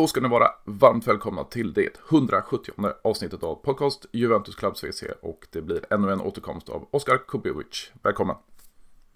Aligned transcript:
Då 0.00 0.06
ska 0.06 0.20
ni 0.20 0.28
vara 0.28 0.50
varmt 0.64 1.06
välkomna 1.06 1.44
till 1.44 1.72
det 1.72 1.96
170 2.10 2.72
avsnittet 3.04 3.42
av 3.42 3.54
podcast 3.54 4.06
Juventus 4.12 4.54
Clubs 4.56 4.84
WC 4.84 5.02
och 5.22 5.46
det 5.52 5.62
blir 5.62 5.84
ännu 5.90 6.12
en 6.12 6.20
återkomst 6.20 6.68
av 6.68 6.88
Oskar 6.90 7.18
Kubovic. 7.28 7.90
Välkommen! 8.02 8.36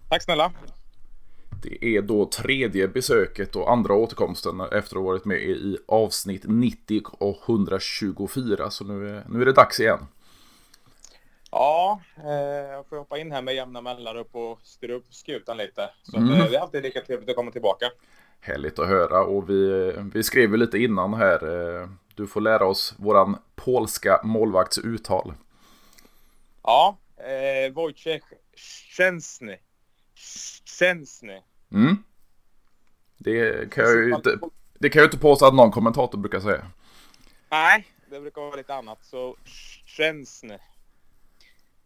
Tack 0.09 0.23
snälla! 0.23 0.53
Det 1.63 1.97
är 1.97 2.03
då 2.03 2.27
tredje 2.27 2.89
besöket 2.89 3.57
och 3.57 3.73
andra 3.73 3.95
återkomsten 3.95 4.61
efter 4.61 4.77
att 4.77 4.93
ha 4.93 5.01
varit 5.01 5.25
med 5.25 5.39
i 5.39 5.79
avsnitt 5.89 6.43
90 6.45 7.03
och 7.19 7.39
124 7.49 8.71
så 8.71 8.85
nu 8.85 9.09
är, 9.09 9.25
nu 9.29 9.43
är 9.43 9.47
det 9.47 9.53
dags 9.53 9.81
igen. 9.81 10.07
Ja, 11.51 12.01
eh, 12.17 12.33
jag 12.71 12.87
får 12.87 12.97
hoppa 12.97 13.19
in 13.19 13.33
här 13.33 13.43
med 13.43 13.55
jämna 13.55 13.81
mellanrum 13.81 14.27
och 14.33 14.59
styra 14.63 14.95
upp 14.95 15.15
skutan 15.15 15.57
lite. 15.57 15.91
Så 16.03 16.17
mm. 16.17 16.29
det 16.29 16.57
är 16.57 16.61
alltid 16.61 16.83
lika 16.83 17.01
trevligt 17.01 17.29
att 17.29 17.37
komma 17.37 17.51
tillbaka. 17.51 17.87
Härligt 18.47 18.79
att 18.79 18.89
höra 18.89 19.25
och 19.25 19.51
vi, 19.51 19.93
vi 20.13 20.23
skrev 20.23 20.51
ju 20.51 20.57
lite 20.57 20.79
innan 20.79 21.15
här. 21.15 21.45
Eh, 21.81 21.89
du 22.15 22.27
får 22.27 22.41
lära 22.41 22.67
oss 22.67 22.95
våran 22.99 23.37
polska 23.55 24.21
målvakts 24.25 24.79
uttal. 24.79 25.35
Ja, 26.63 26.99
eh, 27.17 27.73
Wojciech 27.73 28.23
Szczęsny. 28.57 29.57
Szczęsny. 30.15 31.43
Mm. 31.73 31.97
Det 33.19 33.71
kan 33.71 33.85
jag 33.85 33.97
ju 33.97 34.15
inte, 34.15 34.39
det 34.79 34.91
kan 34.91 35.01
jag 35.01 35.07
inte 35.07 35.19
påstå 35.19 35.47
att 35.47 35.55
någon 35.55 35.71
kommentator 35.71 36.19
brukar 36.19 36.41
säga. 36.41 36.67
Nej, 37.51 37.87
det 38.11 38.21
brukar 38.21 38.43
vara 38.43 38.57
lite 38.57 38.75
annat. 38.75 39.05
Så 39.05 39.37
Szczęsny. 39.45 40.59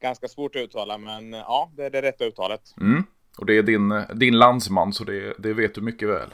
Ganska 0.01 0.29
svårt 0.29 0.57
att 0.57 0.63
uttala, 0.63 0.99
men 0.99 1.33
ja, 1.33 1.73
det 1.77 1.85
är 1.85 1.91
det 1.91 2.03
rätta 2.03 2.25
uttalet. 2.25 2.75
Mm. 2.81 3.05
Och 3.39 3.47
det 3.47 3.59
är 3.59 3.63
din, 3.63 4.05
din 4.15 4.39
landsman, 4.39 4.93
så 4.93 5.05
det, 5.05 5.35
det 5.39 5.53
vet 5.53 5.75
du 5.75 5.81
mycket 5.81 6.09
väl. 6.09 6.31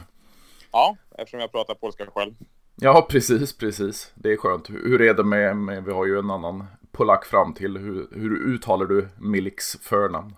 Ja, 0.74 0.96
eftersom 1.18 1.40
jag 1.40 1.52
pratar 1.52 1.74
polska 1.74 2.06
själv. 2.06 2.34
Ja, 2.76 3.06
precis, 3.10 3.58
precis. 3.58 4.12
Det 4.14 4.32
är 4.32 4.36
skönt. 4.36 4.70
Hur 4.70 5.02
är 5.02 5.14
det 5.14 5.24
med, 5.24 5.56
med 5.56 5.84
vi 5.84 5.92
har 5.92 6.06
ju 6.06 6.18
en 6.18 6.30
annan 6.30 6.64
polack 6.92 7.24
fram 7.24 7.54
till. 7.54 7.76
Hur, 7.76 8.08
hur 8.12 8.54
uttalar 8.54 8.86
du 8.86 9.08
Miliks 9.18 9.76
förnamn? 9.80 10.36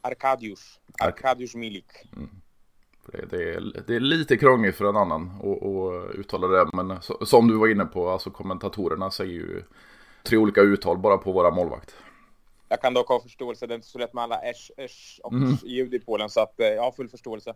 Arkadiusz. 0.00 0.80
Arkadiusz 1.00 1.54
Milik. 1.54 1.86
Mm. 2.16 2.28
Det, 3.06 3.26
det, 3.30 3.54
är, 3.54 3.82
det 3.86 3.96
är 3.96 4.00
lite 4.00 4.36
krångligt 4.36 4.76
för 4.76 4.84
en 4.84 4.96
annan 4.96 5.30
att 5.40 6.14
uttala 6.14 6.46
det, 6.46 6.70
men 6.72 7.02
så, 7.02 7.26
som 7.26 7.48
du 7.48 7.56
var 7.56 7.68
inne 7.68 7.84
på, 7.84 8.08
alltså 8.08 8.30
kommentatorerna 8.30 9.10
säger 9.10 9.32
ju 9.32 9.62
tre 10.22 10.38
olika 10.38 10.60
uttal 10.60 10.98
bara 10.98 11.18
på 11.18 11.32
våra 11.32 11.50
målvakt. 11.50 11.94
Jag 12.68 12.80
kan 12.80 12.94
dock 12.94 13.08
ha 13.08 13.20
förståelse, 13.20 13.66
det 13.66 13.74
är 13.74 13.76
inte 13.76 13.88
så 13.88 13.98
lätt 13.98 14.14
med 14.14 14.24
alla 14.24 14.38
äsch, 14.38 14.70
äsch 14.76 15.20
och 15.22 15.32
mm. 15.32 15.56
ljud 15.64 15.94
i 15.94 15.98
Polen, 15.98 16.30
så 16.30 16.40
att 16.40 16.60
eh, 16.60 16.66
jag 16.66 16.82
har 16.82 16.92
full 16.92 17.08
förståelse. 17.08 17.54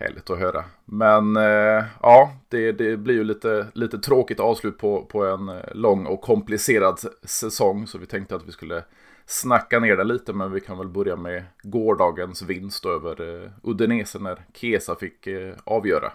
Härligt 0.00 0.30
att 0.30 0.38
höra. 0.38 0.64
Men 0.84 1.36
eh, 1.36 1.84
ja, 2.02 2.32
det, 2.48 2.72
det, 2.72 2.96
blir 2.96 3.14
ju 3.14 3.24
lite, 3.24 3.66
lite 3.74 3.98
tråkigt 3.98 4.40
avslut 4.40 4.78
på, 4.78 5.04
på 5.04 5.24
en 5.24 5.48
eh, 5.48 5.74
lång 5.74 6.06
och 6.06 6.20
komplicerad 6.20 7.00
säsong. 7.22 7.86
Så 7.86 7.98
vi 7.98 8.06
tänkte 8.06 8.34
att 8.34 8.46
vi 8.46 8.52
skulle 8.52 8.84
snacka 9.26 9.80
ner 9.80 9.96
det 9.96 10.04
lite. 10.04 10.32
Men 10.32 10.52
vi 10.52 10.60
kan 10.60 10.78
väl 10.78 10.88
börja 10.88 11.16
med 11.16 11.44
gårdagens 11.62 12.42
vinst 12.42 12.86
över 12.86 13.42
eh, 13.42 13.50
Udinese 13.62 14.18
när 14.18 14.44
Kesa 14.54 14.96
fick 14.96 15.26
eh, 15.26 15.54
avgöra. 15.64 16.12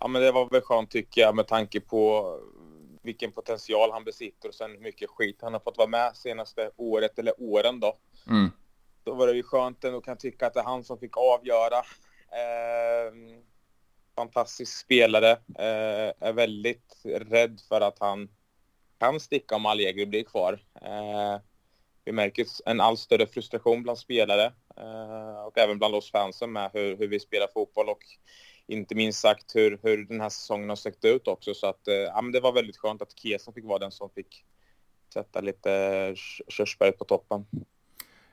Ja, 0.00 0.08
men 0.08 0.22
det 0.22 0.32
var 0.32 0.50
väl 0.50 0.60
skönt 0.60 0.90
tycker 0.90 1.20
jag 1.20 1.36
med 1.36 1.46
tanke 1.46 1.80
på 1.80 2.34
vilken 3.02 3.32
potential 3.32 3.90
han 3.92 4.04
besitter 4.04 4.48
och 4.48 4.54
sen 4.54 4.70
hur 4.70 4.80
mycket 4.80 5.10
skit 5.10 5.38
han 5.40 5.52
har 5.52 5.60
fått 5.60 5.78
vara 5.78 5.88
med 5.88 6.16
senaste 6.16 6.70
året 6.76 7.18
eller 7.18 7.34
åren 7.38 7.80
då. 7.80 7.96
Mm. 8.30 8.50
Då 9.04 9.14
var 9.14 9.26
det 9.26 9.32
ju 9.32 9.42
skönt 9.42 9.84
ändå 9.84 10.00
kan 10.00 10.16
tycka 10.16 10.46
att 10.46 10.54
det 10.54 10.60
är 10.60 10.64
han 10.64 10.84
som 10.84 10.98
fick 10.98 11.16
avgöra. 11.16 11.82
Eh, 12.34 13.12
fantastisk 14.16 14.78
spelare. 14.78 15.30
Eh, 15.58 16.12
är 16.20 16.32
väldigt 16.32 17.02
rädd 17.04 17.60
för 17.68 17.80
att 17.80 17.98
han 17.98 18.28
kan 18.98 19.20
sticka 19.20 19.56
om 19.56 19.66
Allegri 19.66 20.06
blir 20.06 20.24
kvar. 20.24 20.52
Eh, 20.82 21.40
vi 22.04 22.12
märker 22.12 22.46
en 22.66 22.80
allt 22.80 23.00
större 23.00 23.26
frustration 23.26 23.82
bland 23.82 23.98
spelare 23.98 24.52
eh, 24.76 25.46
och 25.46 25.58
även 25.58 25.78
bland 25.78 25.94
oss 25.94 26.10
fansen 26.10 26.52
med 26.52 26.70
hur, 26.72 26.96
hur 26.96 27.08
vi 27.08 27.20
spelar 27.20 27.48
fotboll 27.54 27.88
och 27.88 28.04
inte 28.66 28.94
minst 28.94 29.20
sagt 29.20 29.56
hur, 29.56 29.78
hur 29.82 30.04
den 30.04 30.20
här 30.20 30.28
säsongen 30.28 30.68
har 30.68 30.76
sett 30.76 31.04
ut 31.04 31.28
också. 31.28 31.54
Så 31.54 31.66
att, 31.66 31.88
eh, 31.88 31.94
ja, 31.94 32.22
men 32.22 32.32
det 32.32 32.40
var 32.40 32.52
väldigt 32.52 32.76
skönt 32.76 33.02
att 33.02 33.18
Kesa 33.18 33.52
fick 33.52 33.64
vara 33.64 33.78
den 33.78 33.92
som 33.92 34.10
fick 34.10 34.44
sätta 35.14 35.40
lite 35.40 36.14
körsbär 36.48 36.92
på 36.92 37.04
toppen. 37.04 37.46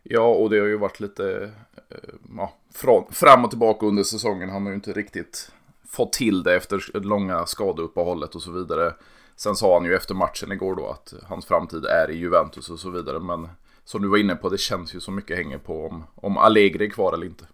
Ja, 0.04 0.28
och 0.28 0.50
det 0.50 0.60
har 0.60 0.68
ju 0.68 0.78
varit 0.78 1.00
lite 1.00 1.52
eh, 1.90 1.98
ja, 2.38 2.54
fram 3.12 3.44
och 3.46 3.50
tillbaka 3.50 3.86
under 3.86 4.04
säsongen. 4.04 4.50
Han 4.50 4.62
har 4.62 4.70
ju 4.70 4.76
inte 4.76 4.94
riktigt 4.94 5.52
fått 5.90 6.14
till 6.14 6.44
det 6.44 6.56
efter 6.56 7.00
långa 7.00 7.46
skadeuppehållet 7.46 8.36
och 8.36 8.42
så 8.42 8.52
vidare. 8.52 8.94
Sen 9.36 9.56
sa 9.56 9.74
han 9.74 9.86
ju 9.86 9.96
efter 9.96 10.16
matchen 10.16 10.52
igår 10.52 10.76
då 10.76 10.88
att 10.88 11.14
hans 11.24 11.46
framtid 11.46 11.86
är 11.86 12.12
i 12.12 12.18
Juventus 12.18 12.70
och 12.70 12.80
så 12.80 12.90
vidare. 12.90 13.20
Men 13.20 13.50
som 13.84 14.02
du 14.02 14.08
var 14.08 14.18
inne 14.18 14.36
på, 14.36 14.50
det 14.50 14.58
känns 14.58 14.96
ju 14.96 15.00
så 15.00 15.12
mycket 15.12 15.38
hänger 15.38 15.58
på 15.58 15.86
om, 15.86 16.04
om 16.16 16.38
Allegri 16.38 16.86
är 16.86 16.90
kvar 16.90 17.14
eller 17.14 17.26
inte. 17.26 17.46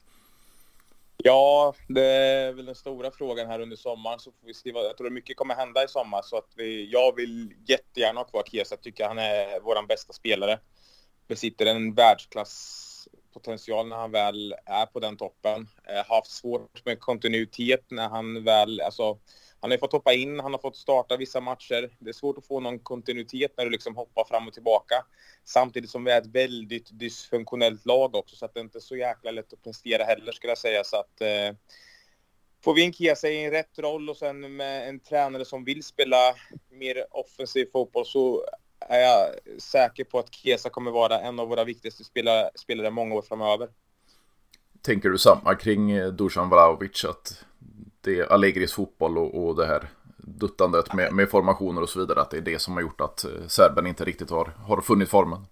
Ja, 1.17 1.73
det 1.87 2.05
är 2.05 2.53
väl 2.53 2.65
den 2.65 2.75
stora 2.75 3.11
frågan 3.11 3.47
här 3.47 3.59
under 3.59 3.75
sommaren. 3.75 4.19
Så 4.19 4.31
får 4.31 4.47
vi 4.47 4.53
se 4.53 4.71
vad, 4.71 4.85
jag 4.85 4.97
tror 4.97 5.09
mycket 5.09 5.37
kommer 5.37 5.55
hända 5.55 5.83
i 5.83 5.87
sommar. 5.87 6.21
Så 6.21 6.37
att 6.37 6.49
vi, 6.55 6.91
jag 6.91 7.15
vill 7.15 7.53
jättegärna 7.67 8.19
ha 8.19 8.25
kvar 8.25 8.43
Kiesa. 8.43 8.75
Jag 8.75 8.81
tycker 8.81 9.07
han 9.07 9.17
är 9.17 9.59
vår 9.59 9.87
bästa 9.87 10.13
spelare 10.13 10.59
besitter 11.27 11.65
en 11.65 11.93
världsklasspotential 11.93 13.87
när 13.87 13.95
han 13.95 14.11
väl 14.11 14.55
är 14.65 14.85
på 14.85 14.99
den 14.99 15.17
toppen. 15.17 15.67
Eh, 15.83 16.05
haft 16.05 16.31
svårt 16.31 16.85
med 16.85 16.99
kontinuitet 16.99 17.85
när 17.91 18.09
han 18.09 18.43
väl, 18.43 18.81
alltså 18.81 19.19
han 19.59 19.71
har 19.71 19.77
fått 19.77 19.91
hoppa 19.91 20.13
in, 20.13 20.39
han 20.39 20.51
har 20.53 20.59
fått 20.59 20.75
starta 20.75 21.17
vissa 21.17 21.41
matcher. 21.41 21.89
Det 21.99 22.09
är 22.09 22.13
svårt 22.13 22.37
att 22.37 22.47
få 22.47 22.59
någon 22.59 22.79
kontinuitet 22.79 23.53
när 23.57 23.65
du 23.65 23.71
liksom 23.71 23.95
hoppar 23.95 24.23
fram 24.23 24.47
och 24.47 24.53
tillbaka. 24.53 25.05
Samtidigt 25.45 25.89
som 25.89 26.03
vi 26.03 26.11
är 26.11 26.21
ett 26.21 26.27
väldigt 26.27 26.99
dysfunktionellt 26.99 27.85
lag 27.85 28.15
också, 28.15 28.35
så 28.35 28.45
att 28.45 28.53
det 28.53 28.59
är 28.59 28.63
inte 28.63 28.81
så 28.81 28.95
jäkla 28.95 29.31
lätt 29.31 29.53
att 29.53 29.63
prestera 29.63 30.03
heller, 30.03 30.31
skulle 30.31 30.51
jag 30.51 30.57
säga. 30.57 30.83
Så 30.83 30.97
att, 30.97 31.21
eh, 31.21 31.55
får 32.63 32.73
vi 32.73 32.81
in 32.81 32.93
i 32.99 33.45
en 33.45 33.51
rätt 33.51 33.79
roll 33.79 34.09
och 34.09 34.17
sen 34.17 34.55
med 34.55 34.89
en 34.89 34.99
tränare 34.99 35.45
som 35.45 35.63
vill 35.63 35.83
spela 35.83 36.35
mer 36.69 37.05
offensiv 37.11 37.69
fotboll 37.71 38.05
så 38.05 38.45
är 38.87 38.99
jag 38.99 39.29
säker 39.61 40.03
på 40.03 40.19
att 40.19 40.33
Kesa 40.33 40.69
kommer 40.69 40.91
vara 40.91 41.19
en 41.19 41.39
av 41.39 41.47
våra 41.47 41.63
viktigaste 41.63 42.03
spelare, 42.03 42.49
spelare 42.55 42.91
många 42.91 43.15
år 43.15 43.21
framöver. 43.21 43.69
Tänker 44.81 45.09
du 45.09 45.17
samma 45.17 45.55
kring 45.55 45.91
eh, 45.91 46.07
Dusan 46.07 46.49
Vlahovic? 46.49 47.05
Att 47.05 47.45
det 48.01 48.19
är 48.19 48.33
Allegris 48.33 48.73
fotboll 48.73 49.17
och, 49.17 49.47
och 49.47 49.55
det 49.55 49.67
här 49.67 49.89
duttandet 50.17 50.93
med, 50.93 51.13
med, 51.13 51.29
formationer 51.29 51.81
och 51.81 51.89
så 51.89 51.99
vidare. 51.99 52.21
Att 52.21 52.31
det 52.31 52.37
är 52.37 52.41
det 52.41 52.59
som 52.59 52.73
har 52.73 52.81
gjort 52.81 53.01
att 53.01 53.23
eh, 53.23 53.47
Serben 53.47 53.87
inte 53.87 54.05
riktigt 54.05 54.29
har, 54.29 54.45
har 54.45 54.81
funnit 54.81 55.09
formen. 55.09 55.45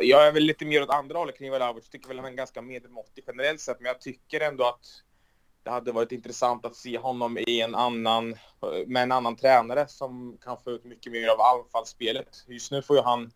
Jag 0.00 0.26
är 0.26 0.32
väl 0.32 0.42
lite 0.42 0.64
mer 0.64 0.82
åt 0.82 0.90
andra 0.90 1.18
hållet 1.18 1.38
kring 1.38 1.50
Vlahovic. 1.50 1.88
Tycker 1.88 2.08
väl 2.08 2.18
han 2.18 2.32
är 2.32 2.36
ganska 2.36 2.62
medelmåttig 2.62 3.24
generellt 3.26 3.60
sett. 3.60 3.80
Men 3.80 3.86
jag 3.86 4.00
tycker 4.00 4.40
ändå 4.40 4.64
att 4.64 4.86
det 5.62 5.70
hade 5.70 5.92
varit 5.92 6.12
intressant 6.12 6.64
att 6.64 6.76
se 6.76 6.98
honom 6.98 7.38
i 7.38 7.60
en 7.60 7.74
annan, 7.74 8.34
med 8.86 9.02
en 9.02 9.12
annan 9.12 9.36
tränare 9.36 9.88
som 9.88 10.38
kan 10.44 10.56
få 10.64 10.70
ut 10.70 10.84
mycket 10.84 11.12
mer 11.12 11.28
av 11.28 11.40
anfallsspelet. 11.40 12.44
Just 12.46 12.70
nu 12.70 12.82
får 12.82 12.96
ju 12.96 13.02
han, 13.02 13.30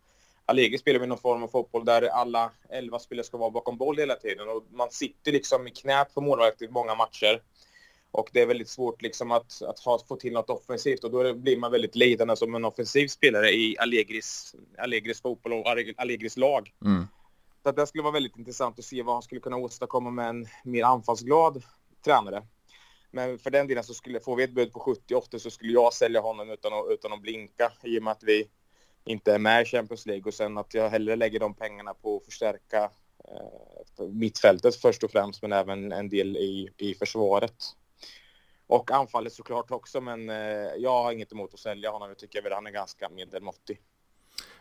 Allegri 0.46 0.78
spelar 0.78 1.00
med 1.00 1.08
någon 1.08 1.18
form 1.18 1.42
av 1.42 1.48
fotboll 1.48 1.84
där 1.84 2.02
alla 2.02 2.50
elva 2.68 2.98
spelare 2.98 3.26
ska 3.26 3.36
vara 3.36 3.50
bakom 3.50 3.78
boll 3.78 3.98
hela 3.98 4.14
tiden 4.14 4.48
och 4.48 4.64
man 4.70 4.90
sitter 4.90 5.32
liksom 5.32 5.66
i 5.66 5.70
knät 5.70 6.14
på 6.14 6.20
målvakten 6.20 6.68
i 6.68 6.70
många 6.70 6.94
matcher. 6.94 7.42
Och 8.10 8.30
det 8.32 8.40
är 8.40 8.46
väldigt 8.46 8.68
svårt 8.68 9.02
liksom 9.02 9.30
att, 9.30 9.62
att 9.62 9.78
ha, 9.78 9.98
få 10.08 10.16
till 10.16 10.32
något 10.32 10.50
offensivt 10.50 11.04
och 11.04 11.10
då 11.10 11.34
blir 11.34 11.56
man 11.56 11.72
väldigt 11.72 11.96
lidande 11.96 12.36
som 12.36 12.54
en 12.54 12.64
offensiv 12.64 13.08
spelare 13.08 13.50
i 13.50 13.76
Allegris, 13.78 14.54
Allegris 14.78 15.22
fotboll 15.22 15.52
och 15.52 15.66
Allegris 15.96 16.36
lag. 16.36 16.72
Mm. 16.84 17.06
Så 17.62 17.72
det 17.72 17.86
skulle 17.86 18.02
vara 18.02 18.12
väldigt 18.12 18.36
intressant 18.36 18.78
att 18.78 18.84
se 18.84 19.02
vad 19.02 19.14
han 19.14 19.22
skulle 19.22 19.40
kunna 19.40 19.56
åstadkomma 19.56 20.10
med 20.10 20.28
en 20.28 20.46
mer 20.64 20.84
anfallsglad 20.84 21.62
tränare. 22.02 22.42
Men 23.10 23.38
för 23.38 23.50
den 23.50 23.66
delen 23.66 23.84
så 23.84 23.94
skulle, 23.94 24.20
får 24.20 24.36
vi 24.36 24.42
ett 24.42 24.54
bud 24.54 24.72
på 24.72 24.96
70-80 25.08 25.38
så 25.38 25.50
skulle 25.50 25.72
jag 25.72 25.92
sälja 25.92 26.20
honom 26.20 26.50
utan 26.50 26.72
att, 26.72 26.84
utan 26.90 27.12
att 27.12 27.22
blinka 27.22 27.72
i 27.82 27.98
och 27.98 28.02
med 28.02 28.12
att 28.12 28.22
vi 28.22 28.48
inte 29.04 29.34
är 29.34 29.38
med 29.38 29.62
i 29.62 29.64
Champions 29.64 30.06
League 30.06 30.24
och 30.26 30.34
sen 30.34 30.58
att 30.58 30.74
jag 30.74 30.90
hellre 30.90 31.16
lägger 31.16 31.40
de 31.40 31.54
pengarna 31.54 31.94
på 31.94 32.16
att 32.16 32.24
förstärka 32.24 32.90
eh, 33.28 34.06
mittfältet 34.08 34.76
först 34.76 35.02
och 35.02 35.10
främst 35.10 35.42
men 35.42 35.52
även 35.52 35.92
en 35.92 36.08
del 36.08 36.36
i, 36.36 36.68
i 36.76 36.94
försvaret. 36.94 37.56
Och 38.66 38.90
anfallet 38.90 39.32
såklart 39.32 39.70
också 39.70 40.00
men 40.00 40.30
eh, 40.30 40.36
jag 40.76 41.02
har 41.02 41.12
inget 41.12 41.32
emot 41.32 41.54
att 41.54 41.60
sälja 41.60 41.90
honom. 41.90 42.08
Jag 42.08 42.18
tycker 42.18 42.42
väl 42.42 42.52
han 42.52 42.66
är 42.66 42.70
ganska 42.70 43.08
medelmåttig. 43.08 43.80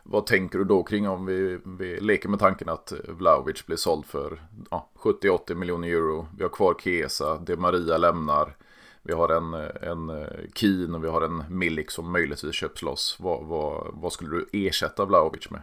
Vad 0.04 0.26
tänker 0.26 0.58
du 0.58 0.64
då 0.64 0.84
kring 0.84 1.10
om 1.10 1.26
vi, 1.26 1.60
vi 1.66 2.00
leker 2.00 2.30
med 2.30 2.40
tanken 2.40 2.70
att 2.70 2.94
Vlaovic 3.08 3.66
blir 3.66 3.78
såld 3.78 4.06
för 4.06 4.42
ja, 4.72 4.90
70-80 4.96 5.56
miljoner 5.56 5.88
euro. 5.88 6.28
Vi 6.38 6.44
har 6.44 6.50
kvar 6.50 6.76
Kesa, 6.84 7.38
De 7.38 7.56
Maria 7.56 7.98
lämnar. 7.98 8.56
Vi 9.04 9.14
har 9.14 9.30
en, 9.30 9.54
en 9.82 10.10
eh, 10.10 10.28
Keen 10.56 10.96
och 10.96 11.04
vi 11.04 11.08
har 11.08 11.22
en 11.22 11.44
Milik 11.50 11.92
som 11.92 12.12
möjligtvis 12.12 12.56
köps 12.56 12.82
loss. 12.82 13.18
Vad, 13.20 13.46
vad, 13.46 13.88
vad 13.94 14.14
skulle 14.14 14.30
du 14.30 14.68
ersätta 14.68 15.06
Vlaovic 15.06 15.50
med? 15.50 15.62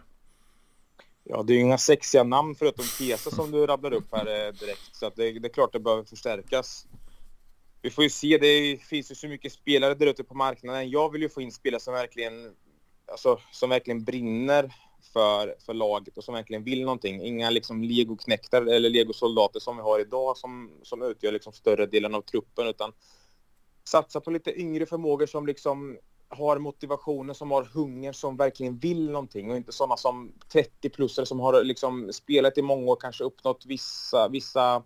Ja, 1.24 1.42
det 1.42 1.52
är 1.52 1.54
ju 1.54 1.60
inga 1.60 1.78
sexiga 1.78 2.24
namn 2.24 2.54
förutom 2.54 2.84
Kesa 2.84 3.30
som 3.30 3.50
du 3.50 3.66
rabblar 3.66 3.92
upp 3.92 4.12
här 4.12 4.26
eh, 4.26 4.52
direkt. 4.52 4.96
Så 4.96 5.10
det, 5.16 5.38
det, 5.38 5.48
är 5.48 5.52
klart 5.52 5.72
det 5.72 5.80
behöver 5.80 6.04
förstärkas. 6.04 6.86
vi 7.82 7.90
får 7.90 8.04
ju 8.04 8.10
se. 8.10 8.38
Det 8.38 8.76
finns 8.76 9.10
ju 9.10 9.14
så 9.14 9.28
mycket 9.28 9.52
spelare 9.52 9.94
där 9.94 10.06
ute 10.06 10.24
på 10.24 10.34
marknaden. 10.34 10.90
Jag 10.90 11.12
vill 11.12 11.22
ju 11.22 11.28
få 11.28 11.40
in 11.40 11.52
spelare 11.52 11.80
som 11.80 11.94
verkligen, 11.94 12.54
alltså, 13.10 13.38
som 13.52 13.70
verkligen 13.70 14.04
brinner 14.04 14.74
för, 15.12 15.54
för 15.66 15.74
laget 15.74 16.16
och 16.16 16.24
som 16.24 16.34
verkligen 16.34 16.64
vill 16.64 16.84
någonting. 16.84 17.22
Inga 17.22 17.50
liksom 17.50 17.82
legoknäktar 17.82 18.62
eller 18.62 18.90
legosoldater 18.90 19.60
som 19.60 19.76
vi 19.76 19.82
har 19.82 20.00
idag 20.00 20.36
som, 20.36 20.70
som 20.82 21.02
utgör 21.02 21.32
liksom 21.32 21.52
större 21.52 21.86
delen 21.86 22.14
av 22.14 22.20
truppen 22.20 22.66
utan 22.66 22.92
satsa 23.88 24.20
på 24.20 24.30
lite 24.30 24.60
yngre 24.60 24.86
förmågor 24.86 25.26
som 25.26 25.46
liksom 25.46 25.98
har 26.28 26.58
motivationen, 26.58 27.34
som 27.34 27.50
har 27.50 27.64
hunger, 27.64 28.12
som 28.12 28.36
verkligen 28.36 28.78
vill 28.78 29.10
någonting 29.10 29.50
och 29.50 29.56
inte 29.56 29.72
sådana 29.72 29.96
som 29.96 30.32
30-plussare 30.52 31.24
som 31.24 31.40
har 31.40 31.64
liksom 31.64 32.12
spelat 32.12 32.58
i 32.58 32.62
många 32.62 32.86
år, 32.92 32.96
kanske 33.00 33.24
uppnått 33.24 33.66
vissa, 33.66 34.28
vissa 34.28 34.82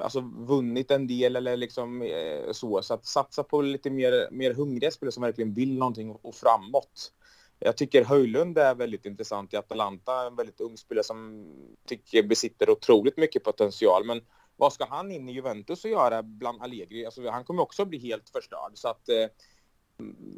alltså 0.00 0.20
vunnit 0.20 0.90
en 0.90 1.06
del 1.06 1.36
eller 1.36 1.56
liksom 1.56 2.02
eh, 2.02 2.52
så. 2.52 2.82
Så 2.82 2.94
att 2.94 3.06
satsa 3.06 3.42
på 3.42 3.62
lite 3.62 3.90
mer, 3.90 4.28
mer 4.30 4.54
hungriga 4.54 4.90
spelare 4.90 5.12
som 5.12 5.22
verkligen 5.22 5.54
vill 5.54 5.78
någonting 5.78 6.10
och, 6.10 6.24
och 6.24 6.34
framåt. 6.34 7.12
Jag 7.58 7.76
tycker 7.76 8.04
Höjlund 8.04 8.58
är 8.58 8.74
väldigt 8.74 9.06
intressant 9.06 9.54
i 9.54 9.56
Atalanta, 9.56 10.26
en 10.26 10.36
väldigt 10.36 10.60
ung 10.60 10.76
spelare 10.76 11.04
som 11.04 11.46
tycker 11.86 12.22
besitter 12.22 12.70
otroligt 12.70 13.16
mycket 13.16 13.44
potential. 13.44 14.04
Men 14.04 14.22
vad 14.56 14.72
ska 14.72 14.86
han 14.86 15.10
in 15.10 15.28
i 15.28 15.32
Juventus 15.32 15.84
och 15.84 15.90
göra 15.90 16.22
bland 16.22 16.62
Allegri? 16.62 17.04
Alltså, 17.04 17.30
han 17.30 17.44
kommer 17.44 17.62
också 17.62 17.84
bli 17.84 17.98
helt 17.98 18.30
förstörd. 18.30 18.72
Så 18.74 18.88
att, 18.88 19.08
eh, 19.08 19.26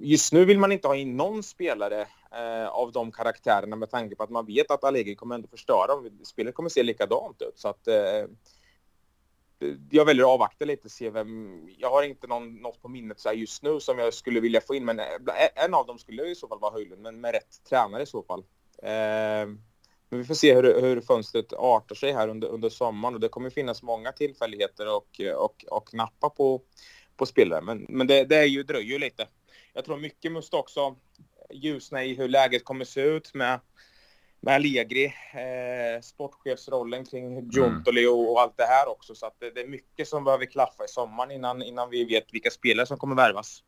just 0.00 0.32
nu 0.32 0.44
vill 0.44 0.58
man 0.58 0.72
inte 0.72 0.88
ha 0.88 0.96
in 0.96 1.17
någon 1.17 1.43
spelare 1.43 2.00
eh, 2.32 2.69
av 2.69 2.93
de 2.93 3.12
karaktärerna 3.12 3.76
med 3.76 3.90
tanke 3.90 4.17
på 4.17 4.22
att 4.22 4.31
man 4.31 4.46
vet 4.46 4.70
att 4.70 4.84
Allegri 4.84 5.14
kommer 5.14 5.34
ändå 5.34 5.49
förstöra 5.49 5.87
dem. 5.87 6.11
Spelet 6.25 6.55
kommer 6.55 6.69
se 6.69 6.82
likadant 6.82 7.43
ut. 7.43 7.58
Så 7.58 7.69
att, 7.69 7.88
eh, 7.88 8.25
jag 9.91 10.05
väljer 10.05 10.25
att 10.25 10.31
avvakta 10.31 10.65
lite 10.65 10.85
och 10.85 10.91
se 10.91 11.11
vem... 11.11 11.62
Jag 11.79 11.91
har 11.91 12.03
inte 12.03 12.27
någon, 12.27 12.55
något 12.55 12.83
på 12.83 12.89
minnet 12.89 13.21
så 13.21 13.33
just 13.33 13.62
nu 13.62 13.81
som 13.81 13.99
jag 13.99 14.15
skulle 14.15 14.41
vilja 14.41 14.61
få 14.61 14.75
in, 14.75 14.85
men 14.85 14.99
eh, 14.99 15.07
eh, 15.07 15.65
en 15.65 15.75
av 15.75 15.87
dem 15.87 15.99
skulle 15.99 16.27
i 16.27 16.35
så 16.35 16.49
fall 16.49 16.61
vara 16.61 16.73
Höjlund, 16.73 17.03
men 17.03 17.21
med 17.21 17.33
rätt 17.33 17.65
tränare 17.69 18.03
i 18.03 18.07
så 18.07 18.23
fall. 18.23 18.45
Eh, 18.83 19.49
men 20.09 20.19
vi 20.19 20.25
får 20.25 20.35
se 20.35 20.55
hur, 20.55 20.81
hur 20.81 21.01
fönstret 21.01 21.53
artar 21.53 21.95
sig 21.95 22.12
här 22.12 22.29
under, 22.29 22.49
under 22.49 22.69
sommaren 22.69 23.15
och 23.15 23.21
det 23.21 23.29
kommer 23.29 23.51
finnas 23.51 23.83
många 23.83 24.12
tillfälligheter 24.12 24.97
och, 24.97 25.21
och, 25.37 25.65
och 25.71 25.95
nappa 25.95 26.31
på, 26.31 26.63
på 27.17 27.27
spelare. 27.27 27.61
Men, 27.61 27.87
men 27.89 28.06
det, 28.06 28.25
det 28.25 28.37
är 28.37 28.47
ju, 28.47 28.63
dröjer 28.63 28.93
ju 28.93 28.99
lite. 28.99 29.29
Jag 29.73 29.85
tror 29.85 29.97
mycket 29.97 30.33
måste 30.33 30.56
också 30.56 30.97
ljusna 31.51 32.05
i 32.05 32.15
hur 32.15 32.29
läget 32.29 32.65
kommer 32.65 32.85
se 32.85 33.01
ut 33.01 33.35
med 33.35 33.61
med 34.41 34.55
Allegri, 34.55 35.05
eh, 35.05 36.01
sportchefsrollen 36.03 37.05
kring 37.05 37.51
Giuntoli 37.51 38.03
mm. 38.03 38.15
och, 38.15 38.33
och, 38.33 38.41
allt 38.41 38.57
det 38.57 38.65
här 38.65 38.89
också. 38.89 39.15
Så 39.15 39.31
det, 39.39 39.51
det, 39.51 39.61
är 39.61 39.69
mycket 39.69 40.09
som 40.09 40.25
behöver 40.25 40.47
klaffa 40.47 40.85
i 40.85 40.89
sommaren 40.89 41.31
innan, 41.31 41.63
innan 41.63 41.91
vi 41.91 42.05
vet 42.05 42.35
vilka 42.35 42.51
spelare 42.51 42.87
som 42.87 42.97
kommer 42.97 43.17
värvas. 43.17 43.63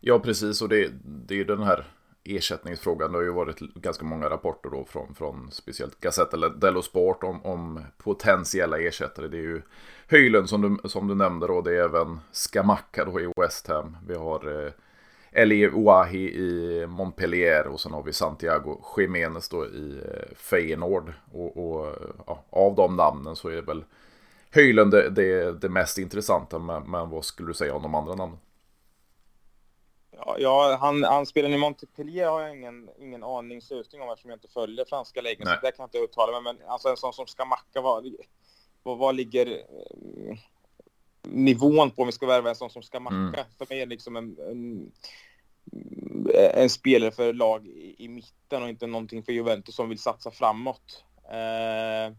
Ja, 0.00 0.18
precis. 0.18 0.62
Och 0.62 0.68
det, 0.68 0.90
det 1.04 1.34
är 1.34 1.38
ju 1.38 1.44
den 1.44 1.62
här 1.62 1.84
ersättningsfrågan. 2.24 3.12
Det 3.12 3.18
har 3.18 3.22
ju 3.22 3.32
varit 3.32 3.58
ganska 3.58 4.04
många 4.04 4.30
rapporter 4.30 4.70
då 4.70 4.84
från, 4.84 5.14
från 5.14 5.50
speciellt 5.50 6.00
Gazzetta 6.00 6.48
dello 6.48 6.82
Sport 6.82 7.24
om, 7.24 7.44
om 7.44 7.84
potentiella 7.98 8.78
ersättare. 8.78 9.28
Det 9.28 9.36
är 9.36 9.42
ju 9.42 9.62
Höjlund 10.08 10.48
som 10.48 10.78
du, 10.82 10.88
som 10.88 11.08
du 11.08 11.14
nämnde 11.14 11.46
då. 11.46 11.60
Det 11.60 11.76
är 11.76 11.84
även 11.84 12.20
Skamacka 12.32 13.04
då 13.04 13.20
i 13.20 13.32
West 13.36 13.68
Ham. 13.68 13.96
Vi 14.06 14.14
har 14.14 14.64
eh, 14.64 14.72
Eli 15.36 15.68
Ouahi 15.68 16.18
i 16.18 16.86
Montpellier 16.86 17.66
och 17.66 17.80
sen 17.80 17.92
har 17.92 18.02
vi 18.02 18.12
Santiago 18.12 18.80
Jiménez 18.96 19.48
då 19.48 19.66
i 19.66 20.00
eh, 20.04 20.36
Feyenoord. 20.36 21.12
Och, 21.32 21.56
och 21.56 21.94
ja, 22.26 22.44
av 22.50 22.74
de 22.74 22.96
namnen 22.96 23.36
så 23.36 23.48
är 23.48 23.54
det 23.54 23.62
väl 23.62 23.84
Höjlund 24.50 24.90
det, 24.90 25.10
det, 25.10 25.60
det 25.60 25.68
mest 25.68 25.98
intressanta. 25.98 26.58
Men, 26.58 26.90
men, 26.90 27.10
vad 27.10 27.24
skulle 27.24 27.48
du 27.48 27.54
säga 27.54 27.74
om 27.74 27.82
de 27.82 27.94
andra 27.94 28.14
namnen? 28.14 28.38
Ja, 30.10 30.36
ja 30.38 30.78
han, 30.80 31.04
han 31.04 31.26
spelar 31.26 31.50
i 31.50 31.58
Montpellier 31.58 32.28
har 32.28 32.40
jag 32.40 32.56
ingen, 32.56 32.90
ingen 32.98 33.24
aning 33.24 33.62
susning 33.62 34.02
om 34.02 34.08
eftersom 34.10 34.30
jag 34.30 34.36
inte 34.36 34.48
följer 34.48 34.84
franska 34.84 35.20
ligan. 35.20 35.46
Så 35.46 35.66
det 35.66 35.72
kan 35.72 35.82
jag 35.82 35.86
inte 35.86 35.98
uttala 35.98 36.40
mig. 36.40 36.54
Men 36.54 36.68
alltså 36.68 36.88
en 36.88 36.96
sån 36.96 37.12
som 37.12 37.26
Skamacka, 37.26 37.80
vad, 37.80 38.14
vad, 38.82 38.98
vad 38.98 39.14
ligger 39.14 39.46
eh, 39.46 40.38
nivån 41.24 41.90
på 41.90 42.02
om 42.02 42.06
vi 42.06 42.12
ska 42.12 42.26
värva 42.26 42.48
en 42.48 42.56
sån 42.56 42.70
som 42.70 42.82
Skamacka? 42.82 43.16
Mm. 43.16 43.44
För 43.58 43.66
mig 43.68 43.80
är 43.80 43.86
liksom 43.86 44.16
en, 44.16 44.36
en 44.50 44.92
en 46.54 46.70
spelare 46.70 47.10
för 47.10 47.32
lag 47.32 47.66
i, 47.66 48.04
i, 48.04 48.08
mitten 48.08 48.62
och 48.62 48.68
inte 48.68 48.86
någonting 48.86 49.22
för 49.22 49.32
Juventus 49.32 49.74
som 49.74 49.88
vill 49.88 49.98
satsa 49.98 50.30
framåt. 50.30 51.04
Eh, 51.30 52.14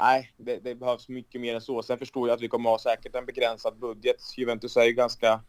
nej, 0.00 0.32
det, 0.36 0.58
det, 0.58 0.74
behövs 0.74 1.08
mycket 1.08 1.40
mer 1.40 1.54
än 1.54 1.60
så. 1.60 1.82
Sen 1.82 1.98
förstår 1.98 2.28
jag 2.28 2.34
att 2.34 2.42
vi 2.42 2.48
kommer 2.48 2.70
ha 2.70 2.78
säkert 2.78 3.14
en 3.14 3.26
begränsad 3.26 3.78
budget. 3.78 4.16
Juventus 4.36 4.76
är 4.76 4.84
ju 4.84 4.92
ganska, 4.92 5.40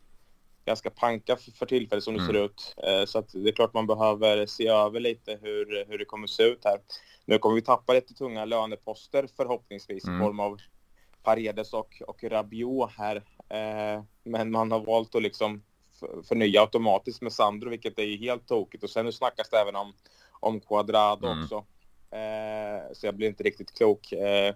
ganska 0.65 0.89
panka 0.89 1.35
för, 1.35 1.51
för 1.51 1.65
tillfället 1.65 2.03
som 2.03 2.13
det 2.13 2.23
mm. 2.23 2.33
ser 2.33 2.45
ut. 2.45 2.75
Eh, 2.77 3.05
så 3.05 3.23
det 3.33 3.49
är 3.49 3.53
klart 3.53 3.73
man 3.73 3.87
behöver 3.87 4.45
se 4.45 4.67
över 4.67 4.99
lite 4.99 5.39
hur, 5.41 5.85
hur 5.87 5.97
det 5.97 6.05
kommer 6.05 6.27
se 6.27 6.43
ut 6.43 6.65
här. 6.65 6.77
Nu 7.25 7.37
kommer 7.37 7.55
vi 7.55 7.61
tappa 7.61 7.93
lite 7.93 8.13
tunga 8.13 8.45
löneposter 8.45 9.27
förhoppningsvis 9.37 10.05
mm. 10.05 10.21
i 10.21 10.23
form 10.23 10.39
av 10.39 10.57
Paredes 11.23 11.73
och, 11.73 12.01
och 12.07 12.23
Rabiot 12.23 12.91
här. 12.97 13.15
Eh, 13.49 14.03
men 14.23 14.51
man 14.51 14.71
har 14.71 14.79
valt 14.79 15.15
att 15.15 15.23
liksom 15.23 15.63
förnya 16.23 16.61
automatiskt 16.61 17.21
med 17.21 17.33
Sandro, 17.33 17.69
vilket 17.69 17.99
är 17.99 18.17
helt 18.17 18.47
tokigt. 18.47 18.83
Och 18.83 18.89
sen 18.89 19.05
nu 19.05 19.11
snackas 19.11 19.49
det 19.49 19.57
även 19.57 19.75
om, 19.75 19.93
om 20.39 20.59
Quadrado 20.59 21.27
mm. 21.27 21.43
också. 21.43 21.55
Eh, 22.11 22.93
så 22.93 23.05
jag 23.05 23.15
blir 23.15 23.27
inte 23.27 23.43
riktigt 23.43 23.77
klok. 23.77 24.11
Eh, 24.11 24.55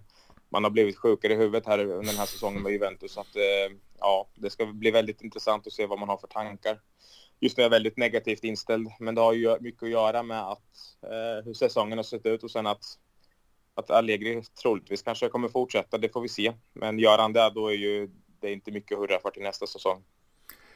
man 0.49 0.63
har 0.63 0.71
blivit 0.71 0.97
sjukare 0.97 1.33
i 1.33 1.35
huvudet 1.35 1.65
här 1.65 1.79
under 1.79 2.11
den 2.11 2.19
här 2.19 2.25
säsongen 2.25 2.63
med 2.63 2.71
Juventus. 2.71 3.11
Så 3.11 3.21
att, 3.21 3.35
eh, 3.35 3.77
ja, 3.99 4.27
det 4.35 4.49
ska 4.49 4.65
bli 4.65 4.91
väldigt 4.91 5.21
intressant 5.21 5.67
att 5.67 5.73
se 5.73 5.85
vad 5.85 5.99
man 5.99 6.09
har 6.09 6.17
för 6.17 6.27
tankar. 6.27 6.79
Just 7.39 7.57
nu 7.57 7.61
är 7.61 7.65
jag 7.65 7.69
väldigt 7.71 7.97
negativt 7.97 8.43
inställd, 8.43 8.87
men 8.99 9.15
det 9.15 9.21
har 9.21 9.33
ju 9.33 9.59
mycket 9.59 9.83
att 9.83 9.89
göra 9.89 10.23
med 10.23 10.41
att, 10.41 10.97
eh, 11.03 11.45
hur 11.45 11.53
säsongen 11.53 11.97
har 11.97 12.03
sett 12.03 12.25
ut 12.25 12.43
och 12.43 12.51
sen 12.51 12.67
att, 12.67 12.83
att 13.77 13.89
Allegri 13.89 14.43
troligtvis 14.61 15.01
kanske 15.01 15.29
kommer 15.29 15.47
fortsätta. 15.47 15.97
Det 15.97 16.13
får 16.13 16.21
vi 16.21 16.29
se. 16.29 16.53
Men 16.73 16.99
gör 16.99 17.17
han 17.17 17.33
det, 17.33 17.51
då 17.55 17.67
är 17.67 17.75
ju 17.75 18.09
det 18.41 18.47
är 18.47 18.51
inte 18.51 18.71
mycket 18.71 18.95
att 18.95 19.01
hurra 19.01 19.19
för 19.19 19.29
till 19.29 19.43
nästa 19.43 19.67
säsong. 19.67 20.03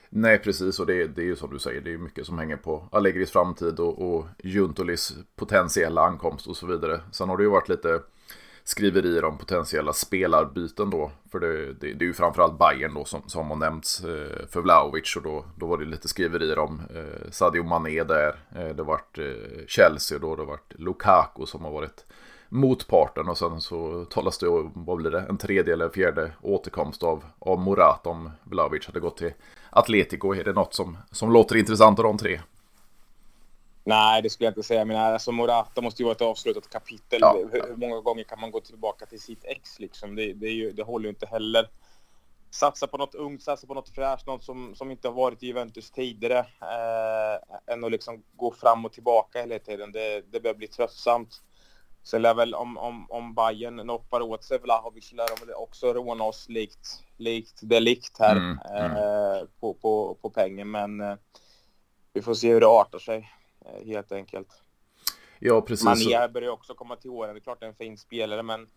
Nej, 0.10 0.40
precis. 0.40 0.80
Och 0.80 0.86
det, 0.86 1.08
det 1.08 1.22
är 1.22 1.26
ju 1.26 1.36
som 1.36 1.54
du 1.54 1.60
säger, 1.60 1.82
det 1.82 1.94
är 1.94 1.98
mycket 1.98 2.26
som 2.26 2.40
hänger 2.40 2.58
på 2.58 2.88
Allegris 2.92 3.32
framtid 3.32 3.80
och, 3.80 4.16
och 4.16 4.26
Juntolis 4.44 5.14
potentiella 5.36 6.02
ankomst 6.02 6.48
och 6.48 6.58
så 6.58 6.68
vidare. 6.68 7.02
Sen 7.12 7.30
har 7.30 7.38
det 7.38 7.44
ju 7.44 7.50
varit 7.50 7.70
lite 7.70 8.02
skriverier 8.64 9.26
om 9.26 9.38
potentiella 9.38 9.94
spelarbyten 9.94 10.90
då. 10.90 11.12
För 11.32 11.40
det, 11.40 11.66
det, 11.66 11.94
det 11.94 12.06
är 12.06 12.08
ju 12.08 12.14
framförallt 12.14 12.60
Bayern 12.60 12.94
då 12.94 13.06
som, 13.06 13.22
som 13.28 13.50
har 13.50 13.56
nämnts 13.56 14.04
eh, 14.04 14.48
för 14.50 14.62
Vlaovic 14.62 15.16
och 15.16 15.24
då, 15.24 15.46
då 15.58 15.66
var 15.66 15.78
det 15.78 15.86
lite 15.86 16.08
skriverier 16.08 16.60
om 16.60 16.82
eh, 16.96 17.32
Sadio 17.32 17.64
Mané 17.64 18.04
där. 18.04 18.40
Eh, 18.56 18.68
det 18.68 18.84
har 18.84 18.84
varit 18.84 19.18
eh, 19.18 19.66
Chelsea 19.68 20.16
och 20.16 20.22
då 20.22 20.30
har 20.30 20.38
det 20.38 20.44
varit 20.44 20.74
Lukaku 20.80 21.46
som 21.46 21.64
har 21.64 21.72
varit 21.72 22.06
motparten 22.54 23.30
och 23.30 23.38
sen 23.38 23.62
så 23.62 24.06
talas 24.06 24.38
det 24.38 24.48
om, 24.48 24.72
vad 24.76 24.98
blir 24.98 25.12
det, 25.12 25.26
en 25.30 25.38
tredje 25.38 25.74
eller 25.74 25.90
fjärde 25.90 26.32
återkomst 26.42 27.04
av, 27.04 27.24
av 27.40 27.60
Morat 27.60 28.08
om 28.08 28.32
Vlaovic 28.44 28.86
hade 28.86 29.00
gått 29.00 29.18
till 29.18 29.34
Atletico. 29.70 30.34
Är 30.34 30.44
det 30.44 30.54
något 30.54 30.74
som, 30.74 30.98
som 31.12 31.32
låter 31.32 31.56
intressant 31.56 32.00
av 32.00 32.04
de 32.04 32.18
tre? 32.18 32.40
Nej, 33.84 34.22
det 34.22 34.30
skulle 34.30 34.46
jag 34.46 34.52
inte 34.52 34.64
säga. 34.64 34.86
Men 34.86 34.98
alltså, 34.98 35.32
Morata 35.32 35.82
måste 35.82 36.02
ju 36.02 36.06
vara 36.06 36.16
ett 36.16 36.22
avslutat 36.22 36.70
kapitel. 36.70 37.20
Ja. 37.22 37.38
Hur, 37.52 37.68
hur, 37.68 37.76
många 37.76 38.02
gånger 38.02 38.24
kan 38.24 38.40
man 38.40 38.52
gå 38.52 38.60
tillbaka 38.60 39.06
till 39.06 39.22
sitt 39.22 39.44
ex? 39.44 39.80
Liksom? 39.80 40.16
Det, 40.16 40.34
det, 40.34 40.50
ju, 40.50 40.72
det 40.72 40.84
håller 40.84 41.06
ju 41.06 41.10
inte 41.10 41.26
heller. 41.26 41.70
Satsa 42.50 42.88
på 42.88 42.98
något 42.98 43.16
ungt, 43.16 43.44
satsa 43.44 43.68
på 43.68 43.74
något 43.74 43.90
fräscht, 43.90 44.28
något 44.28 44.44
som, 44.44 44.76
som 44.76 44.92
inte 44.92 45.08
har 45.08 45.16
varit 45.16 45.44
i 45.44 45.48
Juventus 45.48 45.92
tidigare. 45.92 46.40
Eh, 46.40 47.74
än 47.74 47.84
att 47.84 47.92
liksom 47.92 48.24
gå 48.36 48.52
fram 48.52 48.86
och 48.86 48.94
tillbaka 48.94 49.40
hela 49.40 49.60
tiden. 49.60 49.92
Det, 49.92 50.22
det 50.32 50.40
börjar 50.40 50.56
bli 50.56 50.68
tröttsamt. 50.68 51.42
Sen 52.04 52.22
lär 52.22 52.34
väl 52.34 52.54
om, 52.54 52.78
om, 52.78 53.12
om 53.12 53.36
Bayern 53.36 53.76
noppar 53.76 54.22
åt 54.22 54.44
sig 54.44 54.60
Vlahovic 54.60 55.12
lär 55.12 55.46
de 55.46 55.54
också 55.54 55.94
råna 55.94 56.24
oss 56.24 56.50
likt, 56.50 57.04
likt 57.18 57.60
delikt 57.62 58.20
här 58.20 58.36
mm, 58.36 58.60
mm. 58.70 58.92
Eh, 58.92 59.44
på, 59.60 59.74
på, 59.74 60.18
på 60.22 60.30
pengen. 60.30 60.72
Men 60.72 61.02
eh, 61.02 61.16
vi 62.14 62.22
får 62.22 62.34
se 62.34 62.54
hur 62.54 62.60
det 62.60 62.68
artar 62.68 63.00
sig 63.00 63.30
eh, 63.66 63.86
helt 63.86 64.12
enkelt. 64.12 64.48
Ja, 65.40 65.62
precis. 65.62 65.86
Mané 65.86 66.28
börjar 66.28 66.50
också 66.50 66.74
komma 66.74 66.96
till 66.96 67.10
åren. 67.10 67.36
Det 67.36 67.40
är 67.40 67.42
klart 67.42 67.60
det 67.60 67.66
är 67.66 67.70
en 67.70 67.76
fin 67.76 67.98
spelare, 67.98 68.44
men 68.44 68.68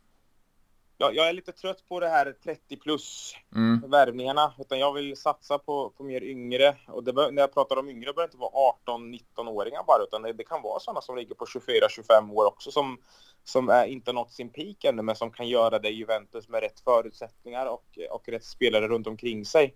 jag, 0.98 1.14
jag 1.14 1.28
är 1.28 1.32
lite 1.32 1.52
trött 1.52 1.88
på 1.88 2.00
det 2.00 2.08
här 2.08 2.34
30 2.44 2.76
plus 2.76 3.34
mm. 3.54 3.90
värvningarna. 3.90 4.52
Utan 4.58 4.78
jag 4.78 4.92
vill 4.92 5.16
satsa 5.16 5.58
på, 5.58 5.90
på 5.90 6.04
mer 6.04 6.24
yngre. 6.24 6.76
Och 6.88 7.04
det, 7.04 7.12
när 7.12 7.42
jag 7.42 7.54
pratar 7.54 7.76
om 7.76 7.88
yngre 7.88 8.12
behöver 8.12 8.22
det 8.22 8.24
inte 8.24 8.36
vara 8.36 8.74
18-19-åringar 8.86 9.84
bara. 9.86 10.02
Utan 10.02 10.22
det, 10.22 10.32
det, 10.32 10.44
kan 10.44 10.62
vara 10.62 10.80
sådana 10.80 11.00
som 11.00 11.16
ligger 11.16 11.34
på 11.34 11.44
24-25 11.44 12.32
år 12.32 12.46
också. 12.46 12.70
Som, 12.70 12.98
som 13.44 13.68
är, 13.68 13.86
inte 13.86 14.12
nått 14.12 14.32
sin 14.32 14.48
peak 14.48 14.84
ännu. 14.84 15.02
Men 15.02 15.16
som 15.16 15.30
kan 15.30 15.48
göra 15.48 15.78
det 15.78 15.88
i 15.88 15.94
Juventus 15.94 16.48
med 16.48 16.60
rätt 16.60 16.80
förutsättningar 16.80 17.66
och, 17.66 17.98
och 18.10 18.28
rätt 18.28 18.44
spelare 18.44 18.88
runt 18.88 19.06
omkring 19.06 19.44
sig. 19.44 19.74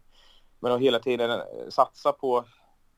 Men 0.60 0.72
att 0.72 0.80
hela 0.80 0.98
tiden 0.98 1.40
satsa 1.70 2.12
på 2.12 2.44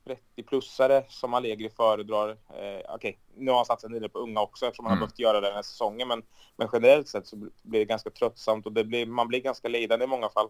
30-plussare 0.04 1.04
som 1.08 1.34
Allegri 1.34 1.70
föredrar. 1.70 2.28
Eh, 2.28 2.36
Okej, 2.48 2.94
okay, 2.94 3.14
nu 3.36 3.50
har 3.50 3.56
han 3.58 3.66
satsat 3.66 3.90
en 3.90 4.00
del 4.00 4.10
på 4.10 4.18
unga 4.18 4.40
också 4.40 4.66
eftersom 4.66 4.86
han 4.86 4.92
mm. 4.92 5.00
har 5.00 5.06
behövt 5.06 5.18
göra 5.18 5.40
det 5.40 5.46
den 5.46 5.56
här 5.56 5.62
säsongen. 5.62 6.08
Men, 6.08 6.22
men 6.56 6.68
generellt 6.72 7.08
sett 7.08 7.26
så 7.26 7.36
blir 7.62 7.80
det 7.80 7.84
ganska 7.84 8.10
tröttsamt 8.10 8.66
och 8.66 8.72
det 8.72 8.84
blir, 8.84 9.06
man 9.06 9.28
blir 9.28 9.40
ganska 9.40 9.68
lidande 9.68 10.04
i 10.04 10.08
många 10.08 10.28
fall. 10.28 10.48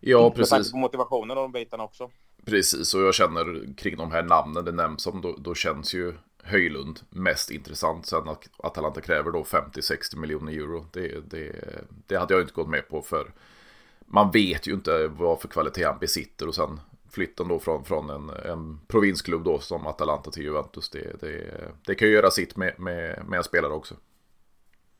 Ja, 0.00 0.30
precis. 0.30 0.52
Med 0.52 0.70
på 0.70 0.76
motivationen 0.76 1.38
och 1.38 1.42
de 1.42 1.52
bitarna 1.52 1.84
också. 1.84 2.10
Precis, 2.44 2.94
och 2.94 3.02
jag 3.02 3.14
känner 3.14 3.74
kring 3.76 3.96
de 3.96 4.12
här 4.12 4.22
namnen 4.22 4.64
det 4.64 4.72
nämns 4.72 5.06
om, 5.06 5.20
då, 5.20 5.36
då 5.38 5.54
känns 5.54 5.94
ju 5.94 6.14
Höjlund 6.42 7.00
mest 7.10 7.50
intressant. 7.50 8.06
Sen 8.06 8.28
att 8.28 8.48
Atalanta 8.56 9.00
kräver 9.00 9.30
då 9.30 9.42
50-60 9.42 10.16
miljoner 10.16 10.52
euro. 10.52 10.86
Det, 10.92 11.30
det, 11.30 11.52
det 12.06 12.16
hade 12.16 12.34
jag 12.34 12.42
inte 12.42 12.52
gått 12.52 12.68
med 12.68 12.88
på 12.88 13.02
för 13.02 13.32
man 14.06 14.30
vet 14.30 14.66
ju 14.66 14.72
inte 14.72 15.06
vad 15.06 15.40
för 15.40 15.48
kvalitet 15.48 15.84
han 15.84 15.98
besitter 15.98 16.48
och 16.48 16.54
sen 16.54 16.80
flytten 17.12 17.48
då 17.48 17.58
från, 17.58 17.84
från 17.84 18.10
en, 18.10 18.30
en 18.30 18.80
provinsklubb 18.88 19.44
då 19.44 19.58
som 19.58 19.86
Atalanta 19.86 20.30
till 20.30 20.42
Juventus. 20.42 20.90
Det, 20.90 21.20
det, 21.20 21.54
det 21.86 21.94
kan 21.94 22.08
ju 22.08 22.14
göra 22.14 22.30
sitt 22.30 22.56
med, 22.56 22.80
med, 22.80 23.24
med 23.28 23.36
en 23.36 23.44
spelare 23.44 23.72
också. 23.72 23.94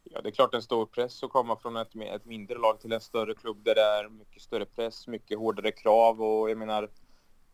Ja, 0.04 0.20
det 0.20 0.28
är 0.28 0.30
klart 0.30 0.54
en 0.54 0.62
stor 0.62 0.86
press 0.86 1.22
att 1.22 1.30
komma 1.30 1.56
från 1.56 1.76
ett, 1.76 1.96
ett 2.14 2.24
mindre 2.24 2.58
lag 2.58 2.80
till 2.80 2.92
en 2.92 3.00
större 3.00 3.34
klubb 3.34 3.64
där 3.64 3.74
det 3.74 3.80
är 3.80 4.08
mycket 4.08 4.42
större 4.42 4.66
press, 4.66 5.06
mycket 5.06 5.38
hårdare 5.38 5.72
krav 5.72 6.22
och 6.22 6.50
jag 6.50 6.58
menar 6.58 6.82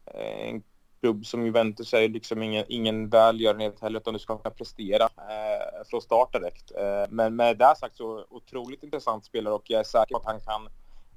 eh, 0.06 0.48
en 0.48 0.62
klubb 1.00 1.26
som 1.26 1.44
Juventus 1.46 1.94
är 1.94 2.08
liksom 2.08 2.42
ingen, 2.42 2.64
ingen 2.68 3.08
välgörenhet 3.08 3.80
heller 3.80 4.00
utan 4.00 4.12
du 4.12 4.18
ska 4.18 4.38
kunna 4.38 4.54
prestera 4.54 5.04
eh, 5.04 5.84
från 5.90 6.02
start 6.02 6.32
direkt. 6.32 6.70
Eh, 6.70 7.04
men 7.08 7.36
med 7.36 7.58
det 7.58 7.74
sagt 7.76 7.96
så 7.96 8.26
otroligt 8.30 8.82
intressant 8.82 9.24
spelare 9.24 9.54
och 9.54 9.70
jag 9.70 9.80
är 9.80 9.84
säker 9.84 10.14
på 10.14 10.20
att 10.20 10.26
han 10.26 10.40
kan 10.40 10.68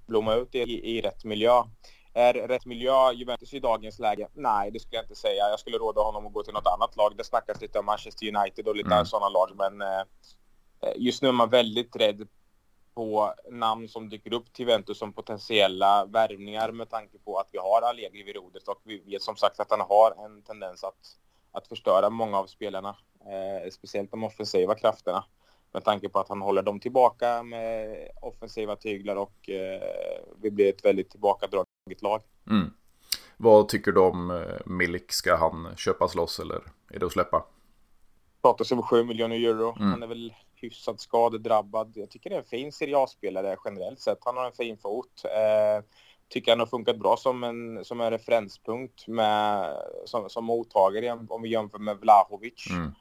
blomma 0.05 0.35
ut 0.35 0.55
i, 0.55 0.59
i, 0.59 0.97
i 0.97 1.01
rätt 1.01 1.23
miljö. 1.23 1.63
Är 2.13 2.33
rätt 2.33 2.65
miljö 2.65 3.11
Juventus 3.11 3.53
i 3.53 3.59
dagens 3.59 3.99
läge? 3.99 4.27
Nej, 4.33 4.71
det 4.71 4.79
skulle 4.79 4.97
jag 4.97 5.03
inte 5.03 5.15
säga. 5.15 5.49
Jag 5.49 5.59
skulle 5.59 5.77
råda 5.77 6.01
honom 6.01 6.27
att 6.27 6.33
gå 6.33 6.43
till 6.43 6.53
något 6.53 6.67
annat 6.67 6.95
lag. 6.95 7.17
Det 7.17 7.23
snackas 7.23 7.61
lite 7.61 7.79
om 7.79 7.85
Manchester 7.85 8.35
United 8.37 8.67
och 8.67 8.75
lite 8.75 8.93
mm. 8.93 9.05
sådana 9.05 9.29
lag, 9.29 9.51
men 9.55 9.81
eh, 9.81 10.03
just 10.95 11.21
nu 11.21 11.27
är 11.27 11.31
man 11.31 11.49
väldigt 11.49 11.95
rädd 11.95 12.27
på 12.93 13.33
namn 13.51 13.87
som 13.87 14.09
dyker 14.09 14.33
upp 14.33 14.53
till 14.53 14.67
Juventus 14.67 14.97
som 14.97 15.13
potentiella 15.13 16.05
värvningar 16.05 16.71
med 16.71 16.89
tanke 16.89 17.17
på 17.17 17.37
att 17.37 17.47
vi 17.51 17.57
har 17.57 17.81
Allegri 17.81 18.23
vid 18.23 18.35
rodret 18.35 18.67
och 18.67 18.81
vi 18.83 18.99
vet 18.99 19.21
som 19.21 19.35
sagt 19.35 19.59
att 19.59 19.71
han 19.71 19.81
har 19.81 20.25
en 20.25 20.41
tendens 20.41 20.83
att, 20.83 21.17
att 21.51 21.67
förstöra 21.67 22.09
många 22.09 22.37
av 22.37 22.45
spelarna, 22.45 22.95
eh, 23.19 23.69
speciellt 23.71 24.11
de 24.11 24.23
offensiva 24.23 24.75
krafterna 24.75 25.23
med 25.73 25.83
tanke 25.83 26.09
på 26.09 26.19
att 26.19 26.29
han 26.29 26.41
håller 26.41 26.61
dem 26.61 26.79
tillbaka 26.79 27.43
med 27.43 28.07
offensiva 28.21 28.75
tyglar 28.75 29.15
och 29.15 29.49
eh, 29.49 30.21
vi 30.41 30.51
blir 30.51 30.69
ett 30.69 30.85
väldigt 30.85 31.15
tillbakadraget 31.85 32.01
lag. 32.01 32.21
Mm. 32.49 32.73
Vad 33.37 33.69
tycker 33.69 33.91
du 33.91 33.99
om 33.99 34.31
eh, 34.31 34.57
Milik? 34.65 35.11
Ska 35.11 35.35
han 35.35 35.75
köpas 35.77 36.15
loss 36.15 36.39
eller 36.39 36.61
är 36.89 36.99
det 36.99 37.05
att 37.05 37.11
släppa? 37.11 37.45
Pratas 38.41 38.71
över 38.71 38.81
7 38.81 39.03
miljoner 39.03 39.35
euro. 39.35 39.75
Mm. 39.79 39.91
Han 39.91 40.03
är 40.03 40.07
väl 40.07 40.33
hyfsat 40.55 40.99
skadedrabbad. 40.99 41.91
Jag 41.95 42.09
tycker 42.09 42.29
det 42.29 42.35
är 42.35 42.39
en 42.39 42.45
fin 42.45 42.71
Serie 42.71 42.97
A-spelare 42.97 43.57
generellt 43.65 43.99
sett. 43.99 44.17
Han 44.21 44.37
har 44.37 44.45
en 44.45 44.51
fin 44.51 44.77
fot. 44.77 45.23
Eh, 45.25 45.85
tycker 46.29 46.51
han 46.51 46.59
har 46.59 46.67
funkat 46.67 46.99
bra 46.99 47.17
som 47.17 47.43
en, 47.43 47.85
som 47.85 48.01
en 48.01 48.11
referenspunkt 48.11 49.07
med, 49.07 49.69
som, 50.05 50.29
som 50.29 50.45
mottagare 50.45 51.19
om 51.29 51.41
vi 51.41 51.49
jämför 51.49 51.79
med 51.79 51.97
Vlahovic. 51.97 52.69
Mm. 52.69 52.91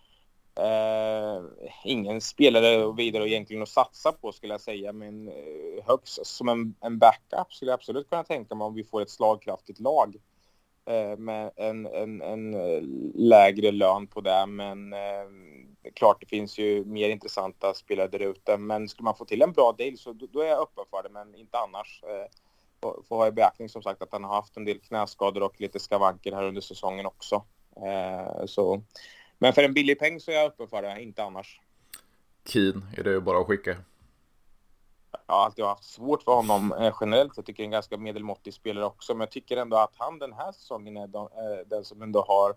Eh, 0.60 1.42
ingen 1.84 2.20
spelare 2.20 2.92
vidare 2.92 3.28
egentligen 3.28 3.62
att 3.62 3.68
satsa 3.68 4.12
på 4.12 4.32
skulle 4.32 4.54
jag 4.54 4.60
säga, 4.60 4.92
men 4.92 5.28
eh, 5.28 5.84
högst 5.86 6.26
som 6.26 6.48
en, 6.48 6.74
en 6.80 6.98
backup 6.98 7.52
skulle 7.52 7.70
jag 7.70 7.78
absolut 7.78 8.10
kunna 8.10 8.24
tänka 8.24 8.54
mig 8.54 8.64
om 8.64 8.74
vi 8.74 8.84
får 8.84 9.02
ett 9.02 9.10
slagkraftigt 9.10 9.80
lag 9.80 10.16
eh, 10.86 11.16
med 11.16 11.50
en, 11.56 11.86
en, 11.86 12.22
en, 12.22 12.54
eh, 12.54 12.82
lägre 13.14 13.70
lön 13.70 14.06
på 14.06 14.20
det. 14.20 14.46
Men 14.46 14.92
eh, 14.92 15.28
klart, 15.94 16.16
det 16.20 16.26
finns 16.26 16.58
ju 16.58 16.84
mer 16.84 17.08
intressanta 17.08 17.74
spelare 17.74 18.08
där 18.08 18.20
ute. 18.20 18.56
Men 18.56 18.88
skulle 18.88 19.04
man 19.04 19.16
få 19.16 19.24
till 19.24 19.42
en 19.42 19.52
bra 19.52 19.74
deal 19.78 19.98
så 19.98 20.12
då, 20.12 20.26
då 20.26 20.40
är 20.40 20.48
jag 20.48 20.62
öppen 20.62 20.84
för 20.90 21.02
det, 21.02 21.08
men 21.08 21.34
inte 21.34 21.58
annars. 21.58 22.02
Eh, 22.02 22.26
får 23.08 23.16
ha 23.16 23.26
i 23.26 23.32
beaktning 23.32 23.68
som 23.68 23.82
sagt 23.82 24.02
att 24.02 24.12
han 24.12 24.24
har 24.24 24.34
haft 24.34 24.56
en 24.56 24.64
del 24.64 24.78
knäskador 24.78 25.42
och 25.42 25.60
lite 25.60 25.80
skavanker 25.80 26.32
här 26.32 26.44
under 26.44 26.60
säsongen 26.60 27.06
också. 27.06 27.44
Eh, 27.76 28.46
så 28.46 28.82
men 29.40 29.52
för 29.52 29.62
en 29.62 29.74
billig 29.74 29.98
peng 29.98 30.20
så 30.20 30.30
är 30.30 30.34
jag 30.34 30.46
öppen 30.46 30.68
för 30.68 30.82
det, 30.82 31.02
inte 31.02 31.24
annars. 31.24 31.60
Keen, 32.48 32.86
är 32.96 33.04
det 33.04 33.20
bara 33.20 33.40
att 33.40 33.46
skicka? 33.46 33.76
Jag 35.26 35.34
har 35.34 35.44
alltid 35.44 35.64
haft 35.64 35.84
svårt 35.84 36.22
för 36.22 36.32
honom 36.32 36.72
eh, 36.72 36.96
generellt. 37.00 37.32
Jag 37.36 37.46
tycker 37.46 37.64
en 37.64 37.70
ganska 37.70 37.96
medelmåttig 37.96 38.54
spelare 38.54 38.84
också. 38.84 39.14
Men 39.14 39.20
jag 39.20 39.30
tycker 39.30 39.56
ändå 39.56 39.76
att 39.76 39.94
han 39.96 40.18
den 40.18 40.32
här 40.32 40.52
säsongen 40.52 40.96
är 40.96 41.16
eh, 41.16 41.66
den 41.66 41.84
som 41.84 42.02
ändå 42.02 42.24
har 42.28 42.54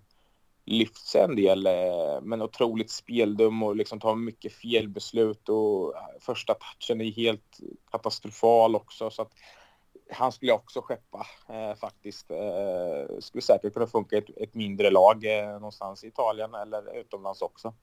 lyft 0.66 1.08
sig 1.08 1.22
en 1.22 1.36
del. 1.36 1.68
Eh, 1.68 2.22
men 2.22 2.42
otroligt 2.42 2.92
speldum 2.92 3.64
och 3.64 3.76
liksom 3.76 4.00
tar 4.00 4.16
mycket 4.16 4.54
felbeslut. 4.54 5.50
Och 5.50 5.94
första 6.20 6.54
touchen 6.54 7.02
är 7.02 7.12
helt 7.12 7.60
katastrofal 7.92 8.76
också. 8.76 9.10
Så 9.10 9.22
att 9.22 9.32
han 10.14 10.32
skulle 10.32 10.52
jag 10.52 10.60
också 10.60 10.82
skeppa 10.82 11.26
eh, 11.50 11.76
faktiskt. 11.76 12.32
Eh, 12.32 13.20
skulle 13.20 13.42
säkert 13.42 13.74
kunna 13.74 13.88
funka 13.88 14.16
i 14.16 14.20
ett, 14.20 14.38
ett 14.38 14.54
mindre 14.54 14.90
lag 14.90 15.26
eh, 15.26 15.54
någonstans 15.54 16.04
i 16.04 16.08
Italien 16.08 16.54
eller 16.54 17.00
utomlands 17.00 17.42
också. 17.42 17.74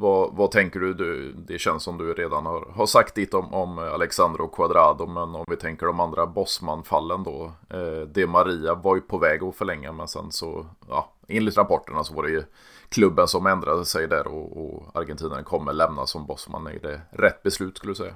Vad, 0.00 0.36
vad 0.36 0.50
tänker 0.50 0.80
du? 0.80 0.94
du? 0.94 1.32
Det 1.32 1.58
känns 1.58 1.82
som 1.82 1.98
du 1.98 2.14
redan 2.14 2.46
har, 2.46 2.72
har 2.74 2.86
sagt 2.86 3.14
ditt 3.14 3.34
om, 3.34 3.54
om 3.54 3.78
Alexandro 3.78 4.48
Quadrado, 4.48 5.06
men 5.06 5.34
om 5.34 5.44
vi 5.48 5.56
tänker 5.56 5.86
de 5.86 6.00
andra 6.00 6.26
Bosman-fallen 6.26 7.24
då. 7.24 7.52
Eh, 7.70 8.00
De 8.08 8.26
Maria 8.26 8.74
var 8.74 8.94
ju 8.94 9.00
på 9.00 9.18
väg 9.18 9.44
att 9.44 9.56
förlänga, 9.56 9.92
men 9.92 10.08
sen 10.08 10.32
så, 10.32 10.66
ja, 10.88 11.12
enligt 11.28 11.56
rapporterna 11.56 12.04
så 12.04 12.14
var 12.14 12.22
det 12.22 12.30
ju 12.30 12.44
klubben 12.88 13.28
som 13.28 13.46
ändrade 13.46 13.84
sig 13.84 14.08
där 14.08 14.26
och, 14.26 14.56
och 14.56 14.82
Argentinaren 14.94 15.44
kommer 15.44 15.72
lämna 15.72 16.06
som 16.06 16.26
Bosman. 16.26 16.66
Är 16.66 16.78
det 16.78 17.00
rätt 17.10 17.42
beslut 17.42 17.76
skulle 17.76 17.90
du 17.90 17.96
säga? 17.96 18.14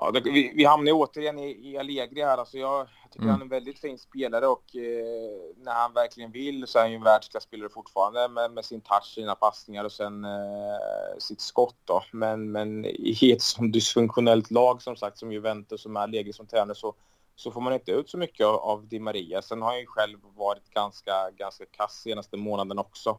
Ja, 0.00 0.10
det, 0.10 0.20
vi, 0.20 0.52
vi 0.54 0.64
hamnar 0.64 0.92
återigen 0.92 1.38
i, 1.38 1.70
i 1.70 1.78
Allegri 1.78 2.22
här. 2.22 2.38
Alltså 2.38 2.58
jag, 2.58 2.78
jag 2.78 3.10
tycker 3.10 3.22
mm. 3.22 3.30
han 3.30 3.40
är 3.40 3.44
en 3.44 3.48
väldigt 3.48 3.78
fin 3.78 3.98
spelare 3.98 4.46
och 4.46 4.76
eh, 4.76 5.54
när 5.56 5.72
han 5.72 5.92
verkligen 5.92 6.32
vill 6.32 6.66
så 6.66 6.78
är 6.78 6.82
han 6.82 6.90
ju 6.90 6.96
en 6.96 7.02
världsklasspelare 7.02 7.68
fortfarande 7.68 8.28
med, 8.28 8.50
med, 8.50 8.64
sin 8.64 8.80
touch, 8.80 9.14
sina 9.14 9.34
passningar 9.34 9.84
och 9.84 9.92
sen 9.92 10.24
eh, 10.24 11.18
sitt 11.18 11.40
skott 11.40 11.76
då. 11.84 12.02
Men, 12.12 12.52
men 12.52 12.84
i 12.84 13.32
ett 13.32 13.42
sånt 13.42 13.72
dysfunktionellt 13.72 14.50
lag 14.50 14.82
som 14.82 14.96
sagt 14.96 15.18
som 15.18 15.32
Juventus 15.32 15.82
som 15.82 15.96
är 15.96 16.00
Allegri 16.00 16.32
som 16.32 16.46
tränare 16.46 16.74
så, 16.74 16.94
så 17.36 17.50
får 17.50 17.60
man 17.60 17.72
inte 17.72 17.92
ut 17.92 18.10
så 18.10 18.18
mycket 18.18 18.46
av, 18.46 18.54
av 18.54 18.88
Di 18.88 18.98
Maria. 18.98 19.42
Sen 19.42 19.62
har 19.62 19.68
han 19.68 19.80
ju 19.80 19.86
själv 19.86 20.18
varit 20.36 20.70
ganska, 20.70 21.30
ganska 21.30 21.64
kass 21.66 22.02
senaste 22.02 22.36
månaden 22.36 22.78
också. 22.78 23.18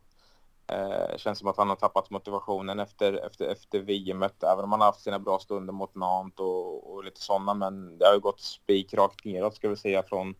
Eh, 0.71 1.17
känns 1.17 1.39
som 1.39 1.47
att 1.47 1.57
han 1.57 1.69
har 1.69 1.75
tappat 1.75 2.09
motivationen 2.09 2.79
efter, 2.79 3.25
efter, 3.25 3.47
efter 3.47 3.79
VMet, 3.79 4.43
även 4.43 4.63
om 4.63 4.71
han 4.71 4.81
har 4.81 4.87
haft 4.87 5.01
sina 5.01 5.19
bra 5.19 5.39
stunder 5.39 5.73
mot 5.73 5.95
Nantes 5.95 6.39
och, 6.39 6.93
och 6.93 7.03
lite 7.03 7.21
sådana. 7.21 7.53
Men 7.53 7.97
det 7.97 8.05
har 8.05 8.13
ju 8.13 8.19
gått 8.19 8.41
spikrakt 8.41 9.25
neråt 9.25 9.55
ska 9.55 9.69
vi 9.69 9.75
säga 9.75 10.03
från 10.03 10.35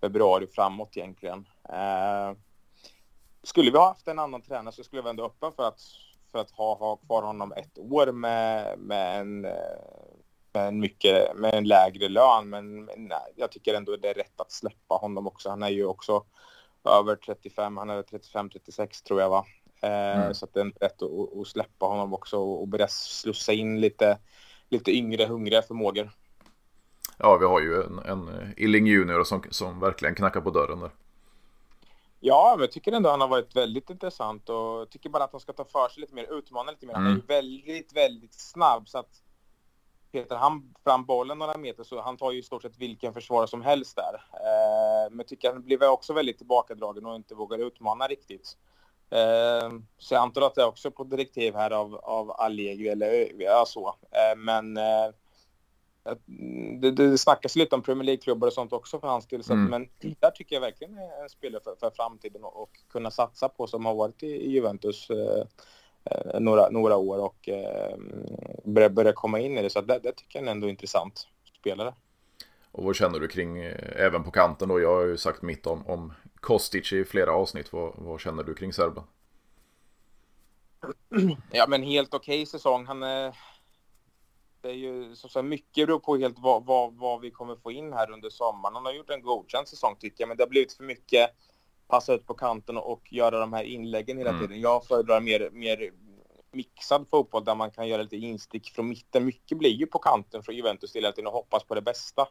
februari 0.00 0.46
framåt 0.46 0.96
egentligen. 0.96 1.48
Eh, 1.68 2.36
skulle 3.42 3.70
vi 3.70 3.78
ha 3.78 3.88
haft 3.88 4.08
en 4.08 4.18
annan 4.18 4.42
tränare 4.42 4.74
så 4.74 4.84
skulle 4.84 5.02
vi 5.02 5.10
ändå 5.10 5.24
öppen 5.24 5.52
för 5.52 5.68
att, 5.68 5.80
för 6.32 6.38
att 6.38 6.50
ha, 6.50 6.74
ha 6.74 6.96
kvar 6.96 7.22
honom 7.22 7.52
ett 7.52 7.78
år 7.78 8.12
med, 8.12 8.78
med, 8.78 9.20
en, 9.20 9.44
eh, 9.44 9.52
med, 10.52 10.68
en 10.68 10.80
mycket, 10.80 11.36
med 11.36 11.54
en 11.54 11.64
lägre 11.64 12.08
lön. 12.08 12.48
Men, 12.48 12.84
men 12.84 13.04
nej, 13.08 13.32
jag 13.36 13.52
tycker 13.52 13.74
ändå 13.74 13.96
det 13.96 14.08
är 14.08 14.14
rätt 14.14 14.40
att 14.40 14.52
släppa 14.52 14.94
honom 14.94 15.26
också. 15.26 15.50
Han 15.50 15.62
är 15.62 15.68
ju 15.68 15.86
också 15.86 16.24
över 16.84 17.16
35, 17.16 17.76
han 17.76 17.90
är 17.90 18.02
35-36 18.02 19.04
tror 19.04 19.20
jag 19.20 19.30
va. 19.30 19.44
Eh, 19.80 20.20
mm. 20.20 20.34
Så 20.34 20.44
att 20.44 20.54
det 20.54 20.60
är 20.60 20.72
rätt 20.80 21.02
att, 21.02 21.46
släppa 21.46 21.86
honom 21.86 22.14
också 22.14 22.38
och 22.38 22.68
börja 22.68 22.88
slussa 22.88 23.52
in 23.52 23.80
lite, 23.80 24.18
lite 24.68 24.90
yngre, 24.90 25.26
hungriga 25.26 25.62
förmågor. 25.62 26.10
Ja, 27.18 27.36
vi 27.36 27.46
har 27.46 27.60
ju 27.60 27.82
en, 27.82 27.98
en 27.98 28.54
Illing 28.56 28.86
Junior 28.86 29.24
som, 29.24 29.42
som 29.50 29.80
verkligen 29.80 30.14
knackar 30.14 30.40
på 30.40 30.50
dörren 30.50 30.80
där. 30.80 30.90
Ja, 32.20 32.54
men 32.56 32.60
jag 32.60 32.72
tycker 32.72 32.92
ändå 32.92 33.10
han 33.10 33.20
har 33.20 33.28
varit 33.28 33.56
väldigt 33.56 33.90
intressant 33.90 34.48
och 34.48 34.90
tycker 34.90 35.10
bara 35.10 35.24
att 35.24 35.32
han 35.32 35.40
ska 35.40 35.52
ta 35.52 35.64
för 35.64 35.88
sig 35.88 36.00
lite 36.00 36.14
mer, 36.14 36.38
utmana 36.38 36.70
lite 36.70 36.86
mer. 36.86 36.94
Han 36.94 37.06
är 37.06 37.08
ju 37.08 37.14
mm. 37.14 37.26
väldigt, 37.26 37.92
väldigt 37.92 38.34
snabb 38.34 38.88
så 38.88 38.98
att 38.98 39.22
Peter 40.12 40.36
han 40.36 40.74
fram 40.84 41.04
bollen 41.04 41.38
några 41.38 41.58
meter 41.58 41.84
så 41.84 42.00
han 42.00 42.16
tar 42.16 42.32
ju 42.32 42.38
i 42.38 42.42
stort 42.42 42.62
sett 42.62 42.78
vilken 42.78 43.14
försvarare 43.14 43.48
som 43.48 43.62
helst 43.62 43.96
där. 43.96 44.14
Eh, 44.32 45.10
men 45.10 45.18
jag 45.18 45.28
tycker 45.28 45.52
han 45.52 45.62
blir 45.62 45.88
också 45.88 46.12
väldigt 46.12 46.38
tillbakadragen 46.38 47.06
och 47.06 47.16
inte 47.16 47.34
vågar 47.34 47.58
utmana 47.58 48.06
riktigt. 48.06 48.56
Eh, 49.10 49.70
så 49.98 50.14
jag 50.14 50.22
antar 50.22 50.42
att 50.42 50.54
det 50.54 50.62
är 50.62 50.66
också 50.66 50.90
på 50.90 51.04
direktiv 51.04 51.54
här 51.54 51.70
av, 51.70 51.94
av 51.94 52.30
Allegri 52.30 52.88
eller 52.88 53.42
ja, 53.42 53.64
så. 53.66 53.88
Eh, 53.88 54.36
men 54.36 54.76
eh, 54.76 55.10
det, 56.80 56.90
det 56.90 57.18
snackas 57.18 57.56
lite 57.56 57.74
om 57.74 57.82
Premier 57.82 58.04
League-klubbar 58.04 58.46
och 58.46 58.52
sånt 58.52 58.72
också 58.72 59.00
för 59.00 59.08
hans 59.08 59.26
del. 59.26 59.42
Mm. 59.50 59.64
Men 59.64 59.88
där 60.20 60.30
tycker 60.30 60.56
jag 60.56 60.60
verkligen 60.60 60.98
är 60.98 61.22
en 61.22 61.28
spelare 61.28 61.62
för, 61.64 61.76
för 61.80 61.90
framtiden 61.90 62.44
och, 62.44 62.62
och, 62.62 62.70
kunna 62.88 63.10
satsa 63.10 63.48
på 63.48 63.66
som 63.66 63.86
har 63.86 63.94
varit 63.94 64.22
i, 64.22 64.26
i 64.26 64.50
Juventus 64.50 65.10
eh, 65.10 65.44
eh, 66.04 66.40
några, 66.40 66.70
några 66.70 66.96
år 66.96 67.18
och 67.18 67.48
eh, 67.48 67.96
börja, 68.64 68.90
börja 68.90 69.12
komma 69.12 69.40
in 69.40 69.58
i 69.58 69.62
det. 69.62 69.70
Så 69.70 69.80
det, 69.80 69.98
det 70.02 70.12
tycker 70.12 70.38
jag 70.38 70.46
är 70.46 70.50
ändå 70.50 70.68
intressant 70.68 71.28
spelare. 71.60 71.94
Och 72.72 72.84
vad 72.84 72.96
känner 72.96 73.20
du 73.20 73.28
kring, 73.28 73.58
även 73.96 74.24
på 74.24 74.30
kanten 74.30 74.68
då? 74.68 74.80
Jag 74.80 74.94
har 74.94 75.06
ju 75.06 75.16
sagt 75.16 75.42
mitt 75.42 75.66
om, 75.66 75.86
om 75.86 76.12
Kostic 76.40 76.92
i 76.92 77.04
flera 77.04 77.32
avsnitt. 77.32 77.72
Vad, 77.72 77.92
vad 77.96 78.20
känner 78.20 78.42
du 78.42 78.54
kring 78.54 78.72
serben? 78.72 79.04
Ja, 81.52 81.66
men 81.68 81.82
helt 81.82 82.14
okej 82.14 82.42
okay 82.42 82.46
säsong. 82.46 82.86
Han, 82.86 83.02
eh, 83.02 83.34
det 84.60 84.68
är 84.68 84.74
ju 84.74 85.16
så, 85.16 85.28
så 85.28 85.42
mycket 85.42 85.86
beror 85.86 85.98
på 85.98 86.16
helt 86.16 86.38
vad, 86.38 86.64
vad, 86.64 86.94
vad 86.94 87.20
vi 87.20 87.30
kommer 87.30 87.56
få 87.56 87.72
in 87.72 87.92
här 87.92 88.10
under 88.10 88.30
sommaren. 88.30 88.74
Han 88.74 88.84
har 88.84 88.92
gjort 88.92 89.10
en 89.10 89.22
godkänd 89.22 89.68
säsong 89.68 89.96
tycker 89.98 90.22
jag, 90.22 90.28
men 90.28 90.36
det 90.36 90.42
har 90.42 90.48
blivit 90.48 90.72
för 90.72 90.84
mycket 90.84 91.30
passa 91.88 92.14
ut 92.14 92.26
på 92.26 92.34
kanten 92.34 92.76
och 92.76 93.12
göra 93.12 93.40
de 93.40 93.52
här 93.52 93.64
inläggen 93.64 94.18
hela 94.18 94.30
mm. 94.30 94.42
tiden. 94.42 94.60
Jag 94.60 94.86
föredrar 94.86 95.20
mer, 95.20 95.50
mer 95.52 95.90
mixad 96.52 97.06
fotboll 97.10 97.44
där 97.44 97.54
man 97.54 97.70
kan 97.70 97.88
göra 97.88 98.02
lite 98.02 98.16
instick 98.16 98.70
från 98.70 98.88
mitten. 98.88 99.24
Mycket 99.24 99.58
blir 99.58 99.70
ju 99.70 99.86
på 99.86 99.98
kanten 99.98 100.42
från 100.42 100.56
Juventus 100.56 100.96
hela 100.96 101.12
tiden 101.12 101.26
och 101.26 101.32
hoppas 101.32 101.64
på 101.64 101.74
det 101.74 101.82
bästa. 101.82 102.28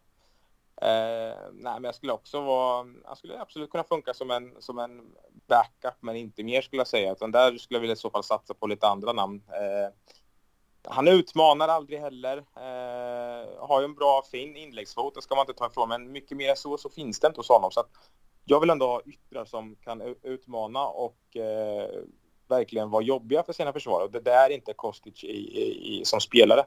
Eh, 0.82 1.38
nej, 1.54 1.74
men 1.74 1.84
jag 1.84 1.96
skulle 1.96 2.14
också 2.14 2.42
vara, 2.42 2.88
Han 3.06 3.16
skulle 3.16 3.40
absolut 3.40 3.70
kunna 3.72 3.84
funka 3.84 4.14
som 4.14 4.32
en, 4.32 4.56
som 4.60 4.80
en 4.80 5.02
backup, 5.48 5.98
men 6.00 6.16
inte 6.16 6.44
mer 6.44 6.62
skulle 6.62 6.80
jag 6.80 6.88
säga. 6.88 7.12
Utan 7.12 7.32
där 7.32 7.58
skulle 7.58 7.76
jag 7.78 7.82
vilja 7.82 7.94
i 7.94 7.98
så 7.98 8.10
fall 8.10 8.24
satsa 8.24 8.54
på 8.54 8.68
lite 8.68 8.88
andra 8.88 9.14
namn. 9.14 9.44
Eh, 9.48 9.94
han 10.84 11.08
utmanar 11.08 11.68
aldrig 11.68 12.00
heller. 12.00 12.38
Eh, 12.38 13.68
har 13.68 13.80
ju 13.82 13.86
en 13.86 13.96
bra, 13.96 14.24
fin 14.32 14.56
inläggsfot, 14.56 15.16
det 15.16 15.22
ska 15.22 15.36
man 15.36 15.44
inte 15.44 15.54
ta 15.54 15.68
ifrån. 15.68 15.90
Men 15.90 16.12
mycket 16.12 16.38
mer 16.38 16.56
så, 16.56 16.78
så 16.78 16.90
finns 16.90 17.20
det 17.20 17.28
inte 17.28 17.40
hos 17.40 17.50
honom. 17.50 17.72
Så 17.72 17.80
att 17.80 17.90
jag 18.46 18.60
vill 18.60 18.70
ändå 18.70 18.86
ha 18.86 19.02
yttrar 19.06 19.46
som 19.46 19.76
kan 19.76 20.16
utmana 20.24 20.88
och 20.88 21.38
eh, 21.38 21.90
verkligen 22.48 22.90
vara 22.90 23.04
jobbiga 23.04 23.44
för 23.44 23.54
sina 23.54 23.74
försvarare. 23.74 24.08
Det 24.08 24.20
där 24.20 24.50
är 24.50 24.54
inte 24.54 24.74
Kostic 24.74 25.24
i, 25.24 25.28
i, 25.28 26.00
i, 26.00 26.06
som 26.06 26.22
spelare. 26.22 26.66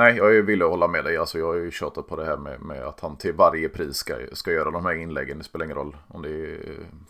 Nej, 0.00 0.16
jag 0.16 0.62
att 0.62 0.70
hålla 0.70 0.88
med 0.88 1.04
dig. 1.04 1.16
Alltså, 1.16 1.38
jag 1.38 1.46
har 1.46 1.54
ju 1.54 1.70
tjatat 1.70 2.06
på 2.06 2.16
det 2.16 2.24
här 2.24 2.36
med, 2.36 2.60
med, 2.60 2.82
att 2.82 3.00
han 3.00 3.16
till 3.16 3.32
varje 3.32 3.68
pris 3.68 3.96
ska, 3.96 4.14
ska 4.32 4.52
göra 4.52 4.70
de 4.70 4.86
här 4.86 4.94
inläggen. 4.94 5.38
Det 5.38 5.44
spelar 5.44 5.64
ingen 5.64 5.76
roll 5.76 5.96
om 6.08 6.22
det 6.22 6.28
är 6.28 6.58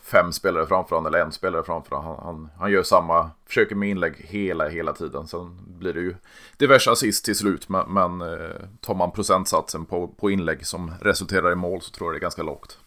fem 0.02 0.32
spelare 0.32 0.66
framför 0.66 0.96
honom 0.96 1.12
eller 1.12 1.24
en 1.24 1.32
spelare 1.32 1.62
framför 1.62 1.96
honom. 1.96 2.16
Han, 2.16 2.26
han, 2.26 2.50
han, 2.58 2.72
gör 2.72 2.82
samma, 2.82 3.30
försöker 3.46 3.74
med 3.74 3.88
inlägg 3.88 4.14
hela, 4.16 4.68
hela 4.68 4.92
tiden. 4.92 5.26
Sen 5.26 5.58
blir 5.78 5.92
det 5.92 6.00
ju 6.00 6.14
diverse 6.56 6.90
assist 6.90 7.24
till 7.24 7.36
slut. 7.36 7.68
Men, 7.68 7.94
men 7.94 8.20
eh, 8.20 8.56
tar 8.80 8.94
man 8.94 9.10
procentsatsen 9.10 9.84
på, 9.84 10.08
på 10.08 10.30
inlägg 10.30 10.66
som 10.66 10.92
resulterar 11.00 11.52
i 11.52 11.56
mål 11.56 11.80
så 11.80 11.90
tror 11.90 12.08
jag 12.08 12.14
det 12.14 12.18
är 12.18 12.22
ganska 12.22 12.42
lågt. 12.42 12.78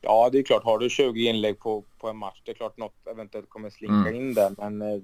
Ja, 0.00 0.28
det 0.32 0.38
är 0.38 0.42
klart. 0.42 0.64
Har 0.64 0.78
du 0.78 0.88
20 0.88 1.20
inlägg 1.20 1.58
på, 1.58 1.84
på 1.98 2.08
en 2.08 2.16
match, 2.16 2.42
det 2.44 2.50
är 2.50 2.54
klart 2.54 2.76
något 2.76 3.06
eventuellt 3.06 3.48
kommer 3.48 3.70
slinka 3.70 3.94
mm. 3.94 4.14
in 4.14 4.34
där. 4.34 4.54
Men 4.58 4.82
eh, 4.82 5.02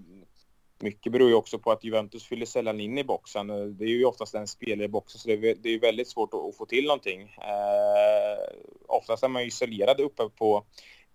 mycket 0.78 1.12
beror 1.12 1.28
ju 1.28 1.34
också 1.34 1.58
på 1.58 1.70
att 1.70 1.84
Juventus 1.84 2.24
fyller 2.24 2.46
sällan 2.46 2.80
in 2.80 2.98
i 2.98 3.04
boxen. 3.04 3.50
Eh, 3.50 3.66
det 3.66 3.84
är 3.84 3.88
ju 3.88 4.04
oftast 4.04 4.34
en 4.34 4.46
spelare 4.46 4.84
i 4.84 4.88
boxen, 4.88 5.20
så 5.20 5.28
det 5.28 5.34
är, 5.34 5.54
det 5.54 5.68
är 5.68 5.80
väldigt 5.80 6.08
svårt 6.08 6.34
att, 6.34 6.40
att, 6.40 6.56
få 6.56 6.66
till 6.66 6.84
någonting. 6.84 7.22
Eh, 7.22 8.56
oftast 8.86 9.22
är 9.22 9.28
man 9.28 9.42
ju 9.42 9.48
isolerad 9.48 10.00
uppe 10.00 10.28
på 10.28 10.64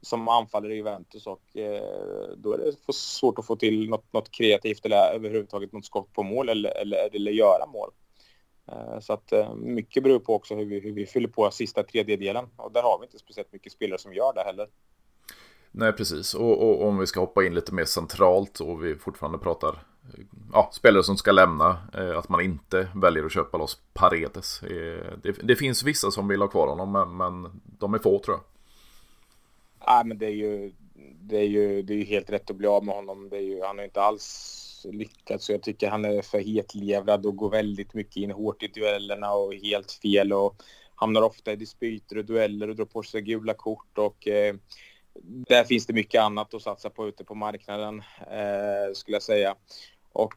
som 0.02 0.28
anfallare 0.28 0.74
i 0.74 0.76
Juventus 0.76 1.28
och 1.28 1.58
eh, 1.58 2.30
då 2.38 2.54
är 2.54 2.58
det 2.58 2.94
svårt 2.94 3.40
att 3.40 3.46
få 3.46 3.56
till 3.56 3.90
något, 3.90 4.14
något 4.14 4.32
kreativt 4.32 4.86
eller 4.86 5.14
överhuvudtaget 5.14 5.72
något 5.72 5.86
skott 5.86 6.14
på 6.14 6.24
mål 6.24 6.50
eller, 6.50 6.78
eller, 6.82 7.16
eller 7.16 7.32
göra 7.32 7.66
mål. 7.66 7.90
Eh, 8.72 9.00
så 9.00 9.14
att 9.14 9.32
eh, 9.32 9.56
mycket 9.56 10.04
beror 10.04 10.20
på 10.20 10.36
också 10.36 10.56
hur 10.56 10.66
vi, 10.66 10.80
hur 10.80 10.92
vi 10.92 11.06
fyller 11.06 11.28
på 11.28 11.52
sista 11.52 11.84
tredjedelen 11.84 12.46
och 12.56 12.72
där 12.72 12.82
har 12.82 13.00
vi 13.00 13.06
inte 13.06 13.20
speciellt 13.20 13.54
mycket 13.54 13.72
spelare 13.72 14.00
som 14.00 14.14
gör 14.14 14.34
det 14.34 14.44
heller. 14.44 14.68
Nej, 15.72 15.94
precis. 15.94 16.34
Och, 16.34 16.64
och, 16.64 16.88
om 16.88 16.98
vi 16.98 17.08
ska 17.08 17.20
hoppa 17.20 17.46
in 17.46 17.54
lite 17.54 17.74
mer 17.74 17.86
centralt 17.86 18.60
och 18.60 18.86
vi 18.86 18.96
fortfarande 18.96 19.38
pratar 19.38 19.70
eh, 19.70 20.24
ja, 20.54 20.70
spelare 20.74 21.04
som 21.04 21.18
ska 21.18 21.32
lämna, 21.32 21.78
eh, 21.94 22.18
att 22.18 22.30
man 22.30 22.42
inte 22.42 22.88
väljer 22.96 23.26
att 23.26 23.34
köpa 23.34 23.58
loss 23.58 23.82
Paredes. 23.94 24.64
Eh, 24.64 25.14
det, 25.24 25.32
det 25.44 25.56
finns 25.56 25.84
vissa 25.84 26.12
som 26.12 26.28
vill 26.28 26.42
ha 26.42 26.48
kvar 26.48 26.68
honom, 26.68 26.92
men, 26.92 27.18
men 27.18 27.62
de 27.64 27.94
är 27.94 28.00
få 28.00 28.20
tror 28.20 28.38
jag. 28.38 28.44
Nej, 29.88 30.06
men 30.06 30.18
det 30.18 30.26
är 30.26 30.36
ju, 30.36 30.72
det 31.22 31.38
är 31.38 31.48
ju, 31.48 31.82
det 31.82 31.94
är 31.94 31.98
ju 31.98 32.04
helt 32.04 32.30
rätt 32.30 32.50
att 32.50 32.56
bli 32.56 32.68
av 32.68 32.86
med 32.86 32.96
honom. 32.96 33.30
Det 33.30 33.38
är 33.38 33.42
ju, 33.42 33.62
han 33.64 33.78
har 33.78 33.86
inte 33.86 34.02
alls 34.02 34.86
lyckats. 34.92 35.46
Så 35.46 35.52
jag 35.52 35.62
tycker 35.62 35.90
han 35.90 36.06
är 36.06 36.22
för 36.22 36.40
hetlevrad 36.40 37.26
och 37.26 37.36
går 37.36 37.50
väldigt 37.50 37.94
mycket 37.94 38.18
in 38.18 38.32
hårt 38.32 38.64
i 38.64 38.68
duellerna 38.68 39.34
och 39.34 39.54
helt 39.54 39.92
fel 39.92 40.34
och 40.34 40.64
hamnar 40.96 41.22
ofta 41.22 41.52
i 41.52 41.56
dispyter 41.56 42.18
och 42.18 42.26
dueller 42.26 42.70
och 42.70 42.76
drar 42.76 42.86
på 42.86 43.04
sig 43.04 43.22
gula 43.22 43.54
kort 43.54 43.98
och 43.98 44.28
eh, 44.28 44.56
där 45.24 45.64
finns 45.64 45.86
det 45.86 45.94
mycket 45.94 46.22
annat 46.22 46.54
att 46.54 46.62
satsa 46.62 46.90
på 46.90 47.08
ute 47.08 47.24
på 47.24 47.36
marknaden 47.36 48.04
eh, 48.32 48.94
skulle 48.94 49.16
jag 49.16 49.24
säga. 49.24 49.56
Och 50.14 50.34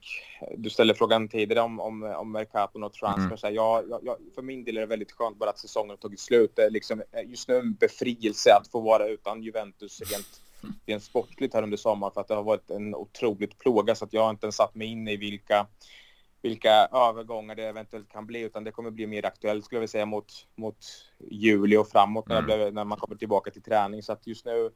du 0.57 0.71
ställde 0.71 0.95
frågan 0.95 1.29
tidigare 1.29 1.61
om, 1.61 1.81
om, 1.81 2.03
om 2.03 2.33
Mercaton 2.33 2.83
och 2.83 2.93
transfer. 2.93 3.47
Mm. 3.47 3.55
Ja, 3.55 3.83
ja, 4.03 4.19
för 4.35 4.43
min 4.43 4.65
del 4.65 4.77
är 4.77 4.81
det 4.81 4.87
väldigt 4.87 5.13
skönt 5.13 5.39
bara 5.39 5.51
att 5.51 5.59
säsongen 5.59 5.91
har 5.91 5.97
tagit 5.97 6.21
slut. 6.21 6.53
Det 6.57 6.63
är 6.63 6.71
liksom 6.71 7.03
eh, 7.13 7.31
just 7.31 7.49
nu 7.49 7.57
en 7.59 7.75
befrielse 7.75 8.55
att 8.55 8.69
få 8.69 8.81
vara 8.81 9.09
utan 9.09 9.43
Juventus 9.43 10.01
rent 10.01 10.41
rent 10.87 11.03
sportligt 11.03 11.55
här 11.55 11.63
under 11.63 11.77
sommaren 11.77 12.13
för 12.15 12.21
att 12.21 12.29
det 12.29 12.35
har 12.35 12.43
varit 12.43 12.71
en 12.71 12.95
otroligt 12.95 13.59
plåga 13.59 13.95
så 13.95 14.05
att 14.05 14.13
jag 14.13 14.23
har 14.23 14.31
inte 14.31 14.47
ens 14.47 14.57
satt 14.57 14.75
mig 14.75 14.89
in 14.89 15.09
i 15.09 15.17
vilka, 15.17 15.67
vilka 16.45 16.89
övergångar 16.93 17.55
det 17.55 17.65
eventuellt 17.65 18.09
kan 18.09 18.27
bli 18.27 18.41
utan 18.41 18.65
det 18.65 18.73
kommer 18.73 18.91
bli 18.91 19.07
mer 19.07 19.27
aktuellt 19.27 19.65
skulle 19.65 19.81
jag 19.81 19.91
säga 19.91 20.07
mot, 20.07 20.33
mot 20.57 20.77
juli 21.31 21.77
och 21.77 21.89
framåt 21.89 22.29
när, 22.29 22.43
mm. 22.43 22.75
när 22.75 22.85
man 22.85 22.99
kommer 22.99 23.17
tillbaka 23.17 23.51
till 23.51 23.63
träning 23.63 24.03
så 24.03 24.13
att 24.13 24.27
just 24.27 24.45
nu 24.45 24.71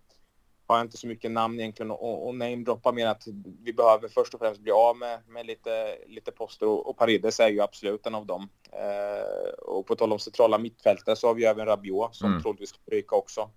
har 0.66 0.76
jag 0.76 0.84
inte 0.84 0.96
så 0.96 1.06
mycket 1.06 1.30
namn 1.30 1.60
egentligen 1.60 1.90
och, 1.90 2.26
och 2.26 2.34
namedroppa 2.34 2.92
mer 2.92 3.06
att 3.06 3.22
vi 3.62 3.72
behöver 3.72 4.08
först 4.08 4.34
och 4.34 4.40
främst 4.40 4.60
bli 4.60 4.72
av 4.72 4.96
med, 4.96 5.20
med 5.28 5.46
lite, 5.46 5.98
lite 6.06 6.32
poster 6.32 6.66
och, 6.66 6.88
och 6.88 6.96
Paredes 6.96 7.40
är 7.40 7.48
ju 7.48 7.60
absolut 7.60 8.06
en 8.06 8.14
av 8.14 8.26
dem. 8.26 8.48
Eh, 8.72 9.52
och 9.52 9.86
på 9.86 9.96
tal 9.96 10.12
om 10.12 10.18
centrala 10.18 10.58
mittfältare 10.58 11.16
så 11.16 11.26
har 11.26 11.34
vi 11.34 11.44
även 11.44 11.66
Rabiot 11.66 12.14
som 12.14 12.30
mm. 12.30 12.42
troligtvis 12.42 12.68
ska 12.68 12.78
ryka 12.86 13.16
också 13.16 13.50